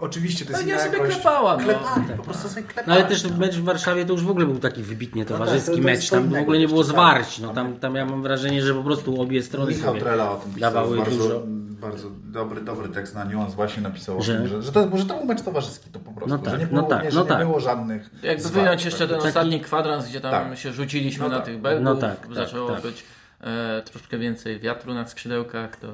oczywiście 0.00 0.44
to 0.44 0.50
jest 0.50 0.62
Belgia 0.62 0.86
inna 0.86 0.96
sobie 0.98 1.06
klepała, 1.08 1.56
no. 1.56 1.62
Klepali, 1.64 2.04
po 2.16 2.22
prostu 2.22 2.48
sobie 2.48 2.62
klepali. 2.62 2.86
No 2.88 2.94
ale 2.94 3.04
też 3.04 3.24
mecz 3.30 3.56
w 3.56 3.64
Warszawie 3.64 4.04
to 4.04 4.12
już 4.12 4.24
w 4.24 4.30
ogóle 4.30 4.46
był 4.46 4.58
taki 4.58 4.82
wybitnie 4.82 5.24
towarzyski 5.24 5.58
tak, 5.66 5.76
to- 5.76 5.82
to 5.82 5.88
jest 5.88 6.02
mecz. 6.02 6.10
Tam 6.10 6.28
w 6.28 6.42
ogóle 6.42 6.58
nie 6.58 6.68
było 6.68 6.84
zwarć. 6.84 7.36
tak. 7.36 7.46
No, 7.46 7.54
tam, 7.54 7.76
tam 7.76 7.94
ja 7.94 8.06
mam 8.06 8.22
wrażenie, 8.22 8.62
że 8.62 8.74
po 8.74 8.82
prostu 8.82 9.20
obie 9.20 9.42
strony 9.42 9.70
Michał 9.72 9.88
sobie 9.88 10.00
Trela 10.00 10.30
o 10.30 10.36
tym 10.36 10.54
pisał, 10.54 10.72
dawały 10.72 10.96
bardzo, 10.96 11.16
dużo. 11.16 11.42
bardzo 11.80 12.08
dobry, 12.24 12.60
dobry 12.60 12.88
tekst 12.88 13.14
na 13.14 13.24
niuans 13.24 13.54
właśnie 13.54 13.82
napisał 13.82 14.22
Że- 14.22 14.36
tym, 14.38 14.48
że, 14.48 14.62
że, 14.62 14.72
to, 14.72 14.96
że 14.96 15.04
to 15.06 15.14
był 15.16 15.26
mecz 15.26 15.42
towarzyski, 15.42 15.90
to 15.90 16.00
po 16.00 16.12
prostu, 16.12 16.30
No 16.30 16.38
tak, 16.38 16.52
że 16.52 16.58
nie 16.58 16.66
no 16.72 16.78
było, 16.78 16.88
tak, 16.90 17.04
nie, 17.04 17.10
że 17.10 17.16
no 17.18 17.22
nie 17.22 17.28
tak. 17.28 17.46
było 17.46 17.60
żadnych 17.60 18.10
Jakby 18.22 18.42
zwarć, 18.42 18.54
wyjąć 18.64 18.84
jeszcze 18.84 19.08
ten 19.08 19.18
tak. 19.18 19.26
ostatni 19.28 19.60
kwadrans, 19.60 20.08
gdzie 20.08 20.20
tam 20.20 20.30
Tak. 20.48 20.58
się 20.58 20.72
rzuciliśmy 20.72 21.24
No 21.24 21.30
na 21.30 21.36
tak. 21.36 21.44
tych 21.44 21.60
Belgów, 21.60 21.84
No 21.84 21.94
tak, 21.96 22.20
tak, 22.26 22.34
zaczęło 22.34 22.70
tak. 22.70 22.82
być 22.82 23.04
e, 23.42 23.82
troszkę 23.82 24.18
więcej 24.18 24.60
wiatru 24.60 24.94
na 24.94 25.08
skrzydełkach, 25.08 25.76
to, 25.76 25.88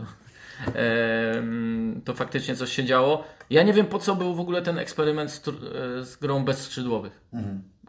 em, 0.74 2.00
to 2.04 2.14
faktycznie 2.14 2.56
coś 2.56 2.72
się 2.72 2.84
działo. 2.84 3.24
Ja 3.50 3.62
nie 3.62 3.72
wiem 3.72 3.86
po 3.86 3.98
co 3.98 4.16
był 4.16 4.34
w 4.34 4.40
ogóle 4.40 4.62
ten 4.62 4.78
eksperyment 4.78 5.30
z, 5.30 5.48
e, 5.48 5.52
z 6.04 6.16
grą 6.16 6.44
bez 6.44 6.58
skrzydłowych. 6.58 7.20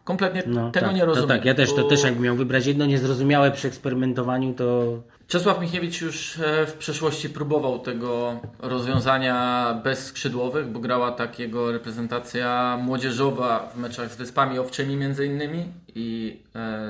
Kompletnie 0.04 0.42
No, 0.46 0.70
tego 0.70 0.86
tak, 0.86 0.96
nie 0.96 1.04
rozumiem. 1.04 1.28
To 1.28 1.34
tak, 1.34 1.44
ja 1.44 1.54
też, 1.54 1.70
to 1.74 1.82
bo 1.82 1.88
też 1.88 2.04
jakbym 2.04 2.22
miał 2.22 2.36
wybrać 2.36 2.66
jedno 2.66 2.86
niezrozumiałe 2.86 3.50
przy 3.50 3.68
eksperymentowaniu, 3.68 4.54
to 4.54 4.98
Czesław 5.30 5.60
Michniewicz 5.60 6.00
już 6.00 6.38
e, 6.38 6.66
w 6.66 6.72
przeszłości 6.72 7.30
próbował 7.30 7.78
tego 7.78 8.40
rozwiązania 8.58 9.80
bez 9.84 10.06
skrzydłowych, 10.06 10.68
bo 10.68 10.80
grała 10.80 11.12
tak 11.12 11.38
jego 11.38 11.72
reprezentacja 11.72 12.78
młodzieżowa 12.82 13.70
w 13.74 13.78
meczach 13.78 14.12
z 14.12 14.16
Wyspami 14.16 14.58
Owczymi 14.58 14.96
między 14.96 15.26
innymi 15.26 15.64
i 15.94 16.40
e, 16.54 16.88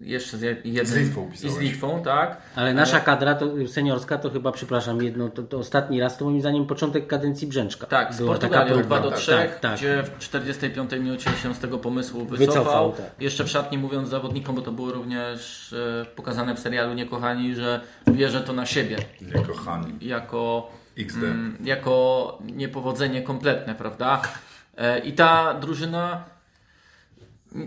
jeszcze 0.00 0.36
z 0.36 0.42
jednym... 0.42 0.86
Z 0.86 0.96
Litwą 0.96 1.30
I 1.44 1.50
z. 1.50 1.58
Litwą, 1.58 2.02
tak. 2.02 2.36
Ale 2.56 2.74
nasza 2.74 3.00
kadra 3.00 3.34
to, 3.34 3.46
seniorska 3.68 4.18
to 4.18 4.30
chyba, 4.30 4.52
przepraszam, 4.52 5.02
jedno, 5.02 5.28
to, 5.28 5.42
to 5.42 5.58
ostatni 5.58 6.00
raz 6.00 6.18
to 6.18 6.24
moim 6.24 6.40
zdaniem 6.40 6.66
początek 6.66 7.06
kadencji 7.06 7.46
Brzęczka. 7.46 7.86
Tak, 7.86 8.14
z 8.14 8.22
Portugalią 8.22 8.74
próba. 8.74 8.84
2 8.84 9.00
do 9.00 9.10
tak, 9.10 9.18
3, 9.18 9.30
tak, 9.30 9.60
tak. 9.60 9.76
gdzie 9.76 10.02
w 10.02 10.18
45 10.18 10.92
minucie 10.92 11.30
się 11.30 11.54
z 11.54 11.58
tego 11.58 11.78
pomysłu 11.78 12.24
wycofał. 12.24 12.48
Wycofał, 12.48 12.92
tak. 12.92 13.06
Jeszcze 13.20 13.44
w 13.44 13.48
szatni 13.48 13.78
mówiąc 13.78 14.08
zawodnikom, 14.08 14.54
bo 14.54 14.62
to 14.62 14.72
było 14.72 14.92
również 14.92 15.72
e, 15.72 16.04
pokazane 16.04 16.54
w 16.54 16.58
serialu 16.58 16.94
Niekochani, 16.94 17.54
że 17.54 17.80
bierze 18.08 18.40
to 18.40 18.52
na 18.52 18.66
siebie 18.66 18.96
Nie, 19.20 19.42
kochani. 19.42 19.92
jako, 20.00 20.70
XD. 20.98 21.16
mm, 21.16 21.56
jako 21.64 22.38
niepowodzenie 22.42 23.22
kompletne, 23.22 23.74
prawda? 23.74 24.22
E, 24.76 24.98
I 24.98 25.12
ta 25.12 25.54
drużyna 25.54 26.24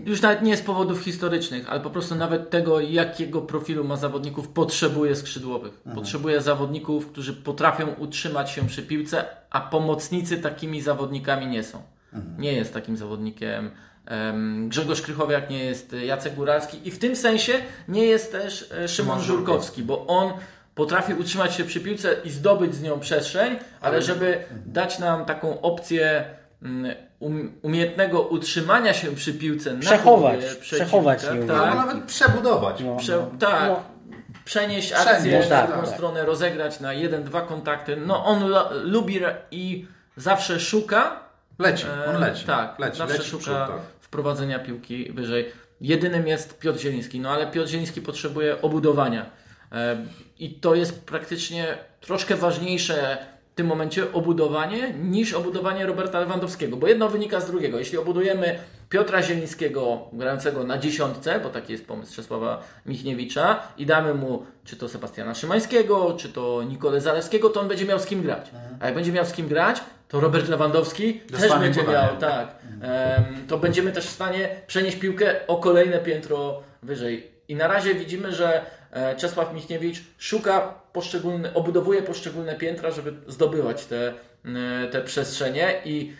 już 0.04 0.22
nawet 0.22 0.42
nie 0.42 0.56
z 0.56 0.62
powodów 0.62 1.00
historycznych, 1.00 1.68
ale 1.68 1.80
po 1.80 1.90
prostu 1.90 2.14
nawet 2.14 2.50
tego, 2.50 2.80
jakiego 2.80 3.42
profilu 3.42 3.84
ma 3.84 3.96
zawodników, 3.96 4.48
potrzebuje 4.48 5.16
skrzydłowych. 5.16 5.80
Potrzebuje 5.94 6.40
zawodników, 6.40 7.06
którzy 7.06 7.32
potrafią 7.32 7.88
utrzymać 7.88 8.50
się 8.50 8.66
przy 8.66 8.82
piłce, 8.82 9.24
a 9.50 9.60
pomocnicy 9.60 10.38
takimi 10.38 10.80
zawodnikami 10.80 11.46
nie 11.46 11.62
są. 11.62 11.82
Nie 12.38 12.52
jest 12.52 12.74
takim 12.74 12.96
zawodnikiem 12.96 13.70
em, 14.06 14.68
Grzegorz 14.68 15.02
Krychowiak, 15.02 15.50
nie 15.50 15.64
jest 15.64 15.92
e, 15.92 16.06
Jacek 16.06 16.34
Góralski 16.34 16.88
i 16.88 16.90
w 16.90 16.98
tym 16.98 17.16
sensie 17.16 17.52
nie 17.88 18.04
jest 18.04 18.32
też 18.32 18.72
e, 18.72 18.88
Szymon 18.88 19.20
Żurkowski, 19.20 19.82
bo 19.82 20.06
on 20.06 20.32
potrafi 20.74 21.14
utrzymać 21.14 21.54
się 21.54 21.64
przy 21.64 21.80
piłce 21.80 22.16
i 22.24 22.30
zdobyć 22.30 22.74
z 22.74 22.82
nią 22.82 23.00
przestrzeń, 23.00 23.56
ale 23.80 24.02
żeby 24.02 24.38
dać 24.66 24.98
nam 24.98 25.24
taką 25.24 25.60
opcję 25.60 26.24
mm, 26.62 26.84
um, 26.84 27.05
umiejętnego 27.62 28.22
utrzymania 28.22 28.94
się 28.94 29.14
przy 29.14 29.34
piłce 29.34 29.74
na 29.74 29.80
Przechować, 29.80 30.40
głowie 30.40 30.54
przechować. 30.60 31.24
Albo 31.24 31.46
tak, 31.46 31.74
nawet 31.74 32.04
przebudować. 32.04 32.80
No. 32.80 32.96
Prze, 32.96 33.26
tak 33.38 33.68
No. 33.68 33.82
przenieść 34.44 34.92
akcję 34.92 35.32
no 35.32 35.44
na 35.44 35.50
tak, 35.50 35.66
drugą 35.70 35.82
tak. 35.86 35.94
stronę, 35.94 36.24
rozegrać 36.24 36.80
na 36.80 36.92
jeden, 36.92 37.24
dwa 37.24 37.40
kontakty. 37.40 37.96
No 37.96 38.24
on 38.24 38.44
lubi 38.84 39.20
i 39.50 39.86
zawsze 40.16 40.60
szuka 40.60 41.26
Leci, 41.58 41.86
E, 41.86 42.06
on 42.06 42.20
leci. 42.20 42.46
Tak, 42.46 42.78
leci, 42.78 42.98
zawsze 42.98 43.18
leci 43.18 43.30
szuka 43.30 43.42
przód, 43.42 43.54
tak. 43.54 43.70
wprowadzenia 44.00 44.58
piłki 44.58 45.12
wyżej. 45.12 45.52
Jedynym 45.80 46.28
jest 46.28 46.58
Piotr 46.58 46.78
Zieliński, 46.78 47.20
no 47.20 47.30
ale 47.30 47.46
Piotr 47.46 47.68
Zieliński 47.68 48.02
potrzebuje 48.02 48.62
obudowania. 48.62 49.26
E, 49.72 49.96
I 50.38 50.54
to 50.54 50.74
jest 50.74 51.04
praktycznie 51.04 51.78
troszkę 52.00 52.36
ważniejsze 52.36 53.18
tym 53.56 53.66
momencie 53.66 54.12
obudowanie 54.12 54.92
niż 54.92 55.32
obudowanie 55.32 55.86
Roberta 55.86 56.20
Lewandowskiego, 56.20 56.76
bo 56.76 56.88
jedno 56.88 57.08
wynika 57.08 57.40
z 57.40 57.46
drugiego. 57.46 57.78
Jeśli 57.78 57.98
obudujemy 57.98 58.58
Piotra 58.88 59.22
Zielińskiego 59.22 59.98
grającego 60.12 60.64
na 60.64 60.78
dziesiątce, 60.78 61.40
bo 61.40 61.48
taki 61.48 61.72
jest 61.72 61.86
pomysł 61.86 62.16
Czesława 62.16 62.62
Michniewicza 62.86 63.62
i 63.78 63.86
damy 63.86 64.14
mu 64.14 64.46
czy 64.64 64.76
to 64.76 64.88
Sebastiana 64.88 65.34
Szymańskiego, 65.34 66.16
czy 66.18 66.28
to 66.28 66.62
Nikolę 66.62 67.00
Zalewskiego, 67.00 67.50
to 67.50 67.60
on 67.60 67.68
będzie 67.68 67.84
miał 67.84 67.98
z 67.98 68.06
kim 68.06 68.22
grać. 68.22 68.50
A 68.80 68.86
jak 68.86 68.94
będzie 68.94 69.12
miał 69.12 69.26
z 69.26 69.32
kim 69.32 69.48
grać, 69.48 69.80
to 70.08 70.20
Robert 70.20 70.48
Lewandowski 70.48 71.14
też 71.14 71.52
będzie 71.58 71.80
podanie. 71.80 72.06
miał, 72.06 72.16
tak. 72.16 72.56
Em, 72.82 73.46
to 73.48 73.58
będziemy 73.58 73.92
też 73.92 74.06
w 74.06 74.10
stanie 74.10 74.48
przenieść 74.66 74.96
piłkę 74.96 75.46
o 75.46 75.56
kolejne 75.56 75.98
piętro 75.98 76.62
wyżej. 76.82 77.30
I 77.48 77.54
na 77.56 77.68
razie 77.68 77.94
widzimy, 77.94 78.32
że 78.32 78.66
Czesław 79.16 79.54
Michniewicz 79.54 80.02
szuka 80.18 80.74
poszczególne, 80.92 81.54
obudowuje 81.54 82.02
poszczególne 82.02 82.54
piętra, 82.54 82.90
żeby 82.90 83.14
zdobywać 83.28 83.84
te, 83.84 84.14
e, 84.44 84.88
te 84.88 85.02
przestrzenie 85.02 85.80
i 85.84 86.12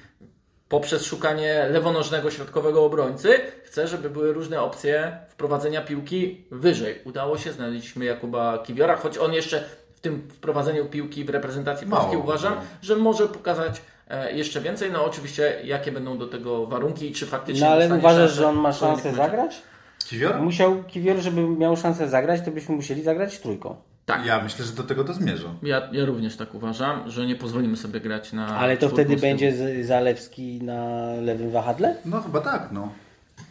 poprzez 0.68 1.04
szukanie 1.04 1.66
lewonożnego 1.70 2.30
środkowego 2.30 2.84
obrońcy 2.84 3.40
chce, 3.64 3.88
żeby 3.88 4.10
były 4.10 4.32
różne 4.32 4.60
opcje 4.60 5.18
wprowadzenia 5.28 5.80
piłki 5.80 6.44
wyżej. 6.50 7.00
Udało 7.04 7.38
się, 7.38 7.52
znaleźliśmy 7.52 8.04
Jakuba 8.04 8.58
Kiwiora, 8.58 8.96
choć 8.96 9.18
on 9.18 9.32
jeszcze 9.32 9.64
w 9.94 10.00
tym 10.00 10.28
wprowadzeniu 10.30 10.86
piłki 10.86 11.24
w 11.24 11.30
reprezentacji 11.30 11.86
Mało. 11.86 12.02
Polski 12.02 12.22
uważam, 12.22 12.54
że 12.82 12.96
może 12.96 13.28
pokazać 13.28 13.82
e, 14.08 14.32
jeszcze 14.32 14.60
więcej. 14.60 14.90
No 14.90 15.04
oczywiście, 15.04 15.60
jakie 15.64 15.92
będą 15.92 16.18
do 16.18 16.26
tego 16.26 16.66
warunki 16.66 17.10
i 17.10 17.12
czy 17.12 17.26
faktycznie 17.26 17.66
No 17.66 17.72
ale 17.72 17.94
uważasz, 17.94 18.32
że 18.32 18.48
on 18.48 18.56
ma 18.56 18.72
szansę 18.72 19.14
zagrać? 19.14 19.62
Kiwior? 20.04 20.40
Musiał 20.40 20.84
Kiwior, 20.84 21.16
żeby 21.18 21.42
miał 21.48 21.76
szansę 21.76 22.08
zagrać, 22.08 22.40
to 22.44 22.50
byśmy 22.50 22.74
musieli 22.76 23.02
zagrać 23.02 23.38
trójką. 23.38 23.76
Tak. 24.06 24.26
Ja 24.26 24.42
myślę, 24.42 24.64
że 24.64 24.72
do 24.72 24.82
tego 24.82 25.04
to 25.04 25.12
zmierza. 25.12 25.48
Ja, 25.62 25.88
ja 25.92 26.04
również 26.04 26.36
tak 26.36 26.54
uważam, 26.54 27.10
że 27.10 27.26
nie 27.26 27.36
pozwolimy 27.36 27.76
sobie 27.76 28.00
grać 28.00 28.32
na. 28.32 28.46
Ale 28.46 28.76
to 28.76 28.88
wtedy 28.88 29.16
będzie 29.16 29.52
z- 29.56 29.86
Zalewski 29.86 30.60
na 30.62 31.12
lewym 31.20 31.50
wahadle? 31.50 31.94
No 32.04 32.20
chyba 32.20 32.40
tak, 32.40 32.68
no. 32.72 32.92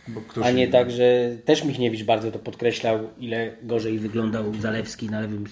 Bo 0.08 0.22
ktoś 0.22 0.46
A 0.46 0.52
nie 0.52 0.64
inny. 0.64 0.72
tak, 0.72 0.92
że 0.92 1.30
też 1.46 1.64
Michniewicz 1.64 2.04
bardzo 2.04 2.32
to 2.32 2.40
podkreślał, 2.40 3.00
ile 3.20 3.52
gorzej 3.64 4.00
wyglądał 4.00 4.44
Zalewski 4.60 5.10
na 5.10 5.20
lewym 5.22 5.46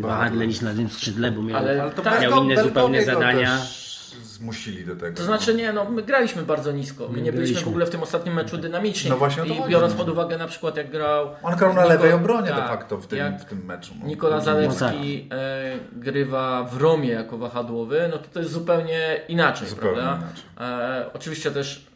wahadle 0.00 0.46
niż 0.46 0.60
na 0.60 0.68
lewym 0.70 0.88
skrzydle, 0.88 1.32
bo 1.32 1.42
miał, 1.42 1.56
Ale 1.56 1.82
Ale 1.82 1.90
to 1.92 2.02
Tak. 2.02 2.22
miał 2.22 2.44
inne 2.44 2.62
zupełnie 2.62 3.04
zadania. 3.04 3.58
też 3.58 3.87
zmusili 4.22 4.84
do 4.84 4.96
tego. 4.96 5.16
To 5.16 5.24
znaczy 5.24 5.54
nie, 5.54 5.72
no 5.72 5.84
my 5.84 6.02
graliśmy 6.02 6.42
bardzo 6.42 6.72
nisko. 6.72 7.08
My 7.08 7.20
nie 7.20 7.32
byliśmy 7.32 7.60
w 7.60 7.68
ogóle 7.68 7.86
w 7.86 7.90
tym 7.90 8.02
ostatnim 8.02 8.34
meczu 8.34 8.58
dynamiczni. 8.58 9.10
No 9.10 9.16
właśnie 9.16 9.44
I 9.46 9.56
chodzi, 9.56 9.70
biorąc 9.70 9.92
no. 9.92 9.98
pod 9.98 10.08
uwagę 10.08 10.38
na 10.38 10.46
przykład 10.46 10.76
jak 10.76 10.90
grał. 10.90 11.30
On 11.42 11.56
grał 11.56 11.74
na 11.74 11.84
lewej 11.84 12.12
obronie 12.12 12.48
de 12.48 12.54
tak, 12.56 12.68
facto 12.68 12.96
w 12.96 13.06
tym, 13.06 13.38
w 13.38 13.44
tym 13.44 13.64
meczu. 13.64 13.94
No. 14.00 14.06
Nikola 14.06 14.36
No 14.36 14.42
Zalewski 14.42 15.28
e, 15.32 15.78
grywa 15.92 16.64
w 16.64 16.76
Romie 16.76 17.10
jako 17.10 17.38
wahadłowy, 17.38 18.08
no 18.10 18.18
to 18.18 18.28
to 18.32 18.38
jest 18.38 18.52
zupełnie 18.52 19.20
inaczej, 19.28 19.68
Zupełnie 19.68 19.96
prawda? 19.96 20.26
inaczej. 20.26 20.44
E, 20.60 21.10
oczywiście 21.14 21.50
też 21.50 21.87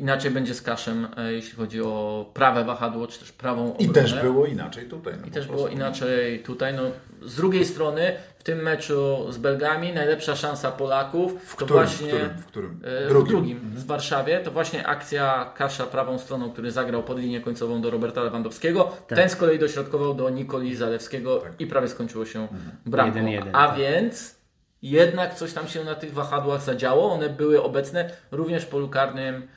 inaczej 0.00 0.30
będzie 0.30 0.54
z 0.54 0.62
Kaszem, 0.62 1.08
e, 1.16 1.32
jeśli 1.32 1.56
chodzi 1.56 1.82
o 1.82 2.26
prawe 2.34 2.64
wahadło, 2.64 3.06
czy 3.06 3.18
też 3.20 3.32
prawą 3.32 3.74
I 3.78 3.88
obronę. 3.88 3.92
też 4.08 4.14
było 4.22 4.46
inaczej 4.46 4.84
tutaj. 4.88 5.14
No 5.20 5.26
I 5.26 5.30
też 5.30 5.46
było 5.46 5.68
inaczej 5.68 6.42
tutaj. 6.42 6.74
No, 6.74 6.82
z 7.22 7.36
drugiej 7.36 7.64
strony, 7.64 8.12
w 8.38 8.42
tym 8.42 8.58
meczu 8.62 9.26
z 9.32 9.38
Belgami 9.38 9.92
najlepsza 9.92 10.36
szansa 10.36 10.70
Polaków 10.70 11.32
W 11.44 11.56
to 11.56 11.64
którym? 11.64 11.84
właśnie 11.86 12.06
W 12.06 12.10
którym? 12.10 12.30
W 12.38 12.46
którym? 12.46 12.80
e, 12.84 13.08
Drugim. 13.08 13.26
w 13.26 13.28
drugim 13.28 13.60
z 13.76 13.84
Warszawie, 13.84 14.40
to 14.40 14.50
właśnie 14.50 14.86
akcja 14.86 15.52
Kasza 15.56 15.86
prawą 15.86 16.18
stroną, 16.18 16.50
który 16.50 16.70
zagrał 16.70 17.02
pod 17.02 17.18
linię 17.18 17.40
końcową 17.40 17.80
do 17.82 17.90
Roberta 17.90 18.22
Lewandowskiego. 18.22 18.92
Ten 19.06 19.28
z 19.28 19.36
kolei 19.36 19.58
dośrodkował 19.58 20.14
do 20.14 20.30
Nikoli 20.30 20.76
Zalewskiego 20.76 21.42
i 21.58 21.66
prawie 21.66 21.88
skończyło 21.88 22.24
się 22.26 22.48
bramką. 22.86 23.16
Jeden, 23.16 23.28
jeden, 23.32 23.56
A 23.56 23.68
tak. 23.68 23.78
więc 23.78 24.40
jednak 24.82 25.34
coś 25.34 25.52
tam 25.52 25.68
się 25.68 25.84
na 25.84 25.94
tych 25.94 26.12
wahadłach 26.14 26.62
zadziało. 26.62 27.12
One 27.12 27.28
były 27.28 27.62
obecne 27.62 28.10
również 28.30 28.64
w 28.64 28.68
polu 28.68 28.88
karnym 28.88 29.34
e, 29.34 29.48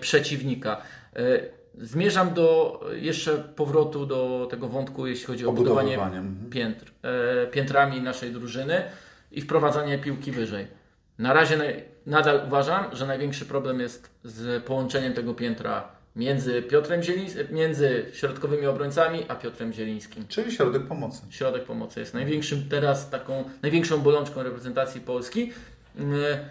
przeciwnika. 0.00 0.82
E, 1.16 1.60
Zmierzam 1.78 2.34
do 2.34 2.80
e, 2.92 2.98
jeszcze 2.98 3.38
powrotu 3.38 4.06
do 4.06 4.48
tego 4.50 4.68
wątku, 4.68 5.06
jeśli 5.06 5.26
chodzi 5.26 5.46
o 5.46 5.52
budowanie 5.52 5.94
mhm. 5.94 6.50
piętr, 6.50 6.92
e, 7.02 7.46
piętrami 7.46 8.00
naszej 8.00 8.32
drużyny 8.32 8.82
i 9.32 9.40
wprowadzanie 9.40 9.98
piłki 9.98 10.32
wyżej. 10.32 10.66
Na 11.18 11.32
razie 11.32 11.58
nadal 12.06 12.42
uważam, 12.46 12.96
że 12.96 13.06
największy 13.06 13.46
problem 13.46 13.80
jest 13.80 14.10
z 14.24 14.64
połączeniem 14.64 15.12
tego 15.12 15.34
piętra 15.34 15.88
między 16.16 16.62
Piotrem 16.62 17.02
Zielińskim, 17.02 17.46
między 17.50 18.06
środkowymi 18.12 18.66
obrońcami 18.66 19.24
a 19.28 19.34
Piotrem 19.34 19.72
Zielińskim. 19.72 20.24
Czyli 20.28 20.52
środek 20.52 20.82
pomocy. 20.82 21.22
Środek 21.30 21.64
pomocy 21.64 22.00
jest 22.00 22.14
największym 22.14 22.68
teraz 22.68 23.10
taką, 23.10 23.44
największą 23.62 23.98
bolączką 24.00 24.42
reprezentacji 24.42 25.00
Polski. 25.00 25.52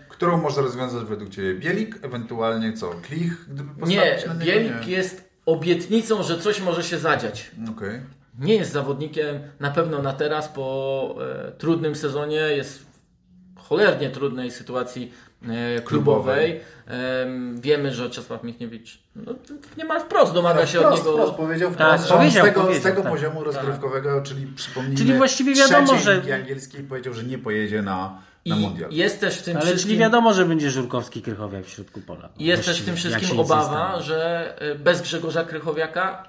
Którą 0.10 0.38
może 0.38 0.62
rozwiązać 0.62 1.04
według 1.04 1.30
Ciebie 1.30 1.54
Bielik, 1.56 1.96
ewentualnie 2.02 2.74
co? 2.74 2.90
Klich, 3.02 3.46
gdyby 3.50 3.88
Nie? 3.88 4.18
Bielik 4.38 4.88
jest 4.88 5.30
obietnicą, 5.46 6.24
że 6.24 6.38
coś 6.40 6.62
może 6.62 6.84
się 6.84 6.98
zadziać. 6.98 7.52
Okej. 7.78 8.02
Nie 8.40 8.56
jest 8.56 8.72
zawodnikiem 8.72 9.40
na 9.60 9.72
pewno 9.72 10.02
na 10.02 10.14
teraz 10.14 10.48
po 10.48 11.16
e, 11.48 11.52
trudnym 11.52 11.96
sezonie, 11.96 12.36
jest 12.36 12.80
w 13.56 13.60
cholernie 13.60 14.10
trudnej 14.10 14.52
sytuacji 14.52 15.14
e, 15.78 15.82
klubowej. 15.82 16.62
Em, 16.88 17.62
wiemy, 17.62 17.94
że 17.94 18.10
Czesław 18.10 18.44
Michniewicz 18.44 19.00
no, 19.16 19.34
niemal 19.78 20.02
wprost 20.02 20.34
domaga 20.34 20.66
się 20.68 20.80
od 20.80 20.86
Wprost, 20.86 21.06
niego. 21.06 21.18
wprost 21.18 21.34
powiedział 21.34 21.76
Tak, 21.76 21.78
wprost, 22.02 22.12
on 22.12 22.18
powiedział, 22.18 22.46
z 22.46 22.48
tego, 22.48 22.62
z 22.62 22.66
powiedział, 22.66 22.84
tego 22.92 23.02
tak. 23.02 23.12
poziomu 23.12 23.44
rozgrywkowego, 23.44 24.22
czyli 24.22 24.48
przypomnijmy 24.48 24.98
Czyli 24.98 25.14
właściwie 25.14 25.56
wiadomo, 25.56 25.98
że- 26.00 26.22
angielskiej 26.36 26.84
powiedział, 26.84 27.14
że 27.14 27.24
nie 27.24 27.38
pojedzie 27.38 27.82
na, 27.82 28.22
na 28.46 28.56
I 28.56 28.60
mundial. 28.60 28.92
jest 28.92 29.20
też 29.20 29.38
w 29.38 29.44
tym 29.44 29.58
Ale 29.58 29.66
wszystkim, 29.66 29.88
czyli 29.90 30.00
wiadomo, 30.00 30.34
że 30.34 30.46
będzie 30.46 30.72
Żurkowski 30.72 31.22
Krychowiak 31.22 31.66
w 31.66 31.70
środku 31.70 32.02
pola. 32.02 32.30
jest 32.40 32.66
też 32.66 32.82
w 32.82 32.86
tym 32.86 32.96
wszystkim 32.96 33.36
nie 33.36 33.42
obawa, 33.42 34.02
że 34.02 34.54
e, 34.62 34.76
bez 34.76 35.02
Grzegorza 35.02 35.44
Krychowiaka 35.44 36.28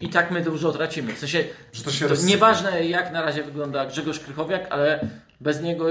i 0.00 0.08
tak 0.08 0.30
my 0.30 0.42
dużo 0.42 0.72
tracimy. 0.72 1.12
W 1.14 1.18
sensie, 1.18 1.44
Że 1.72 1.84
to 1.84 1.90
się 1.90 2.08
to 2.08 2.14
nieważne 2.24 2.84
jak 2.86 3.12
na 3.12 3.22
razie 3.22 3.42
wygląda 3.42 3.86
Grzegorz 3.86 4.20
Krychowiak, 4.20 4.66
ale 4.70 5.00
bez 5.40 5.60
niego, 5.62 5.86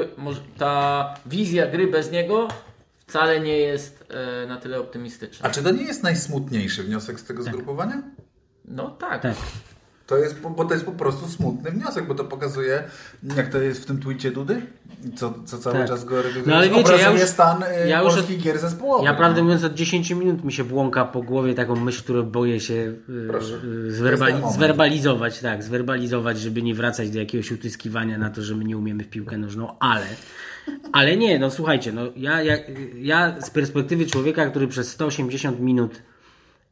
ta 0.58 1.14
wizja 1.26 1.68
gry 1.68 1.88
bez 1.88 2.12
niego 2.12 2.48
wcale 3.08 3.40
nie 3.40 3.58
jest 3.58 4.06
e, 4.44 4.48
na 4.48 4.58
tyle 4.58 4.80
optymistyczna. 4.80 5.50
A 5.50 5.52
czy 5.52 5.64
to 5.64 5.72
nie 5.72 5.84
jest 5.84 6.04
najsmutniejszy 6.04 6.84
wniosek 6.84 7.20
z 7.20 7.24
tego 7.24 7.44
zgrupowania? 7.44 8.02
No 8.66 8.90
tak. 8.90 9.22
Tak. 9.22 9.36
To 10.10 10.18
jest, 10.18 10.40
bo 10.58 10.66
to 10.66 10.74
jest 10.74 10.86
po 10.86 10.92
prostu 10.92 11.28
smutny 11.28 11.72
wniosek, 11.72 12.08
bo 12.08 12.16
to 12.16 12.24
pokazuje, 12.26 12.84
jak 13.38 13.50
to 13.52 13.62
jest 13.62 13.82
w 13.82 13.86
tym 13.86 14.00
tweetie 14.00 14.32
Dudy, 14.32 14.62
co, 15.16 15.34
co 15.46 15.58
cały 15.58 15.76
Tak. 15.76 15.88
czas 15.88 16.06
go 16.06 16.16
No 16.46 16.56
ale 16.56 16.70
wiecie, 16.70 16.94
ja 16.94 17.12
już- 17.12 17.22
stan 17.22 17.64
y, 17.64 17.88
ja 17.90 18.02
już 18.04 18.14
polskich 18.14 18.42
gier 18.42 18.60
zespołowych. 18.60 19.06
Ja 19.06 19.12
no. 19.12 19.18
prawdę 19.18 19.44
mówiąc 19.44 19.64
od 19.64 19.74
10 19.74 20.12
minut 20.12 20.44
mi 20.44 20.54
się 20.54 20.64
błąka 20.64 21.06
po 21.06 21.22
głowie 21.22 21.54
taką 21.54 21.76
myśl, 21.76 22.04
którą 22.04 22.24
boję 22.24 22.60
się 22.60 22.74
y, 22.74 23.28
Proszę. 23.30 23.54
y, 23.88 23.92
zwerbali- 23.92 24.52
zwerbalizować, 24.54 25.40
tak, 25.40 25.64
zwerbalizować, 25.64 26.40
żeby 26.40 26.62
nie 26.62 26.76
wracać 26.76 27.10
do 27.10 27.20
jakiegoś 27.20 27.52
utyskiwania 27.52 28.18
na 28.18 28.30
to, 28.30 28.42
że 28.42 28.56
my 28.56 28.64
nie 28.66 28.78
umiemy 28.78 29.04
w 29.04 29.10
piłkę 29.10 29.38
nożną, 29.38 29.80
ale 29.80 30.06
ale 30.92 31.18
nie, 31.18 31.40
no 31.40 31.52
słuchajcie, 31.52 31.92
no 31.92 32.02
ja, 32.16 32.44
ja, 32.44 32.58
ja 32.96 33.42
z 33.42 33.50
perspektywy 33.50 34.06
człowieka, 34.06 34.50
który 34.50 34.68
przez 34.68 34.90
180 34.92 35.60
minut 35.60 36.02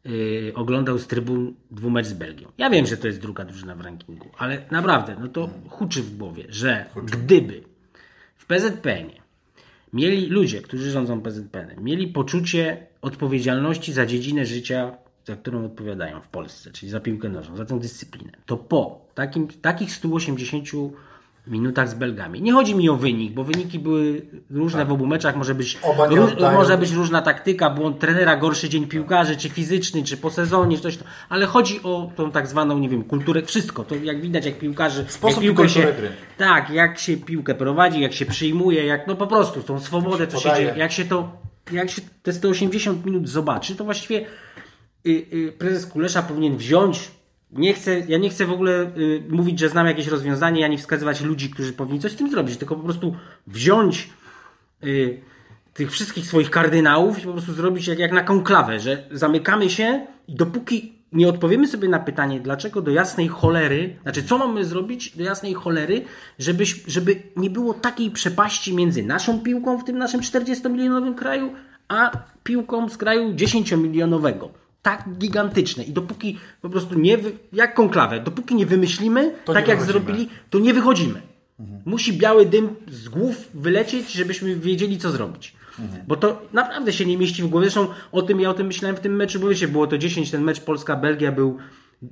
y, 0.08 0.52
oglądał 0.56 0.98
z 0.98 1.08
trybun 1.08 1.54
dwumecz 1.72 2.06
z 2.06 2.14
Belgią. 2.14 2.52
Ja 2.58 2.70
wiem, 2.70 2.86
że 2.86 2.98
to 2.98 3.08
jest 3.08 3.22
druga 3.22 3.46
drużyna 3.46 3.76
w 3.76 3.82
rankingu, 3.82 4.30
ale 4.38 4.66
naprawdę, 4.72 5.16
no 5.20 5.28
to 5.28 5.50
huczy 5.70 6.04
w 6.04 6.18
głowie, 6.18 6.44
że 6.50 6.86
gdyby 7.06 7.64
w 8.38 8.46
PZPN-ie 8.46 9.22
mieli 9.94 10.28
ludzie, 10.28 10.62
którzy 10.62 10.92
rządzą 10.92 11.22
PZPN-em, 11.22 11.84
mieli 11.84 12.08
poczucie 12.08 12.88
odpowiedzialności 13.02 13.94
za 13.94 14.06
dziedzinę 14.06 14.46
życia, 14.46 14.98
za 15.26 15.36
którą 15.36 15.66
odpowiadają 15.66 16.22
w 16.22 16.28
Polsce, 16.28 16.72
czyli 16.72 16.92
za 16.92 17.00
piłkę 17.00 17.30
nożną, 17.30 17.58
za 17.58 17.66
tę 17.66 17.80
dyscyplinę, 17.80 18.32
to 18.46 18.58
po 18.58 19.08
takim, 19.14 19.48
takich 19.48 19.92
180 19.92 20.70
minutach 21.50 21.90
z 21.90 21.94
Belgami. 21.94 22.42
Nie 22.42 22.54
chodzi 22.54 22.76
mi 22.76 22.90
o 22.90 22.96
wynik, 22.96 23.34
bo 23.34 23.44
wyniki 23.44 23.80
były 23.80 24.22
różne 24.50 24.86
w 24.86 24.92
obu 24.92 25.06
meczach, 25.06 25.36
może 25.36 25.56
być, 25.56 25.78
Tak. 25.98 26.12
Róż, 26.12 26.32
może 26.54 26.78
być 26.78 26.92
różna 26.92 27.22
taktyka, 27.22 27.70
błąd 27.70 28.00
trenera, 28.00 28.38
gorszy 28.38 28.70
dzień 28.70 28.88
piłkarzy, 28.88 29.36
czy 29.38 29.50
fizyczny, 29.50 30.04
czy 30.04 30.18
po 30.18 30.32
sezonie, 30.32 30.76
czy 30.78 30.84
coś, 30.84 31.00
ale 31.30 31.46
chodzi 31.46 31.84
o 31.84 32.12
tą 32.16 32.32
tak 32.32 32.48
zwaną, 32.48 32.80
nie 32.80 32.90
wiem, 32.90 33.04
kulturę, 33.04 33.42
wszystko, 33.42 33.84
to 33.84 33.96
jak 33.96 34.22
widać, 34.22 34.46
jak 34.46 34.60
piłkarzy, 34.60 35.06
Sposób 35.08 35.44
jak 35.44 35.56
piłkę 35.56 35.70
się, 35.70 35.82
gry. 35.82 36.10
tak, 36.38 36.70
jak 36.70 37.00
się 37.00 37.18
piłkę 37.18 37.56
prowadzi, 37.56 38.02
jak 38.02 38.14
się 38.14 38.26
przyjmuje, 38.26 38.86
jak 38.86 39.08
no 39.08 39.16
po 39.16 39.28
prostu 39.28 39.64
tą 39.64 39.80
swobodę, 39.80 40.28
co 40.28 40.40
się 40.40 40.50
dzieje, 40.56 40.74
jak 40.78 40.92
się 40.92 41.06
to, 41.06 41.32
jak 41.72 41.90
się 41.90 42.02
te 42.24 42.34
180 42.34 43.06
minut 43.06 43.30
zobaczy, 43.30 43.76
to 43.76 43.84
właściwie 43.84 44.26
y, 45.08 45.10
y, 45.34 45.54
prezes 45.58 45.86
Kulesza 45.86 46.22
powinien 46.22 46.58
wziąć. 46.58 47.12
Nie 47.52 47.74
chcę, 47.74 48.00
ja 48.00 48.18
nie 48.18 48.30
chcę 48.30 48.46
w 48.46 48.52
ogóle 48.52 48.92
y, 48.98 49.24
mówić, 49.30 49.60
że 49.60 49.70
znam 49.70 49.88
jakieś 49.88 50.08
rozwiązanie, 50.08 50.66
ani 50.66 50.78
wskazywać 50.78 51.22
ludzi, 51.22 51.50
którzy 51.50 51.74
powinni 51.74 52.00
coś 52.00 52.12
z 52.12 52.16
tym 52.16 52.32
zrobić, 52.32 52.58
tylko 52.58 52.76
po 52.76 52.84
prostu 52.84 53.16
wziąć 53.48 54.10
y, 54.84 55.22
tych 55.74 55.92
wszystkich 55.92 56.26
swoich 56.26 56.50
kardynałów 56.50 57.20
i 57.20 57.26
po 57.26 57.32
prostu 57.32 57.54
zrobić 57.54 57.88
jak, 57.88 58.00
jak 58.00 58.12
na 58.12 58.24
konklawę, 58.24 58.80
że 58.80 59.08
zamykamy 59.12 59.70
się 59.70 60.06
i 60.28 60.36
dopóki 60.36 60.94
nie 61.12 61.28
odpowiemy 61.28 61.68
sobie 61.68 61.90
na 61.90 62.00
pytanie, 62.00 62.40
dlaczego 62.40 62.82
do 62.82 62.92
jasnej 62.92 63.28
cholery, 63.28 63.96
znaczy 64.04 64.24
co 64.24 64.38
mamy 64.38 64.66
zrobić 64.66 65.18
do 65.18 65.24
jasnej 65.24 65.54
cholery, 65.54 66.02
żebyś, 66.40 66.84
żeby 66.88 67.16
nie 67.36 67.50
było 67.50 67.74
takiej 67.74 68.12
przepaści 68.12 68.76
między 68.76 69.04
naszą 69.04 69.40
piłką 69.40 69.78
w 69.78 69.84
tym 69.84 69.98
naszym 69.98 70.22
40-milionowym 70.22 71.16
kraju, 71.16 71.54
a 71.88 72.12
piłką 72.44 72.90
z 72.90 72.98
kraju 72.98 73.34
10-milionowego. 73.34 74.50
Tak 74.88 75.10
gigantyczne. 75.18 75.84
I 75.84 75.92
dopóki 75.92 76.38
po 76.62 76.70
prostu 76.70 77.00
nie, 77.00 77.18
wy, 77.18 77.32
jak 77.54 77.74
konklawę, 77.74 78.20
dopóki 78.20 78.56
nie 78.56 78.66
wymyślimy, 78.66 79.32
To 79.46 79.54
tak 79.54 79.66
nie 79.68 79.70
jak 79.74 79.80
wychodzimy. 79.80 80.06
zrobili, 80.06 80.30
to 80.50 80.60
nie 80.60 80.74
wychodzimy. 80.74 81.22
Musi 81.86 82.14
biały 82.14 82.46
dym 82.46 82.70
z 82.92 83.10
głów 83.10 83.50
wylecieć, 83.54 84.12
żebyśmy 84.12 84.56
wiedzieli, 84.56 84.98
co 84.98 85.12
zrobić. 85.12 85.56
Bo 86.08 86.16
to 86.16 86.42
naprawdę 86.54 86.94
się 86.94 87.06
nie 87.06 87.18
mieści 87.18 87.44
w 87.44 87.48
głowie. 87.48 87.66
Zresztą 87.70 87.88
o 88.12 88.22
tym 88.22 88.40
ja 88.40 88.50
o 88.50 88.54
tym 88.54 88.68
myślałem 88.68 88.96
w 88.98 89.00
tym 89.00 89.16
meczu, 89.16 89.40
bo 89.40 89.48
wiecie, 89.48 89.68
było 89.68 89.88
to 89.88 89.98
10, 89.98 90.32
ten 90.32 90.44
mecz 90.44 90.60
Polska-Belgia 90.60 91.32
był 91.32 91.58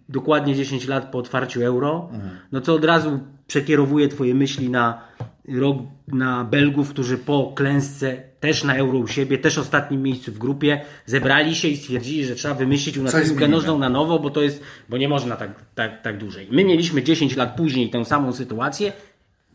dokładnie 0.10 0.56
10 0.56 0.88
lat 0.88 1.12
po 1.12 1.18
otwarciu 1.18 1.62
euro. 1.64 2.10
No 2.52 2.62
co 2.62 2.74
od 2.74 2.86
razu 2.86 3.20
przekierowuje 3.48 4.08
twoje 4.08 4.36
myśli 4.36 4.70
na 4.70 5.02
rok 5.48 5.78
na 6.08 6.44
Belgów, 6.44 6.90
którzy 6.90 7.18
po 7.18 7.54
klęsce 7.56 8.18
też 8.40 8.64
na 8.64 8.76
euro 8.76 9.00
u 9.00 9.08
siebie, 9.08 9.38
też 9.38 9.58
ostatnim 9.58 10.02
miejscu 10.02 10.32
w 10.32 10.38
grupie, 10.38 10.82
zebrali 11.06 11.56
się 11.56 11.68
i 11.68 11.78
stwierdzili, 11.78 12.26
że 12.26 12.36
trzeba 12.36 12.54
wymyślić 12.54 12.98
u 12.98 13.04
nas 13.04 13.16
piłkę 13.26 13.48
nożną 13.48 13.80
na 13.80 13.90
nowo, 13.90 14.20
bo 14.20 14.30
to 14.30 14.42
jest, 14.42 14.64
bo 14.90 14.98
nie 14.98 15.10
można 15.10 15.36
tak, 15.36 15.50
tak, 15.76 16.02
tak 16.02 16.18
dłużej. 16.18 16.48
My 16.52 16.64
mieliśmy 16.64 17.04
10 17.04 17.36
lat 17.36 17.56
później 17.56 17.90
tę 17.90 18.06
samą 18.06 18.34
sytuację 18.34 18.94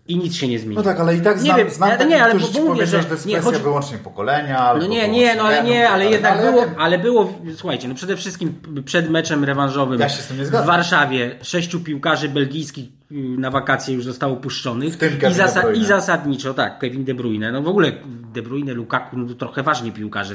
i 0.09 0.17
nic 0.17 0.35
się 0.35 0.49
nie 0.49 0.59
zmieniło. 0.59 0.83
No 0.83 0.91
tak, 0.91 1.01
ale 1.01 1.17
i 1.17 1.21
tak 1.21 1.37
Nie 1.37 1.43
znam, 1.43 1.57
wiem, 1.57 1.71
znam 1.71 1.91
ale 1.91 2.07
nie, 2.07 2.25
ale 2.25 2.35
bo 2.35 2.61
mówię, 2.65 2.87
że 2.87 3.03
że 3.03 3.05
to 3.05 3.15
jest 3.15 3.27
nie, 3.27 3.35
kwestia 3.35 3.51
chodzi- 3.51 3.63
wyłącznie 3.63 3.99
pokolenia. 3.99 4.75
No 4.79 4.87
nie, 4.87 5.09
nie, 5.09 5.35
no 5.35 5.43
ale 5.43 5.65
nie, 5.65 5.89
ale 5.89 6.11
jednak 6.11 6.33
ale 6.33 6.45
ja 6.45 6.53
było, 6.53 6.65
ale 6.79 6.99
było, 6.99 7.33
słuchajcie, 7.57 7.89
no 7.89 7.95
przede 7.95 8.17
wszystkim 8.17 8.55
przed 8.85 9.11
meczem 9.11 9.45
rewanżowym 9.45 10.01
Ja 10.01 10.07
nie 10.07 10.45
w 10.45 10.51
Warszawie 10.67 11.37
sześciu 11.43 11.81
piłkarzy 11.81 12.29
belgijskich 12.29 13.00
na 13.11 13.51
wakacje 13.51 13.95
już 13.95 14.05
zostało 14.05 14.37
puszczonych. 14.37 14.95
W 14.95 14.97
tym 14.97 15.19
I, 15.31 15.35
zasa-. 15.35 15.73
I 15.75 15.85
zasadniczo, 15.85 16.55
tak, 16.55 16.79
Kevin 16.79 17.05
De 17.05 17.15
Bruyne. 17.15 17.53
No 17.53 17.63
w 17.63 17.69
ogóle 17.69 17.93
De 18.35 18.43
Bruyne, 18.43 18.75
Lukaku, 18.75 19.19
no 19.19 19.27
to 19.29 19.35
trochę 19.35 19.63
ważni 19.63 19.93
piłkarze 19.93 20.35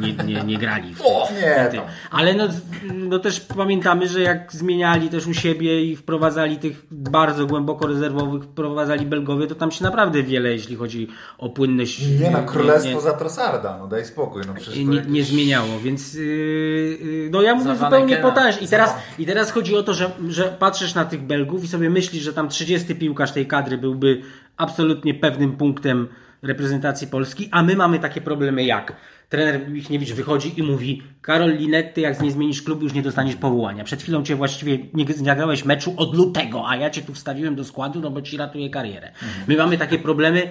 nie, 0.00 0.12
nie, 0.24 0.44
nie 0.44 0.58
grali. 0.58 0.94
W 0.94 1.00
O, 1.06 1.28
nie, 1.40 1.68
tym. 1.70 1.80
tam. 1.80 1.88
Ale 2.10 2.34
no, 2.34 2.48
no 2.94 3.18
też 3.18 3.40
pamiętamy, 3.40 4.08
że 4.08 4.20
jak 4.20 4.52
zmieniali 4.52 5.08
też 5.08 5.26
u 5.26 5.34
siebie 5.34 5.84
i 5.84 5.96
wprowadzali 5.96 6.56
tych 6.56 6.86
bardzo 6.90 7.46
głęboko 7.46 7.86
rezerwowych, 7.86 8.42
wprowadzali 8.44 9.06
Belgowie, 9.06 9.46
to 9.46 9.54
tam 9.54 9.70
się 9.70 9.84
naprawdę 9.84 10.22
wiele, 10.22 10.50
jeśli 10.50 10.76
chodzi 10.76 11.08
o 11.38 11.48
płynność. 11.48 12.02
Nie 12.20 12.30
no, 12.30 12.42
królestwo 12.42 12.90
nie- 12.94 13.00
za 13.00 13.12
Trossarda, 13.12 13.76
no 13.78 13.86
daj 13.86 14.04
spokój. 14.06 14.42
No 14.46 14.54
przecież 14.54 14.76
nie, 14.84 14.96
jakieś- 14.96 15.12
nie 15.12 15.24
zmieniało, 15.24 15.78
więc 15.84 16.14
yy, 16.14 17.28
no 17.30 17.42
ja 17.42 17.54
mówię 17.54 17.76
zupełnie 17.76 18.16
potężnie. 18.16 18.66
I 18.66 18.68
teraz, 18.68 18.94
I 19.18 19.26
teraz 19.26 19.50
chodzi 19.50 19.76
o 19.76 19.82
to, 19.82 19.94
że, 19.94 20.10
że 20.28 20.44
patrzysz 20.58 20.94
na 20.94 21.04
tych 21.04 21.22
Belgów 21.22 21.64
i 21.64 21.68
sobie 21.68 21.90
myślisz, 21.90 22.01
że 22.10 22.32
tam 22.32 22.48
30 22.48 22.94
piłkarz 22.94 23.32
tej 23.32 23.46
kadry 23.46 23.78
byłby 23.78 24.22
absolutnie 24.56 25.14
pewnym 25.14 25.56
punktem 25.56 26.08
reprezentacji 26.42 27.06
Polski, 27.06 27.48
a 27.50 27.62
my 27.62 27.76
mamy 27.76 27.98
takie 27.98 28.20
problemy 28.20 28.64
jak 28.64 28.96
trener 29.28 29.68
Michniewicz 29.68 30.12
wychodzi 30.12 30.60
i 30.60 30.62
mówi 30.62 31.02
Karol 31.22 31.56
Linetty, 31.56 32.00
jak 32.00 32.22
nie 32.22 32.30
zmienisz 32.30 32.62
klubu, 32.62 32.82
już 32.82 32.92
nie 32.92 33.02
dostaniesz 33.02 33.36
powołania. 33.36 33.84
Przed 33.84 34.02
chwilą 34.02 34.22
cię 34.22 34.36
właściwie 34.36 34.78
nie 34.94 35.04
nagrałeś 35.22 35.64
meczu 35.64 35.94
od 35.96 36.14
lutego, 36.16 36.68
a 36.68 36.76
ja 36.76 36.90
cię 36.90 37.02
tu 37.02 37.14
wstawiłem 37.14 37.54
do 37.54 37.64
składu, 37.64 38.00
no 38.00 38.10
bo 38.10 38.22
ci 38.22 38.36
ratuje 38.36 38.70
karierę. 38.70 39.08
Mhm. 39.08 39.44
My 39.48 39.56
mamy 39.56 39.78
takie 39.78 39.98
problemy. 39.98 40.42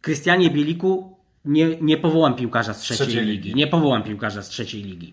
Krystianie 0.00 0.50
Bieliku, 0.50 1.16
nie, 1.44 1.76
nie 1.80 1.96
powołam 1.96 2.34
piłkarza 2.34 2.74
z 2.74 2.80
trzeciej, 2.80 3.06
trzeciej 3.06 3.26
ligi. 3.26 3.48
ligi. 3.48 3.54
Nie 3.54 3.66
powołam 3.66 4.02
piłkarza 4.02 4.42
z 4.42 4.48
trzeciej 4.48 4.82
ligi. 4.82 5.12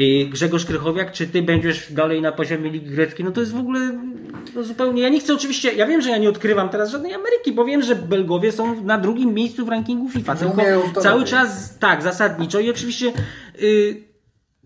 Y, 0.00 0.28
Grzegorz 0.30 0.64
Krychowiak, 0.64 1.12
czy 1.12 1.26
ty 1.26 1.42
będziesz 1.42 1.92
dalej 1.92 2.22
na 2.22 2.32
poziomie 2.32 2.70
Ligi 2.70 2.90
Greckiej? 2.90 3.24
No 3.24 3.32
to 3.32 3.40
jest 3.40 3.52
w 3.52 3.58
ogóle 3.58 3.98
no 4.54 4.62
zupełnie. 4.62 5.02
Ja 5.02 5.08
nie 5.08 5.20
chcę 5.20 5.34
oczywiście, 5.34 5.72
ja 5.72 5.86
wiem, 5.86 6.02
że 6.02 6.10
ja 6.10 6.18
nie 6.18 6.28
odkrywam 6.28 6.68
teraz 6.68 6.90
żadnej 6.90 7.14
Ameryki, 7.14 7.52
bo 7.52 7.64
wiem, 7.64 7.82
że 7.82 7.96
Belgowie 7.96 8.52
są 8.52 8.82
na 8.84 8.98
drugim 8.98 9.34
miejscu 9.34 9.66
w 9.66 9.68
rankingu 9.68 10.08
FIFA. 10.08 10.36
Tylko 10.36 11.00
cały 11.00 11.24
czas 11.24 11.78
tak, 11.78 12.02
zasadniczo 12.02 12.60
i 12.60 12.70
oczywiście 12.70 13.12
yy, 13.60 14.02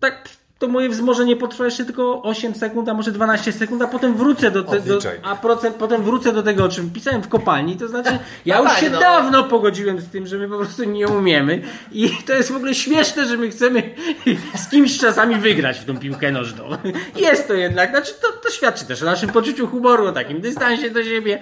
tak 0.01 0.29
to 0.63 0.69
moje 0.69 0.89
wzmożenie 0.89 1.37
potrwa 1.37 1.65
jeszcze 1.65 1.85
tylko 1.85 2.23
8 2.23 2.55
sekund, 2.55 2.89
a 2.89 2.95
może 2.95 3.13
12 3.13 3.53
sekund, 3.53 3.83
a 3.83 3.87
potem 3.87 4.15
wrócę 4.15 4.51
do 4.51 4.63
tego, 4.63 4.99
a 5.23 5.37
procent, 5.37 5.77
potem 5.77 6.03
wrócę 6.03 6.33
do 6.33 6.43
tego, 6.43 6.65
o 6.65 6.69
czym 6.69 6.91
pisałem 6.91 7.23
w 7.23 7.29
kopalni, 7.29 7.77
to 7.77 7.89
znaczy 7.89 8.11
ja 8.47 8.59
już 8.59 8.69
tak, 8.69 8.79
się 8.79 8.91
no. 8.91 9.01
dawno 9.01 9.45
pogodziłem 9.45 10.01
z 10.01 10.09
tym, 10.09 10.27
że 10.27 10.39
my 10.39 10.49
po 10.49 10.57
prostu 10.57 10.85
nie 10.85 11.09
umiemy 11.09 11.63
i 11.93 12.11
to 12.27 12.33
jest 12.33 12.53
w 12.53 12.57
ogóle 12.57 12.75
śmieszne, 12.75 13.27
że 13.27 13.37
my 13.37 13.51
chcemy 13.51 13.95
z 14.57 14.69
kimś 14.69 14.99
czasami 14.99 15.37
wygrać 15.37 15.79
w 15.79 15.85
tą 15.85 15.99
piłkę 15.99 16.33
nożną. 16.33 16.65
Jest 17.17 17.49
to 17.49 17.55
jednak, 17.55 17.91
znaczy 17.91 18.13
to, 18.23 18.29
to 18.43 18.51
świadczy 18.51 18.87
też 18.87 19.03
o 19.03 19.07
naszym 19.07 19.31
poczuciu 19.31 19.67
humoru, 19.67 20.07
o 20.07 20.13
takim 20.13 20.41
dystansie 20.41 20.91
do 20.91 21.05
siebie 21.05 21.39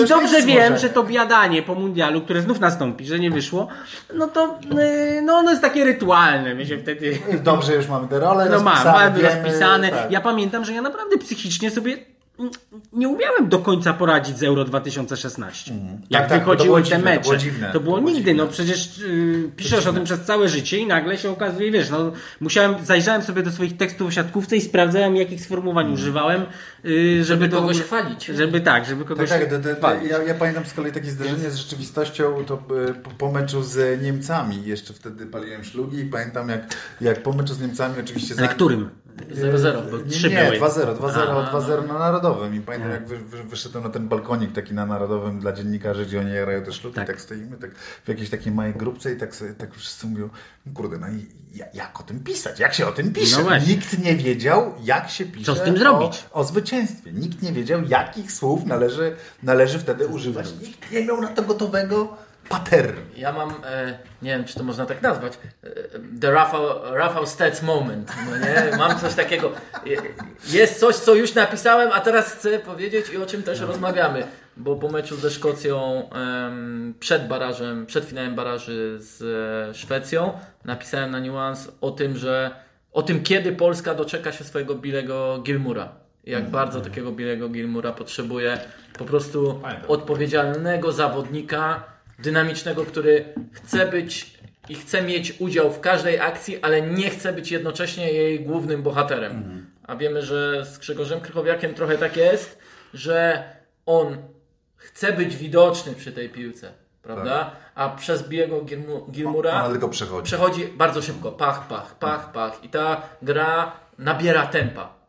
i 0.00 0.04
dobrze 0.04 0.42
wiem, 0.42 0.78
że 0.78 0.88
to 0.88 1.02
biadanie 1.02 1.62
po 1.62 1.74
mundialu, 1.74 2.20
które 2.20 2.42
znów 2.42 2.60
nastąpi, 2.60 3.06
że 3.06 3.18
nie 3.18 3.30
wyszło, 3.30 3.68
no 4.14 4.26
to 4.26 4.58
y, 5.18 5.22
no 5.22 5.34
ono 5.34 5.50
jest 5.50 5.62
takie 5.62 5.84
rytualne, 5.84 6.54
my 6.54 6.66
się 6.66 6.78
wtedy... 6.78 7.18
Dobrze 7.42 7.74
już 7.74 7.88
mamy 7.88 8.08
teraz 8.08 8.23
no 8.50 8.60
mam, 8.62 8.84
mam 8.84 9.20
rozpisane. 9.20 9.90
Tak. 9.90 10.10
Ja 10.10 10.20
pamiętam, 10.20 10.64
że 10.64 10.72
ja 10.72 10.82
naprawdę 10.82 11.18
psychicznie 11.18 11.70
sobie 11.70 12.13
nie 12.92 13.08
umiałem 13.08 13.48
do 13.48 13.58
końca 13.58 13.92
poradzić 13.92 14.38
z 14.38 14.42
Euro 14.42 14.64
2016. 14.64 15.72
Mm. 15.72 16.00
Jak 16.10 16.22
tak, 16.22 16.30
tak 16.30 16.38
wychodziły 16.38 16.82
te 16.82 16.98
mecze. 16.98 17.18
To 17.18 17.22
było, 17.22 17.36
dziwne, 17.36 17.70
to 17.72 17.80
było 17.80 17.96
to 17.96 18.02
nigdy. 18.02 18.30
Dziwne. 18.30 18.44
No 18.44 18.50
przecież 18.50 18.98
yy, 18.98 19.50
piszesz 19.56 19.86
o 19.86 19.92
tym 19.92 20.04
przez 20.04 20.20
całe 20.20 20.48
życie 20.48 20.78
i 20.78 20.86
nagle 20.86 21.18
się 21.18 21.30
okazuje, 21.30 21.70
wiesz, 21.70 21.90
no 21.90 22.12
musiałem, 22.40 22.84
zajrzałem 22.84 23.22
sobie 23.22 23.42
do 23.42 23.52
swoich 23.52 23.76
tekstów 23.76 24.08
o 24.08 24.10
siatkówce 24.10 24.56
i 24.56 24.60
sprawdzałem, 24.60 25.16
jakich 25.16 25.40
sformułowań 25.40 25.84
mm. 25.84 25.94
używałem, 25.94 26.40
yy, 26.84 27.24
żeby, 27.24 27.24
żeby 27.24 27.48
kogoś 27.48 27.80
chwalić. 27.80 28.24
Żeby 28.24 28.60
tak, 28.60 28.84
żeby 28.84 29.04
kogoś 29.04 29.28
tak, 29.28 29.50
tak, 29.50 29.78
chwalić. 29.78 30.10
Ja, 30.10 30.22
ja, 30.22 30.34
pamiętam 30.34 30.64
z 30.66 30.74
kolei 30.74 30.92
takie 30.92 31.10
zdarzenie 31.10 31.50
z 31.50 31.56
rzeczywistością 31.56 32.44
to 32.44 32.54
y, 32.54 32.94
po, 32.94 33.10
po, 33.10 33.32
meczu 33.32 33.62
z 33.62 34.02
Niemcami. 34.02 34.64
Jeszcze 34.64 34.94
wtedy 34.94 35.26
paliłem 35.26 35.64
szlugi 35.64 35.98
i 35.98 36.04
pamiętam 36.04 36.48
jak, 36.48 36.76
jak 37.00 37.22
po 37.22 37.32
meczu 37.32 37.54
z 37.54 37.60
Niemcami 37.60 37.94
oczywiście... 38.00 38.34
Ale 38.38 38.48
którym? 38.48 38.90
0-0, 39.16 39.90
bo 39.90 40.10
3 40.10 40.30
Nie, 40.30 40.52
2-0, 40.60 40.96
2-0, 40.96 41.50
2-0 41.50 41.88
na 41.88 41.98
Narodowym 41.98 42.54
i 42.54 42.60
pamiętam 42.60 42.90
jak 42.90 43.06
wy, 43.06 43.18
wy, 43.18 43.44
wyszedłem 43.44 43.84
na 43.84 43.90
ten 43.90 44.08
balkonik 44.08 44.52
taki 44.52 44.74
na 44.74 44.86
Narodowym 44.86 45.40
dla 45.40 45.52
dziennikarzy, 45.52 46.06
gdzie 46.06 46.20
oni 46.20 46.30
grają 46.30 46.62
te 46.62 46.72
szluki, 46.72 46.96
tak. 46.96 47.06
tak 47.06 47.20
stoimy 47.20 47.56
tak 47.56 47.74
w 48.04 48.08
jakiejś 48.08 48.30
takiej 48.30 48.52
małej 48.52 48.74
grupce 48.74 49.12
i 49.12 49.16
tak, 49.16 49.36
sobie, 49.36 49.54
tak 49.54 49.74
wszyscy 49.74 50.06
mówią, 50.06 50.28
kurde, 50.74 50.98
no 50.98 51.08
i 51.08 51.26
jak 51.74 52.00
o 52.00 52.02
tym 52.02 52.20
pisać? 52.20 52.60
Jak 52.60 52.74
się 52.74 52.86
o 52.86 52.92
tym 52.92 53.12
pisze? 53.12 53.44
No 53.44 53.58
Nikt 53.58 53.98
nie 53.98 54.16
wiedział, 54.16 54.74
jak 54.84 55.10
się 55.10 55.24
pisze 55.24 55.46
Co 55.46 55.54
z 55.54 55.64
tym 55.64 55.78
zrobić? 55.78 56.24
O, 56.32 56.40
o 56.40 56.44
zwycięstwie. 56.44 57.12
Nikt 57.12 57.42
nie 57.42 57.52
wiedział, 57.52 57.82
jakich 57.88 58.32
słów 58.32 58.66
należy, 58.66 59.16
należy 59.42 59.78
wtedy 59.78 60.06
używać. 60.06 60.52
Nikt 60.62 60.92
nie 60.92 61.04
miał 61.04 61.20
na 61.20 61.28
to 61.28 61.42
gotowego 61.42 62.16
pattern. 62.48 62.96
Ja 63.16 63.32
mam, 63.32 63.50
e, 63.50 63.98
nie 64.22 64.30
wiem 64.30 64.44
czy 64.44 64.54
to 64.54 64.64
można 64.64 64.86
tak 64.86 65.02
nazwać, 65.02 65.38
e, 65.64 65.70
the 66.20 66.30
Rafał, 66.30 66.94
Rafał 66.94 67.26
Stets 67.26 67.62
moment. 67.62 68.12
No 68.30 68.38
nie? 68.38 68.76
Mam 68.78 69.00
coś 69.00 69.14
takiego. 69.14 69.52
Jest 70.46 70.80
coś, 70.80 70.96
co 70.96 71.14
już 71.14 71.34
napisałem, 71.34 71.90
a 71.92 72.00
teraz 72.00 72.32
chcę 72.32 72.58
powiedzieć 72.58 73.06
i 73.14 73.16
o 73.16 73.26
czym 73.26 73.42
też 73.42 73.60
no. 73.60 73.66
rozmawiamy. 73.66 74.26
Bo 74.56 74.76
po 74.76 74.88
meczu 74.88 75.16
ze 75.16 75.30
Szkocją 75.30 76.10
przed 77.00 77.28
barażem, 77.28 77.86
przed 77.86 78.04
finałem 78.04 78.34
baraży 78.34 78.96
z 79.00 79.22
e, 79.70 79.74
Szwecją 79.74 80.32
napisałem 80.64 81.10
na 81.10 81.20
niuans 81.20 81.72
o 81.80 81.90
tym, 81.90 82.16
że 82.16 82.50
o 82.92 83.02
tym 83.02 83.22
kiedy 83.22 83.52
Polska 83.52 83.94
doczeka 83.94 84.32
się 84.32 84.44
swojego 84.44 84.74
Bilego 84.74 85.38
Gilmura. 85.42 85.88
Jak 86.24 86.40
mm. 86.40 86.52
bardzo 86.52 86.80
takiego 86.80 87.12
Bilego 87.12 87.48
Gilmura 87.48 87.92
potrzebuje 87.92 88.58
po 88.98 89.04
prostu 89.04 89.60
odpowiedzialnego 89.88 90.92
zawodnika, 90.92 91.84
dynamicznego, 92.18 92.84
który 92.84 93.24
chce 93.52 93.86
być 93.86 94.34
i 94.68 94.74
chce 94.74 95.02
mieć 95.02 95.40
udział 95.40 95.72
w 95.72 95.80
każdej 95.80 96.20
akcji, 96.20 96.62
ale 96.62 96.82
nie 96.82 97.10
chce 97.10 97.32
być 97.32 97.50
jednocześnie 97.50 98.12
jej 98.12 98.40
głównym 98.40 98.82
bohaterem. 98.82 99.32
Mhm. 99.32 99.66
A 99.82 99.96
wiemy, 99.96 100.22
że 100.22 100.64
z 100.64 100.78
Grzegorzem 100.78 101.20
Krychowiakiem 101.20 101.74
trochę 101.74 101.98
tak 101.98 102.16
jest, 102.16 102.58
że 102.94 103.44
on 103.86 104.16
chce 104.76 105.12
być 105.12 105.36
widoczny 105.36 105.94
przy 105.94 106.12
tej 106.12 106.28
piłce, 106.28 106.72
prawda? 107.02 107.44
Tak. 107.44 107.54
A 107.74 107.88
przez 107.88 108.28
biegu 108.28 108.66
Gilmura 109.10 109.70
przechodzi. 109.90 110.24
przechodzi 110.24 110.66
bardzo 110.66 111.02
szybko. 111.02 111.32
Pach, 111.32 111.68
pach, 111.68 111.98
pach, 111.98 112.32
pach. 112.32 112.64
I 112.64 112.68
ta 112.68 113.02
gra 113.22 113.72
nabiera 113.98 114.46
tempa 114.46 115.03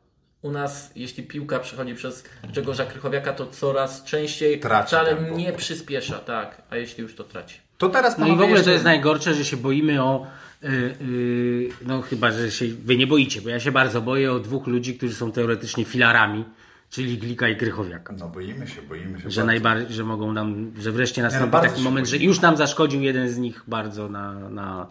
u 0.46 0.52
nas, 0.52 0.92
jeśli 0.96 1.24
piłka 1.24 1.60
przechodzi 1.60 1.96
przez 1.96 2.24
Grzegorza 2.50 2.86
Krychowiaka, 2.86 3.34
to 3.34 3.46
coraz 3.46 4.04
częściej 4.04 4.60
traci 4.60 4.88
wcale 4.88 5.16
tempo. 5.16 5.38
nie 5.38 5.54
przyspiesza, 5.54 6.20
tak, 6.20 6.62
a 6.70 6.76
jeśli 6.76 7.04
już 7.04 7.16
to 7.16 7.24
traci. 7.24 7.60
To 7.78 7.90
teraz 7.90 8.18
no 8.18 8.28
i 8.28 8.30
w 8.30 8.34
ogóle 8.34 8.50
jeszcze... 8.50 8.66
to 8.66 8.72
jest 8.72 8.84
najgorsze, 8.84 9.34
że 9.34 9.46
się 9.46 9.58
boimy 9.58 10.04
o 10.04 10.28
Yy, 10.62 10.72
yy, 10.72 11.70
no 11.86 12.02
chyba, 12.02 12.32
że 12.32 12.52
się 12.52 12.66
wy 12.66 12.98
nie 12.98 13.08
boicie, 13.08 13.42
bo 13.42 13.50
ja 13.50 13.60
się 13.60 13.72
bardzo 13.72 14.02
boję 14.02 14.32
o 14.32 14.40
dwóch 14.40 14.68
ludzi, 14.68 14.98
którzy 14.98 15.16
są 15.16 15.32
teoretycznie 15.32 15.86
filarami, 15.86 16.46
czyli 16.90 17.18
Glika 17.18 17.50
i 17.50 17.56
Krychowiaka. 17.56 18.14
No 18.20 18.30
boimy 18.30 18.68
się, 18.68 18.82
boimy 18.82 19.22
się. 19.22 19.32
Że 19.32 19.44
najbardziej, 19.44 19.96
że 19.96 20.04
mogą 20.04 20.34
nam, 20.34 20.72
że 20.80 20.92
wreszcie 20.92 21.22
no, 21.22 21.28
nastąpi 21.28 21.56
no, 21.56 21.62
taki 21.62 21.82
moment, 21.82 22.08
boimy. 22.08 22.20
że 22.20 22.26
już 22.26 22.42
nam 22.42 22.58
zaszkodził 22.58 23.02
jeden 23.02 23.30
z 23.30 23.38
nich 23.38 23.64
bardzo 23.68 24.10
na, 24.10 24.50
na 24.50 24.88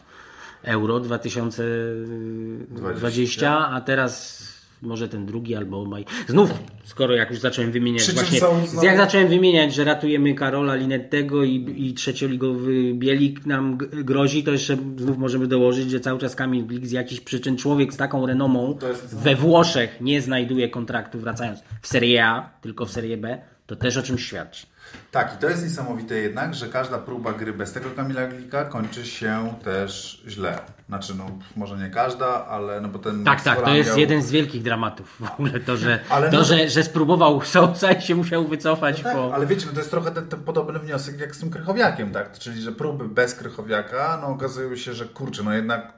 Euro 0.62 1.00
2020, 1.00 2.98
20. 2.98 3.68
a 3.68 3.80
teraz 3.80 4.53
może 4.84 5.08
ten 5.08 5.26
drugi 5.26 5.54
albo 5.54 5.82
obaj. 5.82 6.04
Znów, 6.28 6.50
skoro 6.84 7.14
jak 7.14 7.30
już 7.30 7.38
zacząłem 7.38 7.72
wymieniać, 7.72 8.12
właśnie, 8.12 8.38
znowu... 8.38 8.86
jak 8.86 8.96
zacząłem 8.96 9.28
wymieniać, 9.28 9.74
że 9.74 9.84
ratujemy 9.84 10.34
Karola 10.34 10.74
Linettego 10.74 11.44
i, 11.44 11.74
i 11.76 11.94
trzecioligowy 11.94 12.94
Bielik 12.94 13.46
nam 13.46 13.76
grozi, 13.92 14.44
to 14.44 14.50
jeszcze 14.50 14.76
znów 14.96 15.18
możemy 15.18 15.46
dołożyć, 15.46 15.90
że 15.90 16.00
cały 16.00 16.20
czas 16.20 16.36
Kamil 16.36 16.66
Glik 16.66 16.86
z 16.86 16.90
jakichś 16.90 17.20
przyczyn 17.20 17.56
człowiek 17.56 17.94
z 17.94 17.96
taką 17.96 18.26
renomą 18.26 18.78
we 19.12 19.36
Włoszech 19.36 20.00
nie 20.00 20.20
znajduje 20.20 20.68
kontraktu 20.68 21.18
wracając 21.18 21.62
w 21.82 21.86
Serie 21.86 22.26
A, 22.26 22.50
tylko 22.60 22.86
w 22.86 22.90
Serie 22.90 23.16
B, 23.16 23.38
to 23.66 23.76
też 23.76 23.96
o 23.96 24.02
czymś 24.02 24.26
świadczy. 24.26 24.73
Tak, 25.10 25.34
i 25.34 25.38
to 25.38 25.48
jest 25.48 25.62
niesamowite 25.62 26.14
jednak, 26.14 26.54
że 26.54 26.68
każda 26.68 26.98
próba 26.98 27.32
gry 27.32 27.52
bez 27.52 27.72
tego 27.72 27.90
Kamila 27.90 28.26
Glika 28.26 28.64
kończy 28.64 29.06
się 29.06 29.54
też 29.64 30.22
źle. 30.28 30.58
Znaczy, 30.88 31.14
no 31.14 31.26
może 31.56 31.76
nie 31.76 31.90
każda, 31.90 32.46
ale 32.46 32.80
no 32.80 32.88
bo 32.88 32.98
ten... 32.98 33.24
Tak, 33.24 33.42
tak, 33.42 33.62
to 33.62 33.74
jest 33.74 33.96
jeden 33.98 34.22
z 34.22 34.30
wielkich 34.30 34.62
dramatów 34.62 35.16
w 35.20 35.32
ogóle, 35.32 35.60
to, 35.60 35.76
że, 35.76 36.00
ale 36.10 36.30
to, 36.30 36.36
no... 36.36 36.44
że, 36.44 36.68
że 36.68 36.84
spróbował 36.84 37.40
Sousa 37.54 37.92
i 37.92 38.02
się 38.02 38.14
musiał 38.14 38.44
wycofać 38.44 38.98
no 38.98 39.04
tak, 39.04 39.12
po... 39.12 39.34
Ale 39.34 39.46
wiecie, 39.46 39.66
no 39.66 39.72
to 39.72 39.78
jest 39.78 39.90
trochę 39.90 40.10
ten, 40.10 40.28
ten, 40.28 40.40
podobny 40.40 40.78
wniosek 40.78 41.20
jak 41.20 41.36
z 41.36 41.40
tym 41.40 41.50
Krychowiakiem, 41.50 42.12
tak? 42.12 42.38
Czyli, 42.38 42.62
że 42.62 42.72
próby 42.72 43.08
bez 43.08 43.34
Krychowiaka, 43.34 44.18
no 44.22 44.26
okazują 44.26 44.76
się, 44.76 44.94
że 44.94 45.04
kurczę, 45.04 45.42
no 45.42 45.52
jednak, 45.52 45.92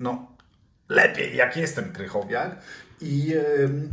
no 0.00 0.32
lepiej 0.88 1.36
jak 1.36 1.56
jest 1.56 1.76
ten 1.76 1.92
Krychowiak 1.92 2.56
i, 3.02 3.34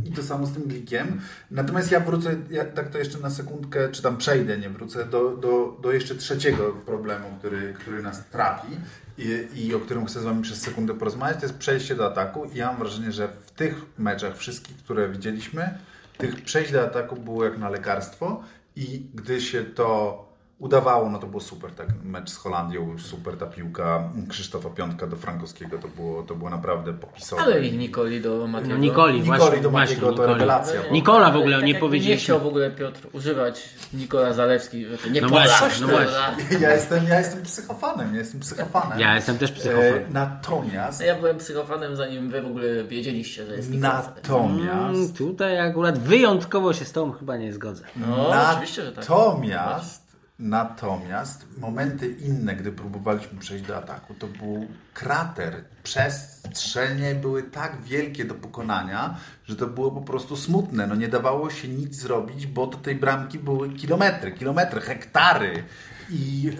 I 0.04 0.12
to 0.12 0.22
samo 0.22 0.46
z 0.46 0.52
tym 0.52 0.62
glikiem. 0.62 1.20
Natomiast 1.50 1.90
ja 1.90 2.00
wrócę, 2.00 2.36
ja 2.50 2.64
tak 2.64 2.88
to 2.88 2.98
jeszcze 2.98 3.18
na 3.18 3.30
sekundkę, 3.30 3.88
czy 3.88 4.02
tam 4.02 4.16
przejdę, 4.16 4.58
nie 4.58 4.70
wrócę 4.70 5.06
do, 5.06 5.36
do, 5.36 5.78
do 5.82 5.92
jeszcze 5.92 6.14
trzeciego 6.14 6.72
problemu, 6.86 7.26
który, 7.38 7.72
który 7.72 8.02
nas 8.02 8.28
trapi 8.28 8.76
i, 9.18 9.46
i 9.54 9.74
o 9.74 9.80
którym 9.80 10.06
chcę 10.06 10.20
z 10.20 10.24
Wami 10.24 10.42
przez 10.42 10.60
sekundę 10.60 10.94
porozmawiać. 10.94 11.36
To 11.36 11.46
jest 11.46 11.58
przejście 11.58 11.94
do 11.94 12.06
ataku. 12.06 12.44
I 12.44 12.56
ja 12.56 12.66
mam 12.66 12.78
wrażenie, 12.78 13.12
że 13.12 13.28
w 13.28 13.50
tych 13.50 13.74
meczach, 13.98 14.36
wszystkich, 14.36 14.76
które 14.76 15.08
widzieliśmy, 15.08 15.78
tych 16.18 16.42
przejść 16.42 16.72
do 16.72 16.82
ataku 16.82 17.16
było 17.16 17.44
jak 17.44 17.58
na 17.58 17.70
lekarstwo 17.70 18.42
i 18.76 19.06
gdy 19.14 19.40
się 19.40 19.64
to 19.64 20.29
udawało, 20.60 21.10
no 21.10 21.18
to 21.18 21.26
było 21.26 21.40
super, 21.40 21.72
tak, 21.72 21.88
mecz 22.04 22.30
z 22.30 22.36
Holandią, 22.36 22.98
super 22.98 23.36
ta 23.36 23.46
piłka 23.46 24.10
Krzysztofa 24.28 24.70
Piątka 24.70 25.06
do 25.06 25.16
Frankowskiego, 25.16 25.78
to 25.78 25.88
było, 25.88 26.22
to 26.22 26.34
było 26.34 26.50
naprawdę 26.50 26.92
popisowe. 26.92 27.42
Ale 27.42 27.66
i 27.66 27.78
Nikoli 27.78 28.20
do 28.20 28.46
Matiego. 28.46 28.74
No, 28.74 28.80
Nikoli, 28.80 29.20
Nikoli 29.20 29.38
właśnie, 29.38 29.60
do 29.60 29.70
Matiego 29.70 30.06
to 30.06 30.10
Nikoli. 30.10 30.32
rewelacja. 30.32 30.80
Nikola 30.92 31.30
w 31.30 31.36
ogóle 31.36 31.56
tak 31.56 31.66
nie 31.66 31.74
powiedział. 31.74 32.10
Nie 32.10 32.16
chciał 32.16 32.40
w 32.40 32.46
ogóle 32.46 32.70
Piotr 32.70 33.08
używać 33.12 33.68
Nikola 33.94 34.32
Zalewski, 34.32 34.86
nie 35.10 35.20
no 35.20 35.28
właśnie, 35.28 35.86
no 35.86 35.88
właśnie. 35.88 36.58
Ja 36.60 36.74
jestem, 36.74 37.04
ja 37.08 37.18
jestem 37.18 37.42
psychofanem, 37.42 38.14
ja 38.14 38.18
jestem 38.18 38.40
psychofanem. 38.40 39.00
Ja 39.00 39.14
jestem 39.14 39.38
też 39.38 39.52
psychofanem. 39.52 39.94
E, 39.94 40.10
natomiast... 40.10 41.00
Ja 41.00 41.14
byłem 41.14 41.38
psychofanem 41.38 41.96
zanim 41.96 42.30
wy 42.30 42.42
w 42.42 42.46
ogóle 42.46 42.84
wiedzieliście, 42.84 43.46
że 43.46 43.56
jest 43.56 43.70
Natomiast... 43.70 44.96
Mm, 44.96 45.12
tutaj 45.12 45.60
akurat 45.60 45.98
wyjątkowo 45.98 46.72
się 46.72 46.84
z 46.84 46.92
tą 46.92 47.12
chyba 47.12 47.36
nie 47.36 47.52
zgodzę. 47.52 47.84
No, 47.96 48.30
oczywiście, 48.50 48.82
że 48.82 48.92
tak. 48.92 49.08
Natomiast 49.08 49.99
Natomiast 50.40 51.46
momenty 51.58 52.08
inne, 52.08 52.56
gdy 52.56 52.72
próbowaliśmy 52.72 53.38
przejść 53.38 53.64
do 53.64 53.76
ataku, 53.76 54.14
to 54.14 54.26
był 54.26 54.66
krater. 54.94 55.64
Przestrzenie 55.82 57.14
były 57.14 57.42
tak 57.42 57.82
wielkie 57.82 58.24
do 58.24 58.34
pokonania, 58.34 59.16
że 59.44 59.56
to 59.56 59.66
było 59.66 59.90
po 59.90 60.00
prostu 60.00 60.36
smutne. 60.36 60.86
No 60.86 60.94
nie 60.94 61.08
dawało 61.08 61.50
się 61.50 61.68
nic 61.68 61.94
zrobić, 61.94 62.46
bo 62.46 62.66
do 62.66 62.78
tej 62.78 62.94
bramki 62.94 63.38
były 63.38 63.70
kilometry, 63.70 64.32
kilometry, 64.32 64.80
hektary. 64.80 65.64
I, 66.10 66.50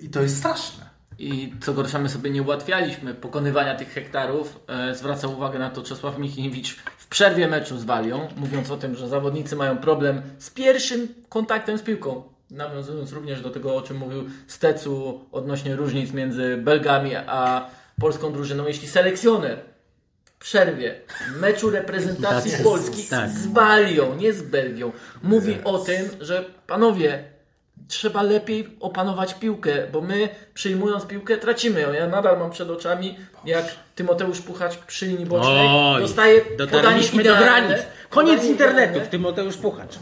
i, 0.00 0.04
i 0.04 0.08
to 0.08 0.22
jest 0.22 0.36
straszne. 0.36 0.86
I 1.18 1.54
co 1.60 1.74
gorsza, 1.74 1.98
my 1.98 2.08
sobie 2.08 2.30
nie 2.30 2.42
ułatwialiśmy 2.42 3.14
pokonywania 3.14 3.74
tych 3.74 3.92
hektarów. 3.92 4.60
E, 4.68 4.94
zwraca 4.94 5.28
uwagę 5.28 5.58
na 5.58 5.70
to 5.70 5.82
Czesław 5.82 6.18
Michniewicz 6.18 6.76
w 6.98 7.06
przerwie 7.06 7.48
meczu 7.48 7.78
z 7.78 7.84
Walią, 7.84 8.28
mówiąc 8.36 8.70
o 8.70 8.76
tym, 8.76 8.94
że 8.94 9.08
zawodnicy 9.08 9.56
mają 9.56 9.78
problem 9.78 10.22
z 10.38 10.50
pierwszym 10.50 11.08
kontaktem 11.28 11.78
z 11.78 11.82
piłką. 11.82 12.35
Nawiązując 12.50 13.12
również 13.12 13.40
do 13.40 13.50
tego, 13.50 13.76
o 13.76 13.82
czym 13.82 13.96
mówił 13.96 14.24
Stecu 14.46 15.24
odnośnie 15.32 15.76
różnic 15.76 16.12
między 16.12 16.56
Belgami 16.56 17.16
a 17.16 17.70
polską 18.00 18.32
drużyną. 18.32 18.66
Jeśli 18.66 18.88
selekcjoner 18.88 19.58
w 20.24 20.38
przerwie 20.38 21.00
meczu 21.40 21.70
reprezentacji 21.70 22.50
Tak, 22.50 22.62
Polski 22.62 23.02
tak. 23.02 23.30
z 23.30 23.46
Walią, 23.46 24.16
nie 24.16 24.32
z 24.32 24.42
Belgią, 24.42 24.92
mówi 25.22 25.58
o 25.64 25.78
tym, 25.78 26.08
że 26.20 26.44
panowie, 26.66 27.24
trzeba 27.88 28.22
lepiej 28.22 28.76
opanować 28.80 29.34
piłkę, 29.34 29.86
bo 29.92 30.00
my 30.00 30.28
przyjmując 30.54 31.06
piłkę 31.06 31.36
tracimy 31.36 31.80
ją. 31.80 31.92
Ja 31.92 32.06
nadal 32.06 32.38
mam 32.38 32.50
przed 32.50 32.70
oczami, 32.70 33.18
jak 33.44 33.64
Tymoteusz 33.94 34.40
Puchacz 34.40 34.76
przy 34.76 35.06
linii 35.06 35.26
bocznej 35.26 35.66
Oj, 35.70 36.02
dostaje 36.02 36.40
podanie 36.70 37.02
do 37.24 37.36
granic. 37.36 37.78
Koniec 38.10 38.44
internetu, 38.44 39.00
Tymoteusz 39.10 39.56
Puchacz. 39.56 39.98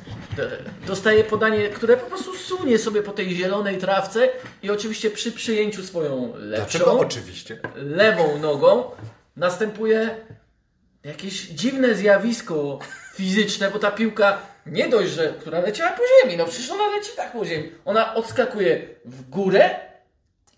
Dostaje 0.87 1.25
podanie, 1.25 1.69
które 1.69 1.97
po 1.97 2.07
prostu 2.07 2.35
sunie 2.35 2.79
sobie 2.79 3.03
po 3.03 3.13
tej 3.13 3.35
zielonej 3.35 3.79
trawce 3.79 4.29
i 4.63 4.71
oczywiście 4.71 5.11
przy 5.11 5.33
przyjęciu 5.33 5.83
swoją 5.83 6.33
lepszą, 6.37 6.99
Oczywiście. 6.99 7.59
lewą 7.75 8.39
nogą 8.39 8.85
następuje 9.37 10.17
jakieś 11.05 11.49
dziwne 11.49 11.95
zjawisko 11.95 12.79
fizyczne, 13.15 13.71
bo 13.71 13.79
ta 13.79 13.91
piłka 13.91 14.54
nie 14.67 14.89
dość, 14.89 15.11
że 15.11 15.35
która 15.41 15.61
leciała 15.61 15.91
po 15.91 16.03
ziemi, 16.23 16.37
no 16.37 16.45
przecież 16.45 16.71
ona 16.71 16.89
leci 16.97 17.11
tak 17.17 17.33
po 17.33 17.45
ziemi. 17.45 17.73
Ona 17.85 18.15
odskakuje 18.15 18.87
w 19.05 19.31
górę 19.31 19.71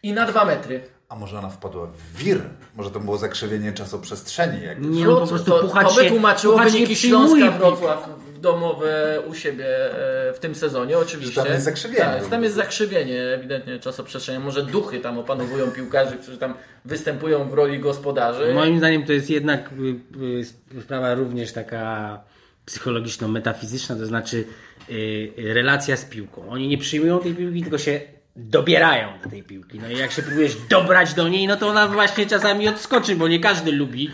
i 0.02 0.12
na 0.12 0.26
dwa 0.26 0.44
metry. 0.44 0.80
A 1.08 1.16
może 1.16 1.38
ona 1.38 1.50
wpadła 1.50 1.86
w 1.86 2.16
wir? 2.16 2.40
Może 2.76 2.90
to 2.90 3.00
było 3.00 3.18
zakrzywienie 3.18 3.72
czasoprzestrzeni 3.72 4.62
jakieś? 4.62 4.86
Nie, 4.86 5.04
no 5.04 5.20
po 5.20 5.26
prostu 5.26 5.50
to, 5.50 5.60
Puchacz 5.60 5.88
to 5.88 5.94
by 5.94 6.02
się- 6.02 6.10
tłumaczyło 6.10 6.58
wyniki 6.58 6.96
Śląska. 6.96 7.50
Wrocław 7.50 8.08
w 8.34 8.38
domowe 8.40 9.20
u 9.26 9.34
siebie 9.34 9.66
e, 9.66 10.32
w 10.32 10.38
tym 10.38 10.54
sezonie, 10.54 10.98
oczywiście. 10.98 11.34
Że 11.34 11.42
tam 11.42 11.52
jest 11.52 11.64
zakrzywienie. 11.64 12.00
Tak, 12.00 12.26
tam 12.26 12.42
jest 12.42 12.54
zakrzywienie, 12.54 13.22
ewidentnie 13.22 13.78
czasoprzestrzenia. 13.78 14.40
Może 14.40 14.62
duchy 14.62 15.00
tam 15.00 15.18
opanowują 15.18 15.70
piłkarzy, 15.70 16.16
którzy 16.16 16.38
tam 16.38 16.54
występują 16.84 17.48
w 17.48 17.54
roli 17.54 17.78
gospodarzy. 17.78 18.54
Moim 18.54 18.78
zdaniem 18.78 19.06
to 19.06 19.12
jest 19.12 19.30
jednak 19.30 19.70
y, 19.72 20.78
y, 20.78 20.82
sprawa 20.82 21.14
również 21.14 21.52
taka 21.52 22.20
psychologiczno-metafizyczna, 22.66 23.96
to 23.96 24.06
znaczy 24.06 24.44
y, 24.90 24.92
y, 25.38 25.54
relacja 25.54 25.96
z 25.96 26.04
piłką. 26.04 26.48
Oni 26.48 26.68
nie 26.68 26.78
przyjmują 26.78 27.18
tej 27.18 27.34
piłki, 27.34 27.62
tylko 27.62 27.78
się 27.78 28.00
dobierają 28.36 29.08
do 29.24 29.30
tej 29.30 29.42
piłki. 29.42 29.80
No 29.82 29.88
i 29.88 29.96
jak 29.98 30.12
się 30.12 30.22
próbujesz 30.22 30.56
dobrać 30.70 31.14
do 31.14 31.28
niej, 31.28 31.46
no 31.46 31.56
to 31.56 31.68
ona 31.68 31.88
właśnie 31.88 32.26
czasami 32.26 32.68
odskoczy, 32.68 33.16
bo 33.16 33.28
nie 33.28 33.40
każdy 33.40 33.72
lubi, 33.72 34.10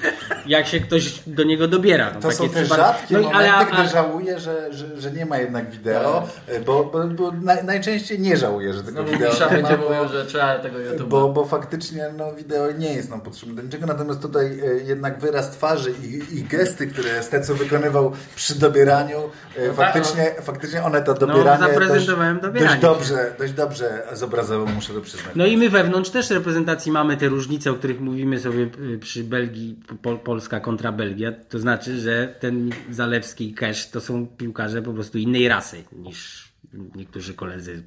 jak 0.47 0.67
się 0.67 0.81
ktoś 0.81 1.13
do 1.27 1.43
niego 1.45 1.69
dobiera. 1.69 2.11
No, 2.15 2.21
To 2.21 2.29
takie 2.29 2.35
są 2.37 2.49
te 2.49 2.67
rzadkie 2.67 3.15
no, 3.15 3.21
i- 3.21 3.23
momenty, 3.23 3.49
ale- 3.51 3.67
gdy 3.67 3.77
ale- 3.77 3.89
żałuję, 3.89 4.39
że, 4.39 4.73
że, 4.73 5.01
że 5.01 5.11
nie 5.11 5.27
ma 5.27 5.39
jednak 5.39 5.71
wideo, 5.71 6.29
bo, 6.67 6.85
bo, 6.85 7.05
bo 7.07 7.33
naj, 7.43 7.65
najczęściej 7.65 8.21
nie 8.21 8.37
żałuję, 8.37 8.73
że 8.73 8.83
tego 8.83 8.93
Znowu 9.03 9.13
wideo 9.13 9.33
nie 9.33 9.57
będzie 9.57 9.77
ma, 9.77 9.85
mówił, 9.85 10.09
że 10.13 10.27
trzeba 10.27 10.59
tego 10.59 10.79
YouTube'a. 10.79 11.09
bo, 11.09 11.29
bo 11.29 11.45
faktycznie 11.45 12.11
no, 12.17 12.33
wideo 12.35 12.73
nie 12.73 12.95
jest 12.95 13.11
nam 13.11 13.21
potrzebne 13.21 13.55
do 13.55 13.63
niczego, 13.63 13.87
natomiast 13.87 14.23
tutaj 14.23 14.47
e, 14.47 14.75
jednak 14.85 15.19
wyraz 15.19 15.51
twarzy 15.51 15.95
i, 16.03 16.39
i 16.39 16.43
gesty, 16.43 16.87
które 16.87 17.23
Stecu 17.23 17.55
wykonywał 17.55 18.13
przy 18.37 18.59
dobieraniu, 18.59 19.19
e, 19.57 19.67
tak, 19.67 19.77
faktycznie, 19.77 20.31
faktycznie 20.43 20.83
one 20.83 21.03
to 21.03 21.15
dobieranie 21.15 21.61
dość, 21.63 21.73
zaprezentowałem 21.73 22.41
dobieranie. 22.41 22.81
dość, 22.81 22.83
dobrze, 22.83 23.33
dość 23.39 23.53
dobrze 23.53 24.03
zobrazował, 24.17 24.75
muszę 24.75 24.95
to 24.95 25.01
przyznać. 25.01 25.35
No 25.35 25.47
i 25.47 25.57
my 25.57 25.71
wewnątrz 25.71 26.11
też 26.11 26.31
reprezentacji 26.31 26.93
mamy 26.93 27.17
te 27.17 27.29
różnice, 27.29 27.71
o 27.71 27.75
których 27.75 28.01
mówimy 28.01 28.41
sobie 28.41 28.69
y, 28.95 28.99
przy 28.99 29.25
Belgii, 29.25 29.77
Pol 30.03 30.19
Polska 30.19 30.61
kontra 30.61 30.93
Belgia. 30.93 31.33
To 31.49 31.59
znaczy, 31.59 32.01
że 32.01 32.35
ten 32.41 32.71
Zalewski 32.91 33.49
i 33.51 33.55
Kesz 33.55 33.91
to 33.91 34.01
są 34.01 34.27
piłkarze 34.27 34.83
po 34.83 34.93
prostu 34.93 35.19
innej 35.19 35.49
rasy 35.49 35.85
niż 35.93 36.49
niektórzy 36.95 37.35
koledzy 37.35 37.83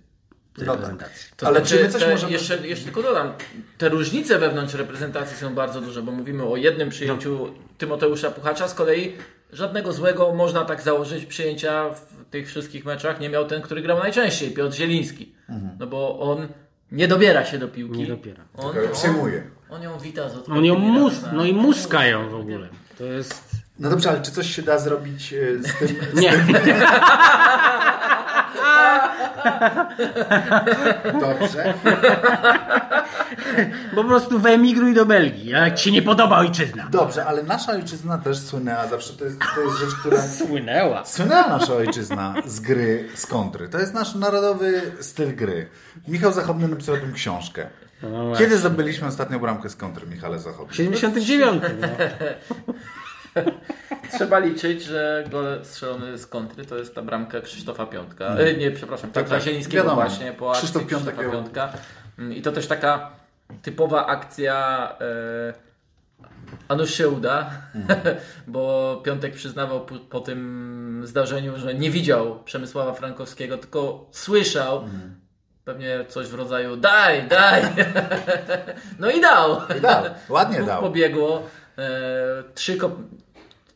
z 0.58 0.66
No 0.66 0.78
tak. 0.78 1.10
Ale 1.42 1.60
znaczy, 1.60 1.78
czy 1.78 1.84
my 1.84 1.90
coś 1.90 2.04
te, 2.04 2.12
możemy- 2.12 2.32
jeszcze, 2.32 2.68
jeszcze 2.68 2.86
tylko 2.86 3.02
dodam, 3.02 3.34
te 3.78 3.90
różnice 3.90 4.40
wewnątrz 4.40 4.74
reprezentacji 4.74 5.38
są 5.38 5.56
bardzo 5.56 5.82
duże, 5.82 6.02
bo 6.02 6.12
mówimy 6.12 6.44
o 6.44 6.56
jednym 6.58 6.90
przyjęciu 6.90 7.54
Tymoteusza 7.78 8.32
Puchacza, 8.32 8.68
z 8.68 8.74
kolei 8.74 9.14
żadnego 9.54 9.94
złego, 9.94 10.34
można 10.34 10.66
tak 10.66 10.82
założyć, 10.82 11.26
przyjęcia 11.26 11.90
w 11.90 12.30
tych 12.30 12.48
wszystkich 12.48 12.86
meczach 12.86 13.20
nie 13.20 13.30
miał 13.30 13.46
ten, 13.48 13.62
który 13.62 13.82
grał 13.82 14.00
najczęściej, 14.00 14.52
Piotr 14.52 14.76
Zieliński. 14.76 15.34
No 15.80 15.88
bo 15.88 16.20
on 16.20 16.48
nie 16.92 17.08
dobiera 17.08 17.46
się 17.46 17.58
do 17.58 17.68
piłki. 17.68 17.98
Nie 17.98 18.08
dobiera. 18.08 18.44
On, 18.58 18.74
Tylko 18.74 18.94
przyjmuje. 18.94 19.44
On, 19.70 19.76
on 19.76 19.84
ją 19.84 20.00
wita 20.00 20.30
z 20.30 20.50
On 20.50 20.66
ją 20.66 20.76
mus, 20.76 21.14
no 21.34 21.46
i 21.46 21.54
muskają 21.54 22.30
w 22.30 22.36
ogóle. 22.36 22.68
To 22.98 23.04
jest... 23.04 23.52
No 23.80 23.90
dobrze, 23.90 24.10
ale 24.10 24.22
czy 24.22 24.32
coś 24.32 24.56
się 24.56 24.62
da 24.62 24.80
zrobić 24.80 25.34
e, 25.34 25.60
z 25.60 25.74
tym, 25.80 25.96
Nie, 26.14 26.32
dobrze? 31.22 31.74
Po 33.96 34.04
prostu 34.04 34.40
wyemigruj 34.40 34.94
do 34.94 35.06
Belgii, 35.06 35.50
jak 35.50 35.76
ci 35.76 35.84
się 35.84 35.92
nie 35.92 36.02
podoba 36.02 36.38
ojczyzna. 36.38 36.88
Dobrze, 36.92 37.26
ale 37.26 37.44
nasza 37.44 37.72
ojczyzna 37.72 38.18
też 38.18 38.38
słynęła 38.38 38.88
zawsze. 38.88 39.14
To 39.14 39.26
jest, 39.26 39.40
to 39.56 39.62
jest 39.62 39.78
rzecz, 39.80 39.96
która. 40.00 40.22
Słynęła. 40.48 41.06
Słynęła 41.06 41.48
nasza 41.48 41.74
ojczyzna 41.74 42.34
z 42.46 42.60
gry, 42.60 43.10
z 43.16 43.26
kontry. 43.26 43.70
To 43.70 43.80
jest 43.80 43.94
nasz 43.94 44.16
narodowy 44.16 44.82
styl 45.00 45.36
gry. 45.36 45.68
Michał 46.08 46.32
Zachodny 46.34 46.68
napisał 46.68 46.96
o 46.96 46.98
tym 46.98 47.14
książkę. 47.14 47.68
No. 48.04 48.34
Kiedy 48.38 48.58
zdobyliśmy 48.58 49.08
ostatnią 49.08 49.40
bramkę 49.40 49.70
z 49.70 49.76
kontry, 49.76 50.08
Michale 50.08 50.38
W 50.38 50.42
Zachodny? 50.42 50.76
79. 50.76 51.64
No. 51.82 51.88
Trzeba 54.16 54.40
liczyć, 54.40 54.84
że 54.84 55.24
gol 55.32 55.60
strzelony 55.64 56.18
z 56.18 56.28
kontry 56.28 56.66
to 56.66 56.78
jest 56.78 56.96
ta 56.96 57.02
bramka 57.02 57.42
Krzysztofa 57.42 57.86
Piątka. 57.86 58.26
E, 58.26 58.54
nie, 58.58 58.72
przepraszam, 58.72 59.12
Tak, 59.12 59.24
Piotra 59.24 59.38
tak. 59.38 59.46
Zielińskiego 59.48 59.84
Wiadomo. 59.84 60.02
właśnie 60.02 60.32
po 60.32 60.50
akcji 60.52 60.64
Krzysztof 60.64 60.88
Piątek 60.88 61.16
Krzysztofa 61.16 61.38
Piątka. 61.38 61.70
Mm, 62.20 62.34
I 62.34 62.42
to 62.42 62.52
też 62.52 62.68
taka 62.68 63.12
typowa 63.62 64.06
akcja 64.06 64.90
e, 65.02 65.66
a 66.68 66.76
nuż 66.76 66.94
się 66.94 67.10
uda, 67.10 67.50
bo 68.48 68.96
Piątek 69.06 69.34
przyznawał 69.34 69.86
po, 69.86 69.96
po 69.96 70.20
tym 70.20 71.02
zdarzeniu, 71.06 71.58
że 71.58 71.74
nie 71.74 71.92
widział 71.92 72.44
Przemysława 72.44 72.94
Frankowskiego, 72.94 73.58
tylko 73.58 74.08
słyszał 74.12 74.84
pewnie 75.66 76.06
coś 76.08 76.28
w 76.28 76.34
rodzaju 76.34 76.78
daj, 76.78 77.28
daj. 77.28 77.64
no 79.00 79.12
i 79.12 79.22
dał. 79.22 79.62
I 79.78 79.82
dał. 79.82 80.04
Ładnie 80.30 80.58
Dwóch 80.58 80.68
dał. 80.68 80.82
pobiegło. 80.82 81.44
E, 81.78 81.90
trzy, 82.54 82.78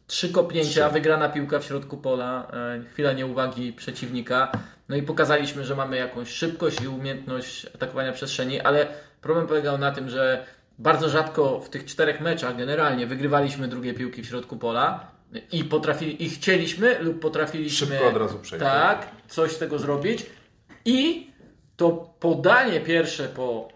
trzy 0.10 0.30
kopnięcia, 0.30 0.86
Trzy. 0.86 0.93
wygrana 0.93 1.30
piłka 1.30 1.60
w 1.60 1.64
środku 1.64 1.97
pola, 1.97 2.47
e, 2.53 2.84
chwila 2.93 3.14
nieuwagi 3.14 3.74
przeciwnika. 3.74 4.51
No 4.89 4.95
i 4.95 5.03
pokazaliśmy, 5.03 5.64
że 5.66 5.76
mamy 5.76 5.97
jakąś 5.97 6.30
szybkość 6.30 6.82
i 6.82 6.88
umiejętność 6.88 7.66
atakowania 7.66 8.12
przestrzeni, 8.12 8.62
ale 8.62 8.88
problem 9.22 9.47
polegał 9.47 9.78
na 9.78 9.91
tym, 9.91 10.10
że 10.10 10.45
bardzo 10.80 11.10
rzadko 11.10 11.60
w 11.60 11.70
tych 11.70 11.86
czterech 11.86 12.22
meczach 12.22 12.57
generalnie 12.57 13.07
wygrywaliśmy 13.07 13.68
drugie 13.68 13.93
piłki 13.93 14.22
w 14.22 14.26
środku 14.26 14.57
pola 14.57 15.07
i 15.51 15.64
potrafili, 15.64 16.24
i 16.24 16.30
chcieliśmy 16.30 16.99
lub 16.99 17.20
potrafiliśmy 17.20 17.88
Szybko 17.88 18.07
od 18.07 18.18
razu 18.18 18.39
przejść. 18.39 18.66
tak, 18.66 19.07
coś 19.28 19.51
z 19.51 19.57
tego 19.57 19.80
zrobić 19.80 20.26
i 20.86 21.30
to 21.78 22.14
podanie 22.20 22.80
pierwsze 22.80 23.24
po 23.24 23.68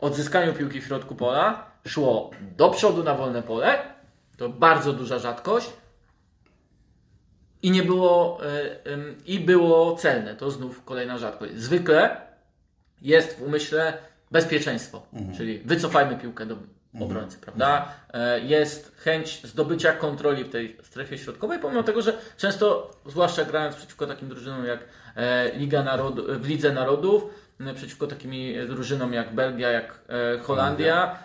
odzyskaniu 0.00 0.52
piłki 0.52 0.80
w 0.80 0.84
środku 0.86 1.14
pola 1.14 1.66
szło 1.86 2.30
do 2.56 2.70
przodu 2.70 3.04
na 3.04 3.14
wolne 3.14 3.42
pole. 3.42 3.78
To 4.36 4.48
bardzo 4.48 4.92
duża 4.92 5.18
rzadkość. 5.18 5.81
I 7.62 7.70
nie 7.70 7.82
było, 7.82 8.38
ym, 8.86 9.16
i 9.26 9.40
było 9.40 9.96
celne. 9.96 10.36
To 10.36 10.50
znów 10.50 10.84
kolejna 10.84 11.18
rzadkość. 11.18 11.54
Zwykle 11.56 12.16
jest 13.02 13.38
w 13.38 13.42
umyśle 13.42 13.98
bezpieczeństwo, 14.30 15.06
czyli 15.36 15.58
wycofajmy 15.58 16.16
piłkę 16.16 16.46
do 16.46 16.56
obrońcy, 17.00 17.38
prawda? 17.38 17.88
E, 18.12 18.40
Jest 18.40 18.96
chęć 18.98 19.40
zdobycia 19.46 19.92
kontroli 19.92 20.44
w 20.44 20.48
tej 20.50 20.76
strefie 20.82 21.18
środkowej, 21.18 21.58
pomimo 21.58 21.82
tego, 21.82 22.02
że 22.02 22.18
często, 22.36 22.90
zwłaszcza 23.06 23.44
grając 23.44 23.76
przeciwko 23.76 24.06
takim 24.06 24.28
drużynom 24.28 24.64
jak 24.64 24.80
e, 25.16 25.52
Liga 25.56 25.82
Narodu, 25.82 26.24
w 26.40 26.48
Lidze 26.48 26.72
Narodów, 26.72 27.24
przeciwko 27.74 28.06
takim 28.06 28.32
drużynom 28.68 29.12
jak 29.12 29.34
Belgia, 29.34 29.70
jak 29.70 29.98
e, 30.08 30.38
Holandia, 30.38 31.18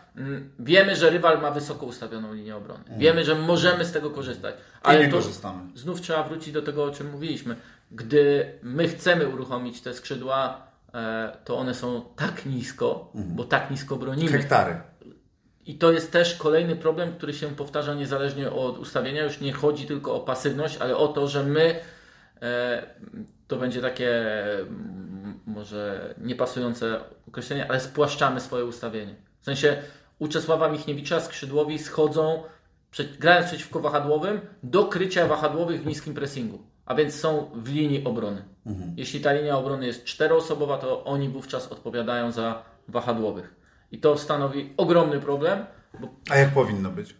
wiemy, 0.59 0.95
że 0.95 1.09
rywal 1.09 1.41
ma 1.41 1.51
wysoko 1.51 1.85
ustawioną 1.85 2.33
linię 2.33 2.55
obrony. 2.55 2.83
Wiemy, 2.97 3.23
że 3.25 3.35
możemy 3.35 3.85
z 3.85 3.91
tego 3.91 4.11
korzystać. 4.11 4.55
I 4.85 4.99
nie 4.99 5.07
to 5.09 5.15
korzystamy. 5.17 5.59
znów 5.75 6.01
trzeba 6.01 6.23
wrócić 6.23 6.53
do 6.53 6.61
tego, 6.61 6.83
o 6.83 6.91
czym 6.91 7.11
mówiliśmy. 7.11 7.55
Gdy 7.91 8.51
my 8.63 8.87
chcemy 8.87 9.27
uruchomić 9.27 9.81
te 9.81 9.93
skrzydła, 9.93 10.61
to 11.45 11.57
one 11.57 11.73
są 11.73 12.01
tak 12.15 12.45
nisko, 12.45 13.11
bo 13.13 13.43
tak 13.43 13.71
nisko 13.71 13.95
bronimy. 13.95 14.31
Hektary. 14.31 14.75
I 15.67 15.75
to 15.75 15.91
jest 15.91 16.11
też 16.11 16.35
kolejny 16.35 16.75
problem, 16.75 17.13
który 17.13 17.33
się 17.33 17.47
powtarza 17.47 17.93
niezależnie 17.93 18.51
od 18.51 18.77
ustawienia. 18.77 19.23
Już 19.23 19.41
nie 19.41 19.53
chodzi 19.53 19.85
tylko 19.85 20.15
o 20.15 20.19
pasywność, 20.19 20.77
ale 20.77 20.97
o 20.97 21.07
to, 21.07 21.27
że 21.27 21.43
my 21.43 21.79
e, 22.41 22.83
to 23.47 23.55
będzie 23.55 23.81
takie 23.81 24.31
mm, 24.59 25.39
może 25.45 26.13
niepasujące 26.17 26.99
określenie, 27.27 27.69
ale 27.69 27.79
spłaszczamy 27.79 28.39
swoje 28.39 28.65
ustawienie. 28.65 29.15
W 29.39 29.45
sensie 29.45 29.77
u 30.19 30.27
Czesława 30.27 30.69
Michniewicza 30.69 31.19
skrzydłowi 31.19 31.79
schodzą, 31.79 32.43
grając 33.19 33.47
przeciwko 33.47 33.79
wahadłowym, 33.79 34.39
do 34.63 34.85
krycia 34.85 35.27
wahadłowych 35.27 35.83
w 35.83 35.85
niskim 35.85 36.13
pressingu. 36.13 36.59
A 36.85 36.95
więc 36.95 37.19
są 37.19 37.51
w 37.55 37.69
linii 37.69 38.03
obrony. 38.03 38.43
Jeśli 38.95 39.21
ta 39.21 39.33
linia 39.33 39.57
obrony 39.57 39.87
jest 39.87 40.03
czteroosobowa, 40.03 40.77
to 40.77 41.03
oni 41.03 41.29
wówczas 41.29 41.67
odpowiadają 41.67 42.31
za 42.31 42.63
wahadłowych. 42.87 43.56
I 43.91 43.99
to 43.99 44.17
stanowi 44.17 44.73
ogromny 44.77 45.19
problem, 45.19 45.65
bo 45.99 46.07
A 46.29 46.35
jak 46.35 46.49
powinno 46.49 46.89
być? 46.89 47.15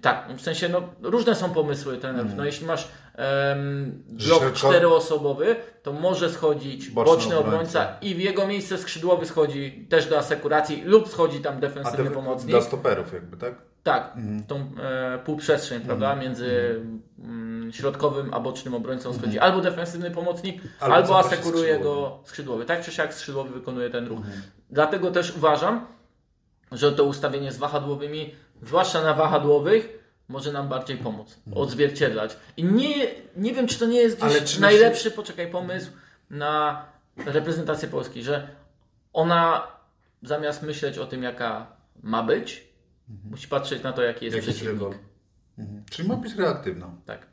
Tak, 0.00 0.28
w 0.36 0.40
sensie 0.40 0.68
no, 0.68 0.82
różne 1.02 1.34
są 1.34 1.50
pomysły 1.50 1.98
trenerów. 1.98 2.32
No, 2.36 2.44
jeśli 2.44 2.66
masz 2.66 2.88
em, 3.14 4.02
blok 4.08 4.52
czteroosobowy, 4.52 5.56
to 5.82 5.92
może 5.92 6.30
schodzić 6.30 6.90
Boczny 6.90 7.14
boczny, 7.14 7.38
obrońca. 7.38 7.80
obrońca. 7.80 7.98
i 8.00 8.14
w 8.14 8.20
jego 8.20 8.46
miejsce 8.46 8.78
skrzydłowy 8.78 9.26
schodzi 9.26 9.86
też 9.88 10.06
do 10.06 10.18
asekuracji 10.18 10.82
lub 10.84 11.08
schodzi 11.08 11.40
tam 11.40 11.60
defensywny 11.60 12.04
te, 12.04 12.10
pomocnik. 12.10 12.50
dla 12.50 12.60
stoperów 12.60 13.12
jakby, 13.12 13.36
tak? 13.36 13.54
Tak, 13.82 14.16
tą 14.48 14.70
e, 14.82 15.18
półprzestrzeń, 15.18 15.80
prawda, 15.80 16.16
między 16.16 16.80
mm, 17.18 17.43
środkowym 17.72 18.34
a 18.34 18.40
bocznym 18.40 18.74
obrońcą 18.74 19.14
schodzi 19.14 19.38
albo 19.38 19.60
defensywny 19.60 20.10
pomocnik, 20.10 20.62
Albo 20.80 20.94
albo, 20.96 21.08
się 21.08 21.14
asekuruje 21.14 21.64
skrzydłowy. 21.74 22.00
go 22.00 22.18
skrzydłowy. 22.24 22.64
Tak 22.64 22.84
czy 22.84 22.92
siak 22.92 23.14
skrzydłowy 23.14 23.50
wykonuje 23.54 23.90
ten 23.90 24.06
ruch. 24.06 24.20
Dlatego 24.70 25.10
też 25.10 25.36
uważam, 25.36 25.86
że 26.72 26.92
to 26.92 27.04
ustawienie 27.04 27.52
z 27.52 27.56
wahadłowymi, 27.58 28.34
zwłaszcza 28.62 29.02
na 29.02 29.14
wahadłowych, 29.14 29.98
może 30.28 30.52
nam 30.52 30.68
bardziej 30.68 30.96
pomóc, 30.96 31.40
odzwierciedlać. 31.54 32.36
I 32.56 32.64
nie, 32.64 33.06
nie 33.36 33.54
wiem, 33.54 33.66
czy 33.66 33.78
to 33.78 33.86
nie 33.86 33.98
jest 33.98 34.20
gdzieś 34.24 34.58
najlepszy, 34.58 35.10
poczekaj, 35.10 35.50
pomysł 35.50 35.90
na 36.30 36.84
reprezentację 37.26 37.88
Polski, 37.88 38.22
że 38.22 38.48
ona 39.12 39.66
zamiast 40.22 40.62
myśleć 40.62 40.98
o 40.98 41.06
tym, 41.06 41.22
jaka 41.22 41.66
ma 42.02 42.22
być, 42.22 42.68
musi 43.30 43.48
patrzeć 43.48 43.82
na 43.82 43.92
to, 43.92 44.02
jaki 44.02 44.24
jest 44.24 44.36
Jakiś 44.36 44.54
przeciwnik. 44.54 44.98
Mhm. 45.58 45.84
Czyli 45.90 46.08
ma 46.08 46.16
być 46.16 46.34
reaktywną. 46.34 46.96
Tak. 47.06 47.26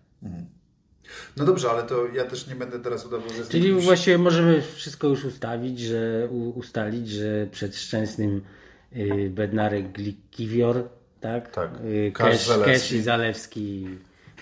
No 1.38 1.46
dobrze, 1.46 1.70
ale 1.70 1.84
to 1.84 2.08
ja 2.08 2.24
też 2.26 2.48
nie 2.48 2.56
będę 2.56 2.80
teraz 2.80 3.06
udawał, 3.06 3.30
że 3.30 3.46
Czyli 3.46 3.70
jakimś- 3.70 3.84
właściwie 3.84 4.18
możemy 4.18 4.62
wszystko 4.62 5.08
już 5.08 5.26
ustawić, 5.26 5.80
że 5.80 6.28
ustalić, 6.56 7.10
że 7.10 7.48
przed 7.52 7.76
Szczęsnym 7.76 8.42
y, 8.96 9.30
Bednarek 9.30 9.92
Glikiwior, 9.92 10.90
tak? 11.20 11.52
Tak. 11.52 11.72
Y, 11.86 12.12
Kasz, 12.14 12.30
Kesz, 12.32 12.48
Zalewski. 12.48 12.72
Kesz 12.90 12.92
i 12.92 13.02
Zalewski 13.02 13.88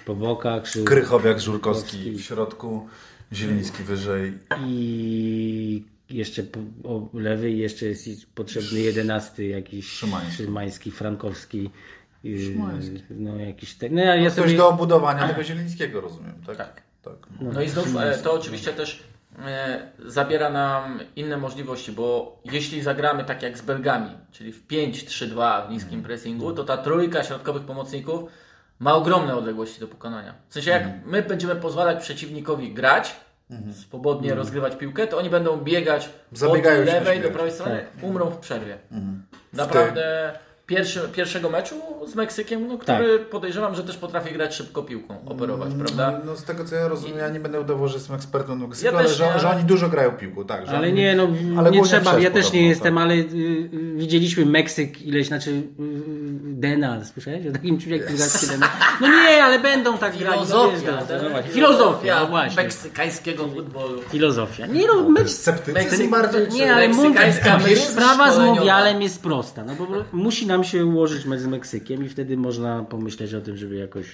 po 0.06 0.16
bokach. 0.16 0.66
Żół- 0.66 0.86
Krychowiak, 0.86 1.40
Żurkowski 1.40 2.12
w 2.12 2.22
środku, 2.22 2.88
Zieliński 3.34 3.84
wyżej. 3.84 4.34
I 4.66 5.84
jeszcze 6.10 6.44
po, 6.44 6.60
lewy 7.14 7.52
jeszcze 7.52 7.86
jest 7.86 8.26
potrzebny 8.36 8.80
jedenasty 8.80 9.48
jakiś 9.48 9.88
Szymański. 9.92 10.34
Szymański 10.44 10.92
Frankowski. 10.92 11.70
Szymański. 12.24 13.04
No 13.10 13.36
jakiś 13.36 13.76
te, 13.76 13.90
no, 13.90 14.02
ja, 14.02 14.30
Ktoś 14.30 14.46
sobie, 14.46 14.58
do 14.58 14.70
obudowania 14.70 15.28
tego 15.28 15.44
Zielińskiego, 15.44 16.02
rozumiem, 16.02 16.34
tak? 16.48 16.58
Tak. 16.58 16.82
tak. 17.02 17.16
No 17.42 17.62
i 17.62 17.70
znów 17.70 17.96
e, 17.96 18.18
to 18.18 18.34
oczywiście 18.34 18.74
też 18.74 19.04
e, 19.46 19.92
zabiera 20.06 20.50
nam 20.50 21.00
inne 21.16 21.38
możliwości, 21.38 21.92
bo 21.92 22.40
jeśli 22.46 22.82
zagramy 22.82 23.24
tak 23.24 23.44
jak 23.44 23.58
z 23.58 23.62
Belgami, 23.62 24.10
czyli 24.32 24.54
w 24.54 24.68
5-3-2 24.68 25.68
w 25.68 25.72
niskim 25.72 26.04
pressingu, 26.04 26.54
to 26.54 26.64
ta 26.64 26.78
trójka 26.78 27.24
środkowych 27.24 27.64
pomocników 27.64 28.30
ma 28.80 28.96
ogromne 28.96 29.36
odległości 29.36 29.80
do 29.80 29.88
pokonania. 29.88 30.34
W 30.50 30.54
sensie 30.54 30.72
jak 30.72 30.84
my 31.06 31.22
będziemy 31.22 31.56
pozwalać 31.56 32.02
przeciwnikowi 32.02 32.74
grać, 32.74 33.16
swobodnie 33.72 34.36
rozgrywać 34.36 34.76
piłkę, 34.76 35.08
to 35.08 35.18
oni 35.18 35.30
będą 35.30 35.58
biegać 35.58 36.10
Zabiegają 36.32 36.82
od 36.82 36.88
lewej 36.88 37.22
do 37.22 37.30
prawej 37.30 37.52
strony, 37.52 37.86
umrą 38.02 38.30
w 38.30 38.38
przerwie. 38.38 38.78
Naprawdę 39.54 40.34
pierwszy, 40.70 41.00
pierwszego 41.14 41.50
meczu 41.50 41.76
z 42.08 42.16
Meksykiem, 42.16 42.68
no, 42.68 42.78
który 42.78 43.20
podejrzewam, 43.20 43.76
że 43.76 43.84
też 43.84 43.98
potrafi 43.98 44.34
grać 44.34 44.56
szybko 44.56 44.84
piłką, 44.84 45.16
operować, 45.26 45.74
prawda? 45.74 46.22
No 46.26 46.36
z 46.36 46.44
tego 46.44 46.66
co 46.66 46.76
ja 46.76 46.88
rozumiem, 46.88 47.18
ja 47.18 47.30
nie 47.30 47.40
będę 47.40 47.62
udawał, 47.62 47.88
że 47.88 47.94
jestem 47.94 48.16
ekspertem 48.16 48.60
Meksyku, 48.60 48.92
Ja 48.92 49.00
ale 49.00 49.08
też 49.08 49.18
że, 49.18 49.32
nie, 49.34 49.40
że 49.40 49.50
oni 49.50 49.64
dużo 49.64 49.90
grają 49.90 50.12
piłką, 50.12 50.46
tak. 50.46 50.66
Że 50.66 50.78
Ale 50.78 50.88
oni, 50.88 50.96
nie, 50.96 51.16
no 51.16 51.28
ale 51.58 51.72
nie 51.72 51.84
trzeba, 51.84 52.20
ja 52.20 52.32
też 52.32 52.46
podobno, 52.46 52.60
nie 52.60 52.68
jestem, 52.68 52.96
tak. 52.96 53.04
ale 53.04 53.14
y, 53.14 53.18
y, 53.18 53.70
widzieliśmy 53.96 54.46
Meksyk 54.46 55.02
ileś, 55.02 55.28
znaczy 55.28 55.52
y, 55.52 55.64
Dena, 56.60 57.06
słyszałeś 57.06 57.48
o 57.48 57.52
takim 57.52 57.80
czymś 57.80 57.92
jak 57.92 58.08
piłkarskie 58.08 58.48
Dena? 58.48 58.70
No 59.02 59.08
nie, 59.08 59.44
ale 59.44 59.60
będą 59.60 59.98
tak 59.98 60.18
grali. 60.18 60.42
no 60.50 60.72
wiesz, 60.72 60.80
Filozofia, 60.82 60.92
no, 60.92 61.08
tak? 61.20 61.32
właśnie. 61.32 61.52
Filozofia, 61.52 62.20
no 62.20 62.28
właśnie. 62.28 62.64
meksykańskiego 62.64 63.48
futbolu. 63.48 64.02
Filozofia. 64.02 64.66
Nie 64.66 64.88
no, 64.88 65.10
mecz, 65.10 65.30
Sceptycyzm 65.30 66.04
Meksyk- 66.04 66.10
bardziej? 66.10 66.42
nie, 66.42 66.48
czy- 66.48 66.54
nie, 66.56 66.74
ale 66.74 66.88
Meksykańska 66.88 67.60
sprawa 67.78 68.32
z. 68.32 68.40
Mundialem 68.40 69.02
jest 69.02 69.24
prosta. 69.24 69.64
No 69.66 69.76
bo 69.76 69.88
musi 70.12 70.48
nam 70.48 70.64
się 70.64 70.86
ułożyć 70.86 71.26
mecz 71.26 71.40
z 71.40 71.48
Meksykiem 71.48 72.06
i 72.06 72.10
wtedy 72.10 72.38
można 72.38 72.84
pomyśleć 72.84 73.34
o 73.34 73.42
tym, 73.42 73.58
żeby 73.58 73.76
jakoś 73.76 74.06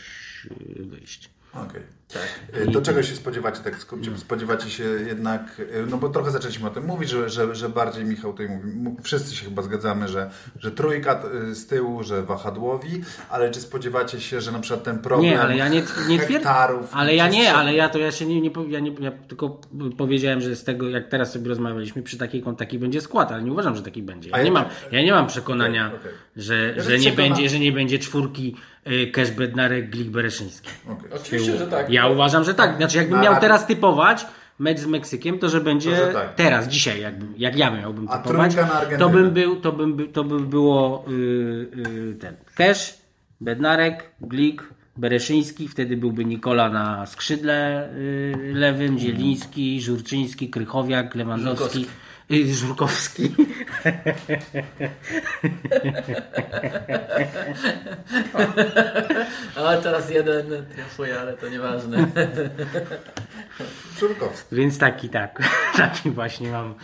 y, 0.80 0.84
wyjść. 0.86 1.30
Okej. 1.56 1.96
Y, 2.68 2.72
Do 2.72 2.82
czego 2.82 3.04
się 3.04 3.16
spodziewacie, 3.16 3.64
tak 3.64 3.78
w 3.78 3.82
skrócie? 3.82 4.18
Spodziewacie 4.18 4.70
się 4.70 4.84
jednak, 4.84 5.60
y, 5.60 5.86
no 5.90 5.98
bo 5.98 6.10
trochę 6.10 6.32
zaczęliśmy 6.32 6.68
o 6.68 6.70
tym 6.70 6.86
mówić, 6.86 7.10
że, 7.10 7.30
że, 7.30 7.56
że 7.56 7.70
bardziej 7.70 8.06
Michał 8.06 8.32
tutaj 8.32 8.50
mówi, 8.50 8.98
wszyscy 9.04 9.36
się 9.36 9.46
chyba 9.46 9.62
zgadzamy, 9.62 10.08
że, 10.08 10.30
że 10.60 10.72
trójka 10.72 11.22
y, 11.52 11.56
z 11.56 11.68
tyłu, 11.68 12.04
że 12.04 12.24
wahadłowi, 12.24 13.02
ale 13.30 13.52
czy 13.52 13.62
spodziewacie 13.62 14.22
się, 14.22 14.42
że 14.42 14.52
na 14.52 14.60
przykład 14.60 14.84
ten 14.84 15.00
problem 15.00 15.32
Nie, 15.32 15.42
ale 15.42 15.58
ja 15.58 15.68
nie, 15.68 15.84
nie 16.08 16.20
hektarów... 16.20 16.90
Ale 16.94 17.16
ja 17.16 17.30
nie, 17.30 17.54
ale 17.54 17.74
ja 17.74 17.90
to 17.90 18.00
ja 18.00 18.12
się 18.12 18.26
nie, 18.26 18.42
nie, 18.42 18.52
ja 18.70 18.80
nie 18.80 18.92
ja 19.00 19.12
tylko 19.12 19.62
powiedziałem, 19.98 20.42
że 20.42 20.56
z 20.56 20.64
tego, 20.64 20.90
jak 20.90 21.08
teraz 21.10 21.32
sobie 21.32 21.50
rozmawialiśmy, 21.50 22.04
przy 22.04 22.18
takiej 22.18 22.44
taki 22.58 22.80
będzie 22.80 23.02
skład, 23.02 23.32
ale 23.32 23.44
nie 23.44 23.52
uważam, 23.52 23.76
że 23.76 23.82
taki 23.82 24.04
będzie. 24.04 24.30
Ja 24.30 24.44
nie 24.44 24.52
mam, 24.52 24.66
ja 24.92 25.02
nie 25.02 25.12
mam 25.12 25.28
przekonania, 25.28 25.88
Okej, 25.88 26.00
okej. 26.00 26.12
że, 26.36 26.74
Ja 26.78 26.84
że, 26.84 26.90
też 26.90 27.06
nie 27.06 27.12
będzie, 27.12 27.50
że 27.50 27.60
nie 27.60 27.72
będzie 27.72 28.00
czwórki 28.00 28.56
Cash 29.14 29.32
Bednarek, 29.32 29.90
Glik 29.90 30.10
Bereszyński. 30.10 30.70
Okej. 30.90 31.12
Oczywiście, 31.14 31.58
że 31.58 31.68
tak. 31.68 31.90
Ja 31.90 32.08
uważam, 32.08 32.44
że 32.44 32.54
tak. 32.54 32.78
Znaczy, 32.78 32.98
jakbym 32.98 33.20
A- 33.20 33.22
miał 33.22 33.42
teraz 33.42 33.68
typować 33.68 34.26
mecz 34.60 34.80
z 34.80 34.86
Meksykiem, 34.86 35.40
to 35.40 35.50
że 35.50 35.62
będzie 35.62 35.92
To, 35.92 35.96
że 35.98 36.14
tak. 36.14 36.36
teraz, 36.36 36.68
dzisiaj, 36.68 37.02
jakby, 37.02 37.26
jak 37.38 37.56
ja 37.58 37.72
miałbym 37.72 38.08
typować, 38.08 38.56
to 39.00 39.10
bym 39.10 39.32
był, 39.32 39.56
to 39.56 39.72
bym, 39.72 39.94
by- 39.96 40.08
to 40.08 40.24
by 40.24 40.40
było 40.40 41.06
yy, 41.08 41.70
yy, 41.76 42.16
ten 42.16 42.36
Cash, 42.56 42.98
Bednarek, 43.42 44.10
Glik, 44.22 44.64
Bereszyński, 44.98 45.68
wtedy 45.68 45.98
byłby 45.98 46.26
Nikola 46.26 46.70
na 46.70 47.06
skrzydle 47.06 47.90
yy, 48.38 48.54
lewym, 48.54 49.00
Zieliński, 49.00 49.82
Żurczyński, 49.82 50.50
Krychowiak, 50.50 51.16
Lewandowski. 51.16 51.80
Żurkowski. 51.80 51.86
Żurkowski. 52.30 53.36
A 59.56 59.78
teraz 59.78 60.10
jeden 60.10 60.66
triumfuje, 60.74 61.20
ale 61.20 61.34
to 61.34 61.50
nieważne. 61.50 62.08
Żurkowski. 64.00 64.56
Więc 64.56 64.78
taki, 64.78 65.10
tak. 65.10 65.50
Taki 65.78 66.12
właśnie 66.12 66.52
mam 66.52 66.76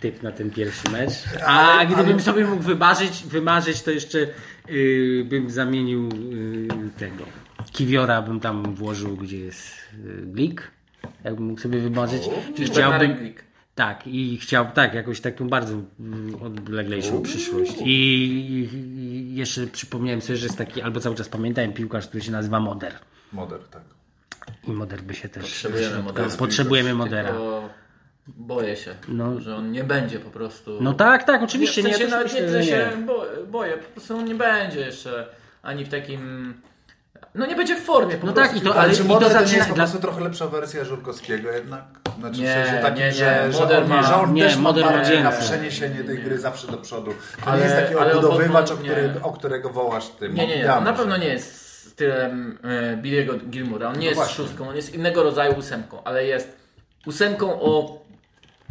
typ 0.00 0.22
na 0.22 0.32
ten 0.32 0.50
pierwszy 0.50 0.90
mecz. 0.90 1.12
A 1.46 1.72
Ale- 1.72 1.86
gdybym 1.86 2.12
ale- 2.12 2.20
sobie 2.22 2.44
mógł 2.44 2.62
wymarzyć, 2.62 3.24
wymarzyć 3.26 3.82
to 3.82 3.90
jeszcze 3.90 4.18
yy, 4.68 5.24
bym 5.24 5.50
zamienił 5.50 6.08
yy, 6.08 6.68
tego. 6.98 7.24
Kiwiora 7.72 8.22
bym 8.22 8.40
tam 8.40 8.74
włożył, 8.74 9.16
gdzie 9.16 9.38
jest 9.38 9.68
yy, 10.04 10.22
Glik. 10.26 10.70
Jakbym 11.24 11.46
mógł 11.46 11.60
sobie 11.60 11.78
wymarzyć. 11.78 12.22
I 12.58 12.62
Bednarek 12.64 13.18
Glik. 13.18 13.44
Tak, 13.74 14.06
i 14.06 14.38
chciał, 14.38 14.66
tak, 14.74 14.94
jakąś 14.94 15.20
taką 15.20 15.48
bardzo 15.48 15.74
mm, 16.00 16.42
odleglejszą 16.42 17.22
przyszłość. 17.22 17.72
I, 17.80 17.84
i, 17.84 18.74
I 18.74 19.34
jeszcze 19.36 19.66
przypomniałem 19.66 20.22
sobie, 20.22 20.36
że 20.36 20.46
jest 20.46 20.58
taki, 20.58 20.82
albo 20.82 21.00
cały 21.00 21.14
czas 21.16 21.28
pamiętałem 21.28 21.72
piłkarz, 21.72 22.06
który 22.08 22.22
się 22.24 22.32
nazywa 22.32 22.60
Moder. 22.60 22.92
Moder, 23.32 23.60
tak. 23.70 23.82
I 24.68 24.70
Moder 24.70 25.02
by 25.02 25.14
się 25.14 25.28
też... 25.28 25.42
Potrzebujemy 25.42 26.02
modelu. 26.02 26.30
Potrzebujemy 26.38 26.94
Modera. 26.94 27.28
Tylko 27.28 27.68
boję 28.26 28.76
się, 28.76 28.94
No. 29.08 29.40
że 29.40 29.56
on 29.56 29.72
nie 29.72 29.84
będzie 29.84 30.18
po 30.18 30.30
prostu... 30.30 30.78
No 30.80 30.92
tak, 30.92 31.24
tak, 31.24 31.42
oczywiście. 31.42 31.82
w 31.82 31.84
sensie 31.84 32.04
nie, 32.04 32.10
nawet 32.10 32.34
nie 32.34 32.40
myślę, 32.42 32.62
że 32.62 32.68
się 32.68 32.90
bo, 33.06 33.26
boję, 33.50 33.72
po 33.76 33.88
prostu 33.92 34.16
on 34.16 34.24
nie 34.24 34.34
będzie 34.34 34.80
jeszcze 34.80 35.26
ani 35.62 35.84
w 35.84 35.88
takim... 35.88 36.54
No 37.34 37.46
nie 37.46 37.56
będzie 37.56 37.76
w 37.76 37.82
formie 37.84 38.16
po 38.16 38.26
No 38.26 38.32
prostu. 38.32 38.52
tak, 38.54 38.62
i 38.62 38.64
to- 38.66 38.72
Ale, 38.74 38.80
ale 38.82 38.92
czy 38.94 39.02
i 39.02 39.06
to 39.06 39.08
Moder 39.14 39.28
to, 39.28 39.34
nie 39.34 39.40
zaczyna 39.40 39.56
jest 39.56 39.68
po 39.68 39.74
dla- 39.74 39.84
prostu 39.84 40.00
trochę 40.02 40.20
lepsza 40.24 40.46
wersja 40.48 40.84
Żurkowskiego 40.84 41.50
jednak? 41.50 41.84
Znaczy 42.18 42.40
Nie, 42.40 42.46
w 42.62 42.66
sensie 42.66 42.82
takim, 42.82 42.98
nie, 42.98 43.04
nie. 43.04 43.12
że, 43.12 43.52
że, 43.52 43.60
Moder 43.60 43.82
on, 43.82 43.88
ma- 43.88 44.02
że 44.02 44.16
on 44.16 44.34
nie, 44.34 44.42
też 44.42 44.56
ma 44.56 44.62
Moder 44.62 44.84
ma 44.84 44.92
bardziej 44.92 45.22
na 45.22 45.30
przeniesienie 45.32 46.04
tej 46.04 46.18
gry 46.18 46.38
zawsze 46.38 46.66
do 46.66 46.76
przodu. 46.76 47.10
To 47.44 47.50
Ale- 47.50 47.58
nie 47.58 47.64
jest 47.64 47.76
taki 47.76 47.94
ale 47.94 48.12
obudowywacz, 48.12 48.70
o, 48.70 48.76
który, 48.76 49.10
nie. 49.14 49.22
o 49.22 49.32
którego 49.32 49.70
wołasz 49.70 50.08
ty. 50.08 50.28
Nie, 50.28 50.46
nie, 50.46 50.56
nie, 50.56 50.64
na 50.64 50.92
pewno 50.92 51.16
nie 51.16 51.28
jest 51.28 51.64
stylem 51.90 52.58
e, 52.64 52.96
Billy'ego 52.96 53.38
Gilmura. 53.50 53.88
On 53.88 53.98
nie 53.98 54.06
jest 54.06 54.18
No 54.18 54.24
właśnie. 54.24 54.44
szóstką, 54.44 54.68
on 54.68 54.76
jest 54.76 54.94
innego 54.94 55.22
rodzaju 55.22 55.54
ósemką, 55.58 56.04
ale 56.04 56.24
jest 56.26 56.56
ósemką 57.06 57.60
o 57.60 57.98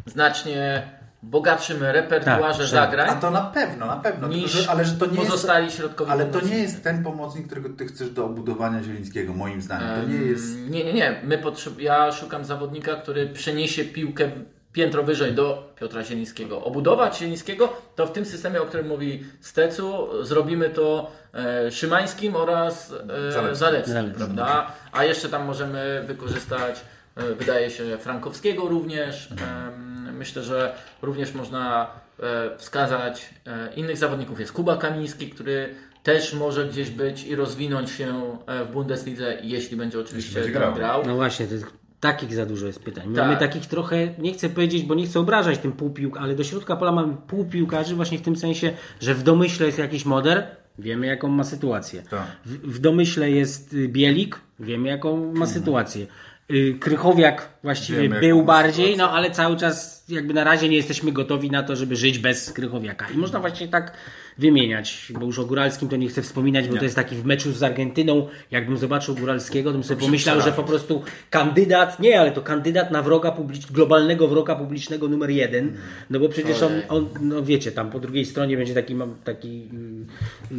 znacznie 0.06 0.88
bogatszym 1.24 1.84
repertuarze 1.84 2.60
Tak, 2.60 2.68
zagrań 2.68 3.10
A 3.10 3.16
to 3.16 3.32
na 3.32 3.42
pewno, 3.42 3.86
na 3.86 3.96
pewno. 3.96 4.28
Tylko, 4.28 4.42
niż 4.42 4.52
że, 4.52 4.72
ale 4.72 4.86
że 4.86 4.92
to 4.92 5.06
nie 5.06 5.18
pozostali 5.18 5.66
jest, 5.66 5.78
środkowi 5.78 6.12
Ale 6.12 6.26
to 6.26 6.28
nie 6.28 6.32
pomocnicy. 6.34 6.62
jest 6.62 6.84
ten 6.84 7.04
pomocnik, 7.04 7.46
którego 7.46 7.70
ty 7.70 7.86
chcesz 7.86 8.10
do 8.10 8.26
obudowania 8.26 8.84
Zielińskiego, 8.84 9.34
moim 9.34 9.62
zdaniem. 9.62 9.88
To 10.02 10.10
nie 10.10 10.16
jest... 10.18 10.58
Nie, 10.70 10.84
nie, 10.84 10.94
nie. 10.94 11.22
My 11.24 11.38
potrzeb... 11.38 11.80
Ja 11.80 12.12
szukam 12.12 12.46
zawodnika, 12.46 12.96
który 12.96 13.28
przeniesie 13.28 13.86
piłkę 13.86 14.32
piętro 14.74 15.04
wyżej 15.04 15.34
do 15.34 15.74
Piotra 15.80 16.04
Zielińskiego. 16.04 16.64
Obudować 16.64 17.18
Zielińskiego 17.18 17.74
to 17.96 18.08
w 18.08 18.12
tym 18.12 18.26
systemie, 18.26 18.62
o 18.62 18.66
którym 18.66 18.88
mówi 18.88 19.24
Stecu, 19.42 20.08
zrobimy 20.26 20.70
to 20.70 21.12
e, 21.34 21.72
Szymańskim 21.72 22.36
oraz 22.36 22.92
e, 22.92 23.32
Zaleckim. 23.32 23.56
Zaleckim, 23.56 23.94
Zaleckim. 23.94 24.26
prawda? 24.26 24.72
A 24.92 25.04
jeszcze 25.04 25.30
tam 25.30 25.46
możemy 25.46 26.04
wykorzystać, 26.08 26.82
e, 27.16 27.24
wydaje 27.24 27.70
się, 27.70 27.98
Frankowskiego 27.98 28.68
również. 28.68 29.32
Em, 29.32 29.93
myślę, 30.14 30.44
że 30.44 30.76
również 31.02 31.34
można 31.34 31.88
e, 32.20 32.58
wskazać 32.58 33.30
e, 33.46 33.74
innych 33.76 33.98
zawodników. 33.98 34.40
Jest 34.40 34.52
Kuba 34.52 34.78
Kamiński, 34.78 35.30
który 35.30 35.76
też 36.04 36.34
może 36.34 36.66
gdzieś 36.68 36.90
być 36.90 37.24
i 37.24 37.36
rozwinąć 37.36 37.90
się 37.90 38.38
e, 38.48 38.66
w 38.66 38.72
Bundeslidze, 38.72 39.38
jeśli 39.44 39.78
będzie 39.78 40.00
oczywiście 40.00 40.40
będzie 40.42 40.54
tam 40.54 40.62
grał. 40.62 40.74
grał. 40.74 41.04
No 41.06 41.16
właśnie, 41.16 41.48
to 41.48 41.54
jest, 41.54 41.66
takich 42.00 42.34
za 42.34 42.46
dużo 42.46 42.68
jest 42.68 42.80
pytań. 42.80 43.04
Tak. 43.04 43.28
Mamy 43.28 43.38
takich 43.38 43.66
trochę, 43.66 44.14
nie 44.18 44.34
chcę 44.34 44.50
powiedzieć, 44.50 44.84
bo 44.84 44.96
nie 44.96 45.06
chcę 45.06 45.20
obrażać 45.20 45.60
tym 45.60 45.72
półpiłk, 45.72 46.18
ale 46.18 46.36
do 46.36 46.44
środka 46.44 46.76
pola 46.76 46.92
mamy 46.92 47.16
półpiłkarzy 47.28 47.96
właśnie 47.96 48.18
w 48.18 48.22
tym 48.22 48.36
sensie, 48.36 48.74
że 49.00 49.14
w 49.14 49.24
domyśle 49.24 49.66
jest 49.66 49.80
jakiś 49.80 50.06
moder, 50.06 50.48
wiemy 50.80 51.08
jaką 51.08 51.28
ma 51.28 51.44
sytuację. 51.44 52.04
Tak. 52.10 52.28
W, 52.46 52.76
w 52.76 52.80
domyśle 52.80 53.32
jest 53.32 53.74
y, 53.74 53.88
Bielik, 53.88 54.40
wiemy 54.60 54.90
jaką 54.90 55.34
ma 55.34 55.46
sytuację. 55.46 56.08
Y, 56.52 56.78
Krychowiak 56.80 57.50
właściwie 57.64 58.02
Wiemy, 58.02 58.20
był 58.20 58.44
bardziej, 58.44 58.86
sytuację. 58.86 58.98
no 58.98 59.12
ale 59.12 59.32
cały 59.32 59.58
czas 59.58 60.03
jakby 60.10 60.34
na 60.34 60.44
razie 60.44 60.70
nie 60.70 60.78
jesteśmy 60.78 61.12
gotowi 61.12 61.52
na 61.52 61.64
to, 61.64 61.76
żeby 61.76 61.96
żyć 61.96 62.20
bez 62.20 62.54
Krychowiaka. 62.54 63.08
I 63.10 63.18
można 63.18 63.40
właśnie 63.40 63.68
tak 63.68 63.94
wymieniać, 64.38 65.12
bo 65.20 65.26
już 65.26 65.40
o 65.40 65.46
Góralskim 65.46 65.90
to 65.90 65.96
nie 65.96 66.08
chcę 66.08 66.22
wspominać, 66.22 66.68
bo 66.68 66.78
to 66.78 66.84
jest 66.84 66.96
taki 66.96 67.16
w 67.16 67.26
meczu 67.26 67.52
z 67.52 67.64
Argentyną, 67.64 68.28
jakbym 68.52 68.78
zobaczył 68.78 69.16
Góralskiego, 69.16 69.70
to 69.70 69.74
bym 69.74 69.84
sobie 69.84 70.02
pomyślał, 70.02 70.42
że 70.42 70.52
po 70.52 70.64
prostu 70.64 71.04
kandydat, 71.30 72.00
nie, 72.00 72.20
ale 72.20 72.32
to 72.32 72.42
kandydat 72.42 72.92
na 72.92 73.02
wroga 73.02 73.32
publicz, 73.32 73.72
globalnego 73.72 74.28
wroga 74.28 74.56
publicznego 74.56 75.08
numer 75.08 75.30
jeden, 75.30 75.78
no 76.10 76.20
bo 76.20 76.30
przecież 76.30 76.62
on, 76.64 76.72
on, 76.90 77.10
no 77.22 77.44
wiecie, 77.44 77.72
tam 77.72 77.90
po 77.92 78.00
drugiej 78.00 78.26
stronie 78.26 78.58
będzie 78.58 78.74
taki, 78.74 78.96
mam- 78.96 79.16
taki 79.24 79.70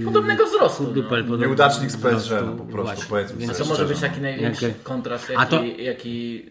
y, 0.01 0.05
Podobnego 0.05 0.47
wzrostu. 0.47 0.83
No. 0.83 0.89
dupel, 0.91 1.25
podobny 1.25 1.47
Nieudacznik 1.47 1.91
z 1.91 1.97
PSG, 1.97 2.31
no 2.47 2.53
po 2.53 2.65
prostu, 2.65 2.83
właśnie. 2.83 3.05
powiedzmy 3.09 3.39
Więc 3.39 3.53
co 3.57 3.65
może 3.65 3.85
być 3.85 4.01
taki 4.01 4.21
największy 4.21 4.65
Jakie- 4.65 4.79
kontrast, 4.83 5.33
A 5.37 5.47
to- 5.47 5.65
jaki, 5.65 5.85
jaki 5.85 6.45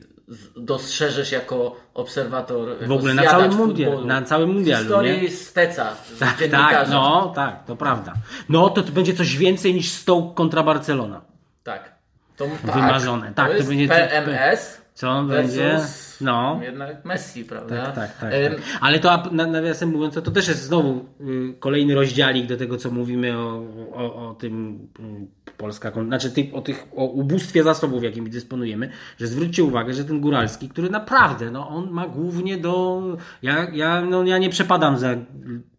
dostrzeżesz 0.57 1.31
jako 1.31 1.75
obserwator 1.93 2.77
W 2.87 2.91
ogóle 2.91 3.13
na 3.13 3.23
całym, 3.23 3.55
mundial, 3.55 4.05
na 4.05 4.21
całym 4.21 4.53
mundialu, 4.53 4.83
Historii 4.83 5.21
nie? 5.21 5.29
Steca, 5.29 5.95
Tak, 6.19 6.37
tak, 6.51 6.89
no, 6.89 7.31
tak, 7.35 7.65
to 7.65 7.75
prawda. 7.75 8.13
No, 8.49 8.69
to, 8.69 8.83
to 8.83 8.91
będzie 8.91 9.13
coś 9.13 9.37
więcej 9.37 9.73
niż 9.73 9.91
Stoke 9.91 10.35
kontra 10.35 10.63
Barcelona. 10.63 11.21
Tak. 11.63 11.93
To, 12.37 12.45
tak. 12.65 12.75
Wymarzone. 12.75 13.33
Tak, 13.35 13.51
to, 13.51 13.57
to 13.57 13.63
będzie- 13.63 13.87
PMS 13.87 14.82
Co 14.93 15.09
on 15.09 15.27
będzie? 15.27 15.79
No. 16.21 16.59
jednak 16.63 17.05
Messi, 17.05 17.45
prawda? 17.45 17.85
Tak, 17.85 17.95
tak, 17.95 18.17
tak. 18.17 18.31
Tak. 18.31 18.61
Ale 18.81 18.99
to 18.99 19.31
nawiasem 19.31 19.89
mówiąc, 19.89 20.13
to, 20.13 20.21
to 20.21 20.31
też 20.31 20.47
jest 20.47 20.63
znowu 20.63 21.05
y, 21.21 21.53
kolejny 21.59 21.95
rozdziałik 21.95 22.45
do 22.45 22.57
tego, 22.57 22.77
co 22.77 22.91
mówimy 22.91 23.37
o, 23.37 23.65
o, 23.93 24.29
o 24.29 24.33
tym 24.33 24.87
y, 24.99 25.51
Polska, 25.57 25.91
znaczy 25.91 26.31
ty, 26.31 26.49
o, 26.53 26.61
tych, 26.61 26.87
o 26.95 27.05
ubóstwie 27.05 27.63
zasobów, 27.63 28.03
jakimi 28.03 28.29
dysponujemy, 28.29 28.89
że 29.17 29.27
zwróćcie 29.27 29.63
uwagę, 29.63 29.93
że 29.93 30.05
ten 30.05 30.21
Góralski, 30.21 30.69
który 30.69 30.89
naprawdę, 30.89 31.51
no 31.51 31.69
on 31.69 31.91
ma 31.91 32.07
głównie 32.07 32.57
do... 32.57 33.03
Ja, 33.41 33.67
ja, 33.73 34.01
no, 34.01 34.23
ja 34.23 34.37
nie 34.37 34.49
przepadam 34.49 34.97
za 34.97 35.15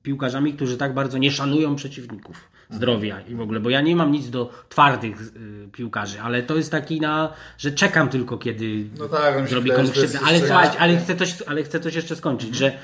piłkarzami, 0.02 0.52
którzy 0.52 0.76
tak 0.76 0.94
bardzo 0.94 1.18
nie 1.18 1.30
szanują 1.30 1.76
przeciwników 1.76 2.53
zdrowia 2.70 3.20
i 3.20 3.34
w 3.34 3.40
ogóle, 3.40 3.60
bo 3.60 3.70
ja 3.70 3.80
nie 3.80 3.96
mam 3.96 4.12
nic 4.12 4.30
do 4.30 4.50
twardych 4.68 5.20
y, 5.20 5.68
piłkarzy, 5.72 6.20
ale 6.20 6.42
to 6.42 6.56
jest 6.56 6.70
taki 6.70 7.00
na, 7.00 7.32
że 7.58 7.72
czekam 7.72 8.08
tylko 8.08 8.38
kiedy 8.38 8.84
No 8.98 9.08
tak, 9.08 9.48
zrobi 9.48 9.70
komuś 9.70 9.90
krzywdę. 9.90 10.18
Ale 10.26 10.38
słuchajcie, 10.38 10.78
ale 10.78 10.96
chcę, 10.96 11.16
coś, 11.16 11.42
ale 11.46 11.62
chcę 11.62 11.80
coś 11.80 11.94
jeszcze 11.94 12.16
skończyć, 12.16 12.56
że 12.56 12.78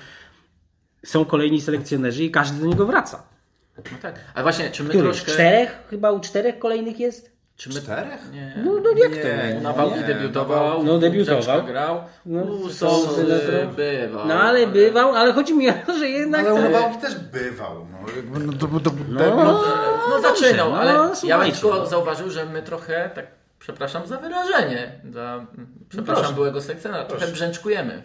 są 1.04 1.24
kolejni 1.24 1.60
selekcjonerzy 1.60 2.24
i 2.24 2.30
każdy 2.30 2.60
do 2.60 2.66
niego 2.66 2.86
wraca. 2.86 3.22
no 3.76 3.82
tak. 4.02 4.20
A 4.34 4.42
właśnie, 4.42 4.70
czy 4.70 4.82
my 4.82 4.88
Który? 4.88 5.04
troszkę... 5.04 5.32
Czterech? 5.32 5.78
Chyba 5.90 6.10
u 6.12 6.20
czterech 6.20 6.58
kolejnych 6.58 7.00
jest? 7.00 7.39
Czy 7.60 7.68
my... 7.68 7.74
Czterech? 7.80 8.32
Nie. 8.32 8.54
No, 8.64 8.72
no 8.84 8.90
jak 8.90 9.12
Nie, 9.12 9.52
to? 9.52 9.58
U 9.58 9.60
Nawałki 9.60 10.00
Nie, 10.00 10.06
debiutował, 10.06 10.84
no, 10.84 10.98
debiutował. 10.98 11.64
Grał, 11.64 12.04
No, 12.26 12.46
Sosy 12.70 13.24
to- 13.24 13.74
bywał. 13.76 14.26
No 14.26 14.34
ale 14.34 14.66
bywał, 14.66 15.14
ale 15.14 15.32
chodzi 15.32 15.54
mi 15.54 15.70
o 15.70 15.72
to, 15.86 15.98
że 15.98 16.08
jednak... 16.08 16.46
Ale 16.46 16.54
u 16.54 16.58
Nawałki 16.58 16.98
też 16.98 17.14
bywał. 17.18 17.86
No, 17.92 17.98
jakby, 18.16 18.38
no, 18.38 18.52
to, 18.52 18.66
to, 18.80 18.90
No, 19.08 19.62
No 20.10 20.20
zaczynał, 20.20 20.70
no, 20.70 20.78
ale 20.78 21.10
ja 21.24 21.38
bym 21.38 21.52
tylko 21.52 21.68
no. 21.76 21.86
zauważył, 21.86 22.30
że 22.30 22.46
my 22.46 22.62
trochę, 22.62 23.10
tak 23.14 23.26
przepraszam 23.58 24.06
za 24.06 24.16
wyrażenie, 24.16 25.00
za, 25.10 25.46
przepraszam 25.88 26.22
proszę. 26.22 26.34
byłego 26.34 26.60
selekcjonera, 26.60 27.04
trochę 27.04 27.18
Proszę. 27.20 27.32
brzęczkujemy. 27.32 28.02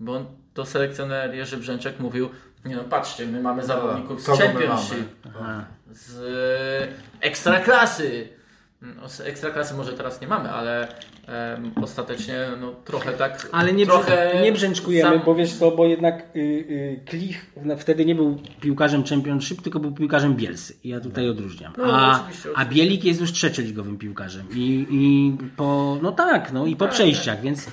Bo 0.00 0.16
on, 0.16 0.24
to 0.54 0.66
selekcjoner 0.66 1.34
Jerzy 1.34 1.56
Brzęczek 1.56 2.00
mówił, 2.00 2.28
nie 2.64 2.76
no 2.76 2.84
patrzcie, 2.84 3.26
my 3.26 3.40
mamy 3.40 3.64
zawodników 3.64 4.22
z 4.22 4.26
Championship, 4.26 5.08
z 5.90 6.20
Ekstraklasy. 7.20 8.39
No, 8.82 9.08
z 9.08 9.20
Ekstraklasy 9.20 9.74
może 9.74 9.92
teraz 9.92 10.20
nie 10.20 10.26
mamy, 10.28 10.50
ale 10.50 10.88
em, 11.26 11.72
ostatecznie 11.82 12.34
no, 12.60 12.72
trochę 12.84 13.12
tak... 13.12 13.48
Ale 13.52 13.72
nie, 13.72 13.86
trochę 13.86 14.40
nie 14.42 14.52
brzęczkujemy, 14.52 15.10
sam- 15.10 15.22
bo 15.24 15.34
wiesz 15.34 15.54
co, 15.54 15.70
bo 15.70 15.86
jednak 15.86 16.22
y, 16.36 16.38
y, 16.38 17.00
Klich 17.06 17.46
no, 17.64 17.76
wtedy 17.76 18.04
nie 18.04 18.14
był 18.14 18.38
piłkarzem 18.60 19.04
Championship, 19.04 19.62
tylko 19.62 19.80
był 19.80 19.92
piłkarzem 19.92 20.34
Bielsy. 20.34 20.74
I 20.84 20.88
ja 20.88 21.00
tutaj 21.00 21.28
odróżniam. 21.28 21.72
No, 21.78 21.84
a, 21.84 22.20
oczywiście, 22.20 22.48
a 22.48 22.52
oczywiście. 22.52 22.74
Bielik 22.74 23.04
jest 23.04 23.20
już 23.20 23.32
trzecioligowym 23.32 23.98
piłkarzem. 23.98 24.46
I, 24.54 24.86
i 24.90 25.36
po, 25.56 25.98
no 26.02 26.12
tak, 26.12 26.52
no 26.52 26.66
i 26.66 26.76
po 26.76 26.88
przejściach, 26.88 27.40
więc 27.40 27.66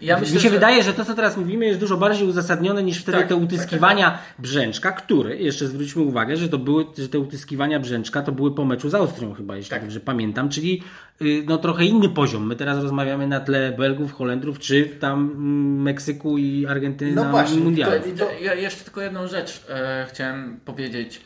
Ja 0.00 0.18
myślę, 0.20 0.34
mi 0.34 0.40
się 0.40 0.48
że- 0.48 0.54
wydaje, 0.54 0.82
że 0.82 0.92
to, 0.94 1.04
co 1.04 1.14
teraz 1.14 1.36
mówimy, 1.36 1.66
jest 1.66 1.80
dużo 1.80 1.96
bardziej 1.96 2.28
uzasadnione 2.28 2.82
niż 2.82 2.98
wtedy 2.98 3.18
Tak, 3.18 3.28
te 3.28 3.34
tak, 3.34 3.44
utyskiwania 3.44 4.18
Brzęczka, 4.38 4.92
które, 4.92 5.36
jeszcze 5.36 5.66
zwróćmy 5.66 6.02
uwagę, 6.02 6.36
że 6.36 6.48
to 6.48 6.58
były, 6.58 6.86
że 6.98 7.08
te 7.08 7.18
utyskiwania 7.18 7.80
Brzęczka 7.80 8.22
to 8.22 8.32
były 8.32 8.54
po 8.54 8.64
meczu 8.64 8.90
z 8.90 8.94
Austrią 8.94 9.34
chyba, 9.34 9.56
jeśli 9.56 9.70
Tak. 9.70 9.82
dobrze 9.82 10.00
pamiętam, 10.00 10.48
czyli 10.48 10.82
y, 11.22 11.44
no 11.46 11.58
trochę 11.58 11.84
inny 11.84 12.08
poziom. 12.08 12.46
My 12.46 12.56
teraz 12.56 12.82
rozmawiamy 12.82 13.26
na 13.26 13.40
tle 13.40 13.72
Belgów, 13.78 14.12
Holendrów, 14.12 14.58
czy 14.58 14.84
tam 15.00 15.30
mm, 15.30 15.82
Meksyku 15.82 16.38
i 16.38 16.66
Argentyny 16.66 17.12
No 17.12 17.24
na 17.24 17.30
właśnie, 17.30 17.60
mundialu. 17.60 17.92
To, 18.18 18.24
to, 18.24 18.30
ja 18.42 18.54
jeszcze 18.54 18.84
tylko 18.84 19.00
jedną 19.00 19.28
rzecz 19.28 19.64
e, 19.68 20.06
chciałem 20.10 20.60
powiedzieć 20.64 21.20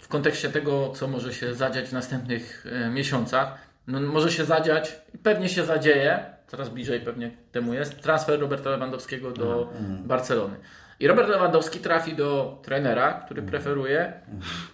w 0.00 0.08
kontekście 0.08 0.48
tego, 0.48 0.92
co 0.96 1.08
może 1.08 1.34
się 1.34 1.54
zadziać 1.54 1.88
w 1.88 1.92
następnych 1.92 2.66
e, 2.72 2.90
miesiącach. 2.90 3.54
No, 3.86 4.00
może 4.00 4.32
się 4.32 4.44
zadziać 4.44 4.92
pewnie 5.22 5.48
się 5.48 5.64
zadzieje, 5.64 6.24
coraz 6.52 6.68
bliżej 6.68 7.00
pewnie 7.00 7.30
temu 7.52 7.74
jest, 7.74 8.00
transfer 8.00 8.40
Roberta 8.40 8.70
Lewandowskiego 8.70 9.30
do 9.30 9.72
Barcelony. 10.04 10.56
I 11.00 11.06
Robert 11.06 11.28
Lewandowski 11.28 11.78
trafi 11.78 12.16
do 12.16 12.58
trenera, 12.62 13.12
który 13.12 13.42
preferuje 13.42 14.12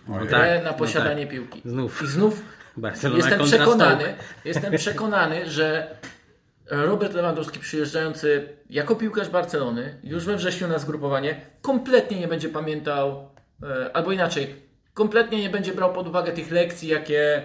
Ojej. 0.09 0.29
grę 0.29 0.55
tak, 0.57 0.65
na 0.65 0.71
no 0.71 0.77
posiadanie 0.77 1.27
piłki. 1.27 1.63
Znów. 1.65 2.03
I 2.03 2.07
znów 2.07 2.43
Barcelona 2.77 3.19
jestem 3.19 3.45
przekonany, 3.47 4.15
jestem 4.45 4.77
przekonany, 4.77 5.51
że 5.51 5.97
Robert 6.71 7.15
Lewandowski 7.15 7.59
przyjeżdżający 7.59 8.49
jako 8.71 8.97
piłkarz 8.97 9.29
Barcelony 9.29 9.99
już 10.03 10.25
we 10.25 10.37
wrześniu 10.37 10.69
na 10.69 10.79
zgrupowanie 10.79 11.41
kompletnie 11.63 12.21
nie 12.21 12.29
będzie 12.29 12.49
pamiętał, 12.49 13.29
e, 13.63 13.97
albo 13.97 14.13
inaczej, 14.13 14.55
kompletnie 14.95 15.43
nie 15.43 15.51
będzie 15.51 15.75
brał 15.75 15.93
pod 15.93 16.09
uwagę 16.09 16.33
tych 16.33 16.51
lekcji, 16.51 16.89
jakie 16.89 17.43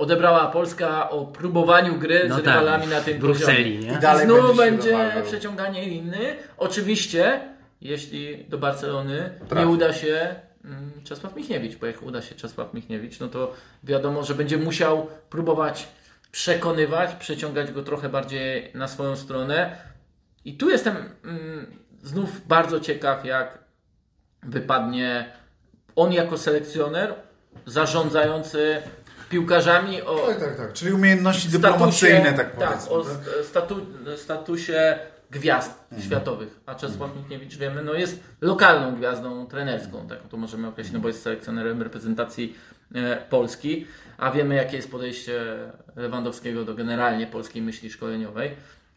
odebrała 0.00 0.46
Polska 0.46 1.10
o 1.10 1.26
próbowaniu 1.26 1.98
gry 1.98 2.26
No 2.28 2.38
z 2.38 2.42
tak, 2.42 2.54
rywalami 2.54 2.86
na 2.86 3.00
w 3.00 3.04
tym 3.04 3.18
Brukseli, 3.18 3.76
poziomie. 3.76 3.92
nie? 3.92 3.98
I 3.98 4.00
Dalej 4.00 4.26
znów 4.26 4.56
będzie 4.56 5.12
przeciąganie 5.24 5.86
liny. 5.86 6.36
Oczywiście, 6.58 7.40
jeśli 7.80 8.44
do 8.44 8.58
Barcelony 8.58 9.30
nie 9.56 9.66
uda 9.66 9.92
się 9.92 10.34
mm, 10.64 10.92
Czesław 11.04 11.36
Michniewicz, 11.36 11.76
bo 11.76 11.86
jak 11.86 12.02
uda 12.02 12.22
się 12.22 12.34
Czesław 12.34 12.74
Michniewicz, 12.74 13.20
no 13.20 13.28
to 13.28 13.54
wiadomo, 13.84 14.22
że 14.22 14.34
będzie 14.34 14.58
musiał 14.58 15.06
próbować 15.30 15.88
przekonywać, 16.32 17.14
przeciągać 17.14 17.72
go 17.72 17.82
trochę 17.82 18.08
bardziej 18.08 18.70
na 18.74 18.88
swoją 18.88 19.16
stronę. 19.16 19.76
I 20.44 20.54
tu 20.54 20.70
jestem 20.70 20.96
mm, 21.24 21.66
znów 22.02 22.46
bardzo 22.46 22.80
ciekaw, 22.80 23.24
jak 23.24 23.58
wypadnie 24.42 25.32
on 25.96 26.12
jako 26.12 26.38
selekcjoner, 26.38 27.14
zarządzający 27.66 28.82
piłkarzami 29.30 30.02
o 30.02 30.26
Tak, 30.26 30.40
tak, 30.40 30.56
tak. 30.56 30.72
Czyli 30.72 30.92
umiejętności 30.92 31.48
dyplomacyjne, 31.48 32.32
tak 32.32 32.52
powiedzmy. 32.52 32.90
o 32.90 33.04
tak? 33.04 33.12
st- 33.12 33.46
statu, 33.48 33.86
statusie 34.16 34.98
gwiazd 35.30 35.84
światowych. 36.00 36.60
A 36.66 36.74
Czesław 36.74 37.16
Michniewicz, 37.16 37.56
wiemy, 37.56 37.82
no 37.82 37.94
jest 37.94 38.22
lokalną 38.40 38.96
gwiazdą 38.96 39.46
trenerską, 39.46 40.06
tak 40.08 40.18
to 40.30 40.36
możemy 40.36 40.68
określić, 40.68 40.94
no 40.94 41.00
bo 41.00 41.08
jest 41.08 41.22
selekcjonerem 41.22 41.82
reprezentacji 41.82 42.56
e, 42.94 43.16
Polski, 43.16 43.86
a 44.18 44.30
wiemy 44.30 44.54
jakie 44.54 44.76
jest 44.76 44.90
podejście 44.90 45.40
Lewandowskiego 45.96 46.64
do 46.64 46.74
generalnie 46.74 47.26
polskiej 47.26 47.62
myśli 47.62 47.90
szkoleniowej. 47.90 48.50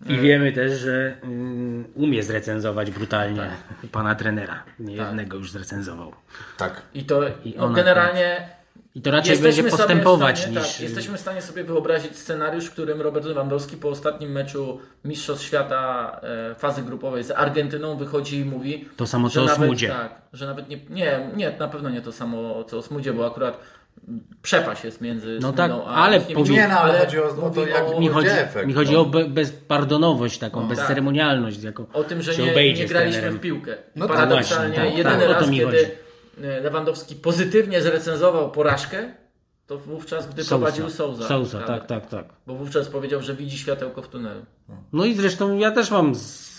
I 0.09 0.17
wiemy 0.17 0.51
też, 0.51 0.71
że 0.79 1.17
mm, 1.23 1.85
umie 1.95 2.23
zrecenzować 2.23 2.91
brutalnie 2.91 3.49
pana 3.91 4.15
trenera. 4.15 4.63
Nie 4.79 4.95
jednego 4.95 5.37
już 5.37 5.51
zrecenzował. 5.51 6.13
Tak. 6.57 6.81
I 6.93 7.03
to 7.03 7.21
I 7.45 7.55
no, 7.57 7.69
generalnie 7.69 8.49
I 8.95 9.01
to 9.01 9.11
raczej 9.11 9.31
jesteśmy 9.31 9.63
będzie 9.63 9.77
postępować 9.77 10.39
stanie, 10.39 10.55
niż... 10.55 10.71
Tak, 10.71 10.81
jesteśmy 10.81 11.17
w 11.17 11.21
stanie 11.21 11.41
sobie 11.41 11.63
wyobrazić 11.63 12.17
scenariusz, 12.17 12.65
w 12.65 12.71
którym 12.71 13.01
Robert 13.01 13.25
Lewandowski 13.25 13.77
po 13.77 13.89
ostatnim 13.89 14.31
meczu 14.31 14.79
Mistrzostw 15.05 15.45
Świata 15.45 16.11
e, 16.51 16.55
fazy 16.55 16.81
grupowej 16.81 17.23
z 17.23 17.31
Argentyną 17.31 17.97
wychodzi 17.97 18.37
i 18.39 18.45
mówi, 18.45 18.89
To 18.97 19.07
samo 19.07 19.29
co 19.29 19.43
o 19.43 19.49
Smudzie. 19.49 19.87
Tak, 19.87 20.21
że 20.33 20.47
nawet 20.47 20.69
nie, 20.69 20.79
nie, 20.89 21.19
nie, 21.35 21.51
na 21.59 21.67
pewno 21.67 21.89
nie 21.89 22.01
to 22.01 22.11
samo 22.11 22.63
co 22.63 22.77
o 22.77 22.81
Smudzie, 22.81 23.13
bo 23.13 23.27
akurat 23.27 23.59
przepaść 24.41 24.83
jest 24.83 25.01
między 25.01 25.39
No 25.41 25.53
tak, 25.53 25.71
a 25.71 25.83
ale 25.85 26.21
powie- 26.21 26.53
Nie, 26.53 26.67
no, 26.67 26.79
ale 26.79 26.99
chodzi 26.99 27.19
o- 27.19 27.45
o 27.45 27.49
to, 27.49 27.99
Mi 27.99 28.07
chodzi, 28.07 28.27
efekt, 28.31 28.67
mi 28.67 28.73
chodzi 28.73 28.93
no. 28.93 28.99
o 29.01 29.05
be, 29.05 29.25
bezpardonowość, 29.25 30.37
taką 30.37 30.67
bezceremonialność, 30.67 31.63
jaką 31.63 31.85
o 31.93 32.03
tym, 32.03 32.21
że 32.21 32.35
nie, 32.35 32.73
nie 32.73 32.85
graliśmy 32.85 33.31
w 33.31 33.39
piłkę. 33.39 33.71
No 33.71 33.77
No 33.95 34.07
tak, 34.07 34.17
Paradoksalnie, 34.17 34.75
właśnie, 34.75 34.89
tak, 34.89 34.97
jedyny 34.97 35.19
tak, 35.19 35.29
o 35.29 35.33
to 35.33 35.39
raz, 35.39 35.49
mi 35.49 35.57
kiedy 35.59 35.77
chodzi. 35.77 36.02
Lewandowski 36.37 37.15
pozytywnie 37.15 37.81
zrecenzował 37.81 38.51
porażkę, 38.51 39.13
to 39.67 39.77
wówczas, 39.77 40.27
gdy 40.27 40.45
prowadził 40.45 40.89
Souza. 40.89 41.27
Sousa, 41.27 41.59
tak, 41.61 41.87
tak, 41.87 42.09
tak. 42.09 42.25
Bo 42.47 42.55
wówczas 42.55 42.87
powiedział, 42.87 43.21
że 43.21 43.35
widzi 43.35 43.57
światełko 43.57 44.01
w 44.01 44.07
tunelu. 44.07 44.45
No 44.93 45.05
i 45.05 45.15
zresztą 45.15 45.57
ja 45.57 45.71
też 45.71 45.91
mam 45.91 46.15
z, 46.15 46.53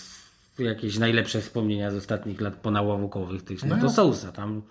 jakieś 0.59 0.97
najlepsze 0.97 1.41
wspomnienia 1.41 1.91
z 1.91 1.95
ostatnich 1.95 2.41
lat 2.41 2.55
ponaławokowych 2.55 3.43
tych, 3.43 3.63
no, 3.63 3.77
to 3.81 3.89
Sousa, 3.89 4.31
tam, 4.31 4.61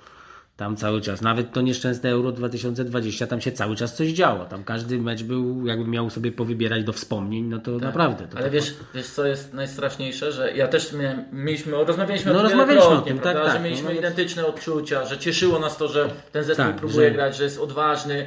tam 0.57 0.77
cały 0.77 1.01
czas, 1.01 1.21
nawet 1.23 1.53
to 1.53 1.61
nieszczęsne 1.61 2.11
Euro 2.11 2.33
2020, 2.33 3.27
tam 3.27 3.41
się 3.41 3.53
cały 3.53 3.77
czas 3.77 3.97
coś 3.97 4.09
działo, 4.09 4.45
tam 4.45 4.65
każdy 4.65 4.99
mecz 4.99 5.23
był, 5.23 5.67
jakby 5.67 5.89
miał 5.89 6.11
sobie 6.11 6.33
powybierać 6.33 6.85
do 6.85 6.93
wspomnień, 6.93 7.45
no 7.45 7.59
to 7.59 7.71
naprawdę. 7.71 8.27
To 8.29 8.37
Ale 8.37 8.45
tak- 8.45 8.53
wiesz, 8.53 8.75
wiesz, 8.95 9.07
co 9.07 9.27
jest 9.27 9.53
najstraszniejsze, 9.55 10.33
że 10.33 10.57
ja 10.57 10.69
też 10.69 10.93
miałem, 10.93 11.25
mieliśmy, 11.33 11.73
rozmawialiśmy 11.85 12.33
No, 12.33 12.39
o 12.39 12.43
tym 12.43 12.51
rozmawialiśmy 12.51 12.91
o 12.91 13.03
tym, 13.03 13.19
tak, 13.19 13.37
tak, 13.37 13.53
że 13.53 13.61
mieliśmy 13.61 13.85
no, 13.85 13.91
no, 13.93 13.99
identyczne 13.99 14.47
odczucia, 14.47 15.07
że 15.07 15.19
cieszyło 15.19 15.59
nas 15.59 15.77
to, 15.77 15.89
że 15.89 16.11
ten 16.33 16.45
zespół 16.45 16.67
Tak, 16.67 16.77
próbuje 16.77 17.09
że- 17.09 17.15
grać, 17.15 17.37
że 17.37 17.45
jest 17.45 17.59
odważny. 17.59 18.27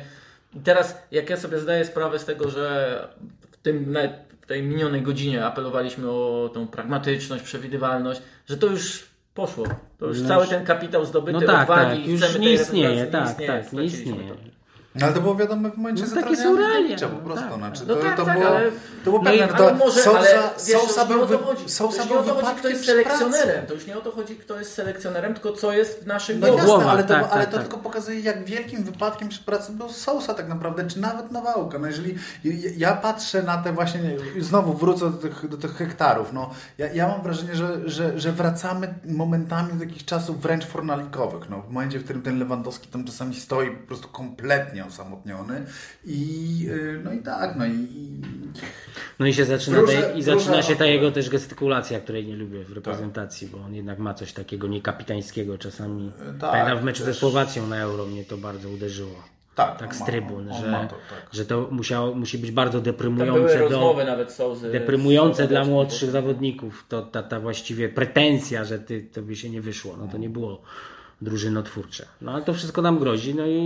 I 0.56 0.60
teraz, 0.60 0.98
jak 1.12 1.30
ja 1.30 1.38
sobie 1.38 1.60
zdaję 1.60 1.86
sprawę 1.86 2.20
z 2.20 2.26
tego, 2.26 2.50
że 2.50 3.08
w, 3.52 3.58
tym, 3.58 3.96
w 4.42 4.46
tej 4.48 4.64
minionej 4.64 5.02
godzinie 5.02 5.46
apelowaliśmy 5.46 6.10
o 6.10 6.50
tą 6.54 6.68
pragmatyczność, 6.68 7.44
przewidywalność, 7.44 8.22
że 8.50 8.58
to 8.58 8.68
już 8.68 9.06
poszło. 9.38 9.66
To 10.00 10.06
już 10.06 10.22
No 10.22 10.28
cały 10.28 10.42
już- 10.42 10.50
ten 10.50 10.66
kapitał 10.66 11.06
zdobyty 11.06 11.40
No 11.40 11.48
tak, 11.48 11.62
odwagi 11.70 11.98
tak, 12.02 12.08
i 12.08 12.12
już 12.12 12.22
nie 12.22 12.46
tej 12.46 12.54
istnieje, 12.54 13.06
tak, 13.06 13.38
tak, 13.48 13.74
nie 13.74 13.84
istnieje. 13.84 14.30
to. 14.30 14.57
No 15.00 15.06
ale 15.06 15.16
to 15.16 15.22
było 15.22 15.36
wiadomo 15.36 15.70
w 15.70 15.78
momencie 15.78 16.04
No, 16.04 16.10
no, 16.16 16.22
takie 16.22 16.36
są 16.38 16.56
realia, 16.58 16.98
po 16.98 17.08
no, 17.08 17.20
prostu. 17.20 17.46
tak. 17.50 17.58
Znaczy, 17.58 17.82
No 17.88 17.96
to, 17.96 18.02
tak, 18.02 18.18
to, 18.18 18.26
tak, 18.26 18.38
było, 18.40 18.50
ale- 18.50 18.72
to 18.72 18.78
było 19.04 19.18
no 19.18 19.24
pewne, 19.32 19.44
Ale 19.54 19.70
to 19.70 19.74
może, 19.76 20.02
Sousa, 20.02 20.18
ale 20.20 20.28
wiesz, 20.68 20.78
Sousa 20.82 21.06
to 21.06 21.14
już 21.14 21.16
nie 21.16 21.16
był, 21.16 21.24
o 21.24 21.28
to 21.28 21.38
wy- 21.38 21.44
chodzi. 21.44 21.70
Sousa 21.70 21.98
to 21.98 22.04
już 22.04 22.08
był 22.08 22.16
nie 22.26 22.32
o 22.32 22.36
to 22.36 22.46
chodzi, 22.46 22.60
kto 22.60 22.68
jest 22.70 22.86
pracy. 22.86 23.04
selekcjonerem. 23.04 23.66
To 23.68 23.74
już 23.74 23.88
nie 23.88 23.98
o 23.98 24.02
to 24.02 24.12
chodzi, 24.12 24.36
kto 24.36 24.60
jest 24.60 24.74
selekcjonerem, 24.74 25.34
tylko 25.34 25.52
co 25.54 25.72
jest 25.74 26.04
w 26.04 26.08
naszych 26.08 26.40
No 26.40 26.48
głowach. 26.58 26.88
ale 26.88 27.04
to, 27.04 27.10
tak, 27.10 27.28
ale 27.32 27.42
tak, 27.44 27.52
to 27.52 27.58
tak. 27.58 27.68
tylko 27.68 27.78
pokazuje, 27.78 28.20
jak 28.20 28.46
wielkim 28.46 28.84
wypadkiem 28.84 29.30
przy 29.30 29.44
pracy 29.44 29.72
był 29.72 29.90
Sousa 29.90 30.34
tak 30.34 30.48
naprawdę, 30.50 30.88
czy 30.88 31.00
nawet 31.00 31.32
Nawałka. 31.32 31.80
No 31.80 31.88
jeżeli 31.88 32.16
ja- 32.44 32.52
ja 32.78 32.96
patrzę 32.96 33.44
na 33.44 33.58
te 33.58 33.74
właśnie, 33.74 34.00
znowu 34.40 34.74
wrócę 34.74 35.12
do 35.12 35.18
tych, 35.18 35.48
do 35.50 35.58
tych 35.58 35.76
hektarów, 35.76 36.34
no 36.34 36.50
ja, 36.78 36.94
ja 36.94 37.08
mam 37.08 37.22
wrażenie, 37.22 37.56
że, 37.56 37.90
że, 37.90 38.20
że 38.20 38.32
wracamy 38.32 38.94
momentami 39.06 39.74
do 39.74 39.86
takich 39.86 40.06
czasów 40.06 40.42
wręcz 40.42 40.66
fornalikowych. 40.66 41.50
No, 41.50 41.62
w 41.62 41.72
momencie, 41.72 42.00
w 42.00 42.04
którym 42.04 42.22
ten 42.22 42.40
Lewandowski 42.40 42.88
tam 42.88 43.04
czasami 43.04 43.36
stoi 43.36 43.72
po 43.72 43.88
prostu 43.88 44.08
kompletnie 44.08 44.84
osamotniony 44.88 45.66
i 46.06 46.66
y, 46.70 47.02
no 47.04 47.14
i 47.14 47.20
tak, 47.20 47.56
no 47.56 47.66
i, 47.66 47.70
i 47.72 48.22
No 49.20 49.26
i 49.28 49.34
się 49.34 49.46
zaczyna, 49.46 49.78
ta, 49.84 50.12
i 50.12 50.22
zaczyna 50.24 50.62
się 50.62 50.76
ta 50.76 50.86
jego 50.86 51.12
też 51.12 51.30
gestykulacja, 51.30 52.00
której 52.00 52.26
nie 52.28 52.36
lubię 52.36 52.64
w 52.64 52.72
reprezentacji, 52.74 53.48
bo 53.48 53.58
on 53.58 53.76
jednak 53.76 54.00
ma 54.00 54.14
coś 54.14 54.34
takiego 54.34 54.68
niekapitańskiego 54.68 55.58
czasami. 55.58 56.12
tak, 56.40 56.52
Pamiętam 56.52 56.78
w 56.80 56.84
meczu 56.84 57.00
ze 57.04 57.06
też. 57.12 57.18
Słowacją 57.20 57.68
na 57.68 57.78
Euro 57.78 58.06
mnie 58.06 58.24
to 58.26 58.38
bardzo 58.38 58.70
uderzyło. 58.70 59.24
tak, 59.56 59.80
Tak 59.80 59.96
z 59.96 60.06
trybun, 60.06 60.52
on 60.52 60.62
że, 60.62 60.88
to, 60.90 60.96
tak. 61.10 61.34
że 61.34 61.46
to 61.46 61.68
musiało, 61.72 62.16
musi 62.16 62.38
być 62.38 62.52
bardzo 62.52 62.82
deprymujące 62.82 63.58
do, 63.60 63.64
rozmowy 63.70 64.06
nawet 64.06 64.32
Souzy. 64.32 64.72
deprymujące 64.72 65.46
z- 65.46 65.50
dla 65.50 65.64
z- 65.64 65.68
młodszych 65.68 66.10
zawodników. 66.12 66.86
To 66.90 67.02
ta, 67.02 67.24
ta 67.24 67.40
właściwie 67.40 67.90
pretensja, 67.90 68.66
że 68.66 68.80
ty, 68.80 69.02
to 69.14 69.22
by 69.22 69.36
się 69.36 69.50
nie 69.50 69.62
wyszło. 69.62 69.98
No 69.98 70.08
to 70.08 70.18
nie 70.18 70.30
było 70.30 70.62
drużynotwórcze. 71.22 72.06
No 72.22 72.32
ale 72.34 72.42
to 72.44 72.54
wszystko 72.54 72.82
nam 72.82 73.00
grozi. 73.00 73.36
No 73.36 73.46
i 73.48 73.62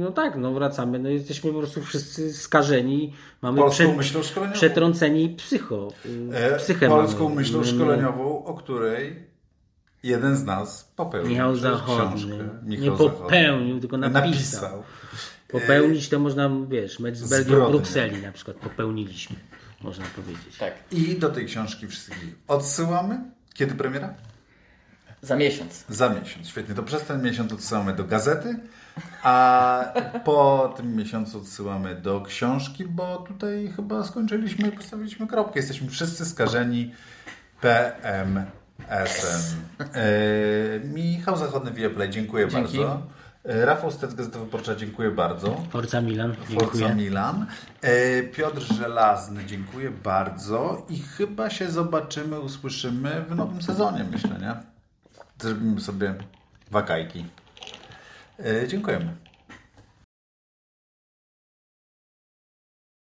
no 0.00 0.12
tak, 0.12 0.36
no 0.36 0.52
wracamy. 0.52 0.98
No 0.98 1.08
jesteśmy 1.08 1.52
po 1.52 1.58
prostu 1.58 1.82
wszyscy 1.82 2.34
skażeni. 2.34 3.12
Mamy 3.42 3.58
Polską 3.58 3.84
prze, 3.84 3.96
myślą 3.96 4.22
szkoleniową. 4.22 4.58
przetrąceni 4.58 5.28
psycho. 5.28 5.88
E, 6.32 6.58
Psychę 6.58 6.88
polską 6.88 7.24
mamy. 7.24 7.36
myślą 7.36 7.64
szkoleniową, 7.64 8.44
o 8.44 8.54
której 8.54 9.26
jeden 10.02 10.36
z 10.36 10.44
nas 10.44 10.92
popełnił 10.96 11.30
Michał 11.30 11.56
Zachodny. 11.56 12.06
książkę. 12.16 12.48
Nie 12.64 12.90
popełnił, 12.90 13.80
tylko 13.80 13.96
napisał. 13.96 14.82
Popełnić 15.48 16.08
to 16.08 16.18
można, 16.18 16.50
wiesz, 16.68 16.98
mecz 17.00 17.16
z 17.16 17.30
Belgią 17.30 17.66
w. 17.66 17.70
Brukseli 17.70 18.22
na 18.22 18.32
przykład 18.32 18.56
popełniliśmy, 18.56 19.36
można 19.82 20.04
powiedzieć. 20.16 20.56
Tak, 20.58 20.74
I 20.92 21.16
do 21.16 21.28
tej 21.28 21.46
książki 21.46 21.86
wszystkich 21.86 22.34
odsyłamy. 22.48 23.20
Kiedy 23.54 23.74
premiera? 23.74 24.14
Za 25.26 25.36
miesiąc. 25.36 25.84
Za 25.88 26.08
miesiąc. 26.08 26.48
Świetnie. 26.48 26.74
To 26.74 26.82
przez 26.82 27.02
ten 27.02 27.22
miesiąc 27.22 27.52
odsyłamy 27.52 27.92
do 27.94 28.04
gazety, 28.04 28.58
a 29.22 29.84
po 30.24 30.74
tym 30.76 30.96
miesiącu 30.96 31.38
odsyłamy 31.38 31.94
do 31.94 32.20
książki, 32.20 32.84
bo 32.84 33.16
tutaj 33.16 33.72
chyba 33.76 34.04
skończyliśmy 34.04 34.68
i 34.68 34.72
postawiliśmy 34.72 35.26
kropkę. 35.26 35.58
Jesteśmy 35.60 35.88
wszyscy 35.88 36.26
skażeni 36.26 36.92
PMS-em. 37.60 38.46
E, 39.94 40.80
Michał 40.84 41.36
Zachodny 41.36 41.70
Viaplay, 41.70 42.10
dziękuję 42.10 42.48
Dzięki. 42.48 42.78
bardzo. 42.78 43.02
E, 43.44 43.64
Rafał 43.66 43.90
Stec, 43.90 44.14
Gazeta 44.14 44.38
Wyborcza, 44.38 44.74
dziękuję 44.74 45.10
bardzo. 45.10 45.60
Forza 45.70 46.00
Milan, 46.00 46.34
Forza 46.34 46.50
dziękuję. 46.60 46.94
Milan. 46.94 47.46
E, 47.82 48.22
Piotr 48.22 48.60
Żelazny, 48.60 49.44
dziękuję 49.46 49.90
bardzo 49.90 50.86
i 50.88 50.98
chyba 50.98 51.50
się 51.50 51.70
zobaczymy, 51.70 52.40
usłyszymy 52.40 53.24
w 53.28 53.34
nowym 53.36 53.62
sezonie, 53.62 54.04
myślę, 54.12 54.30
nie? 54.40 54.75
Zrobimy 55.38 55.80
sobie 55.80 56.14
wakajki. 56.70 57.24
E, 58.38 58.68
Dziękujemy. 58.68 59.25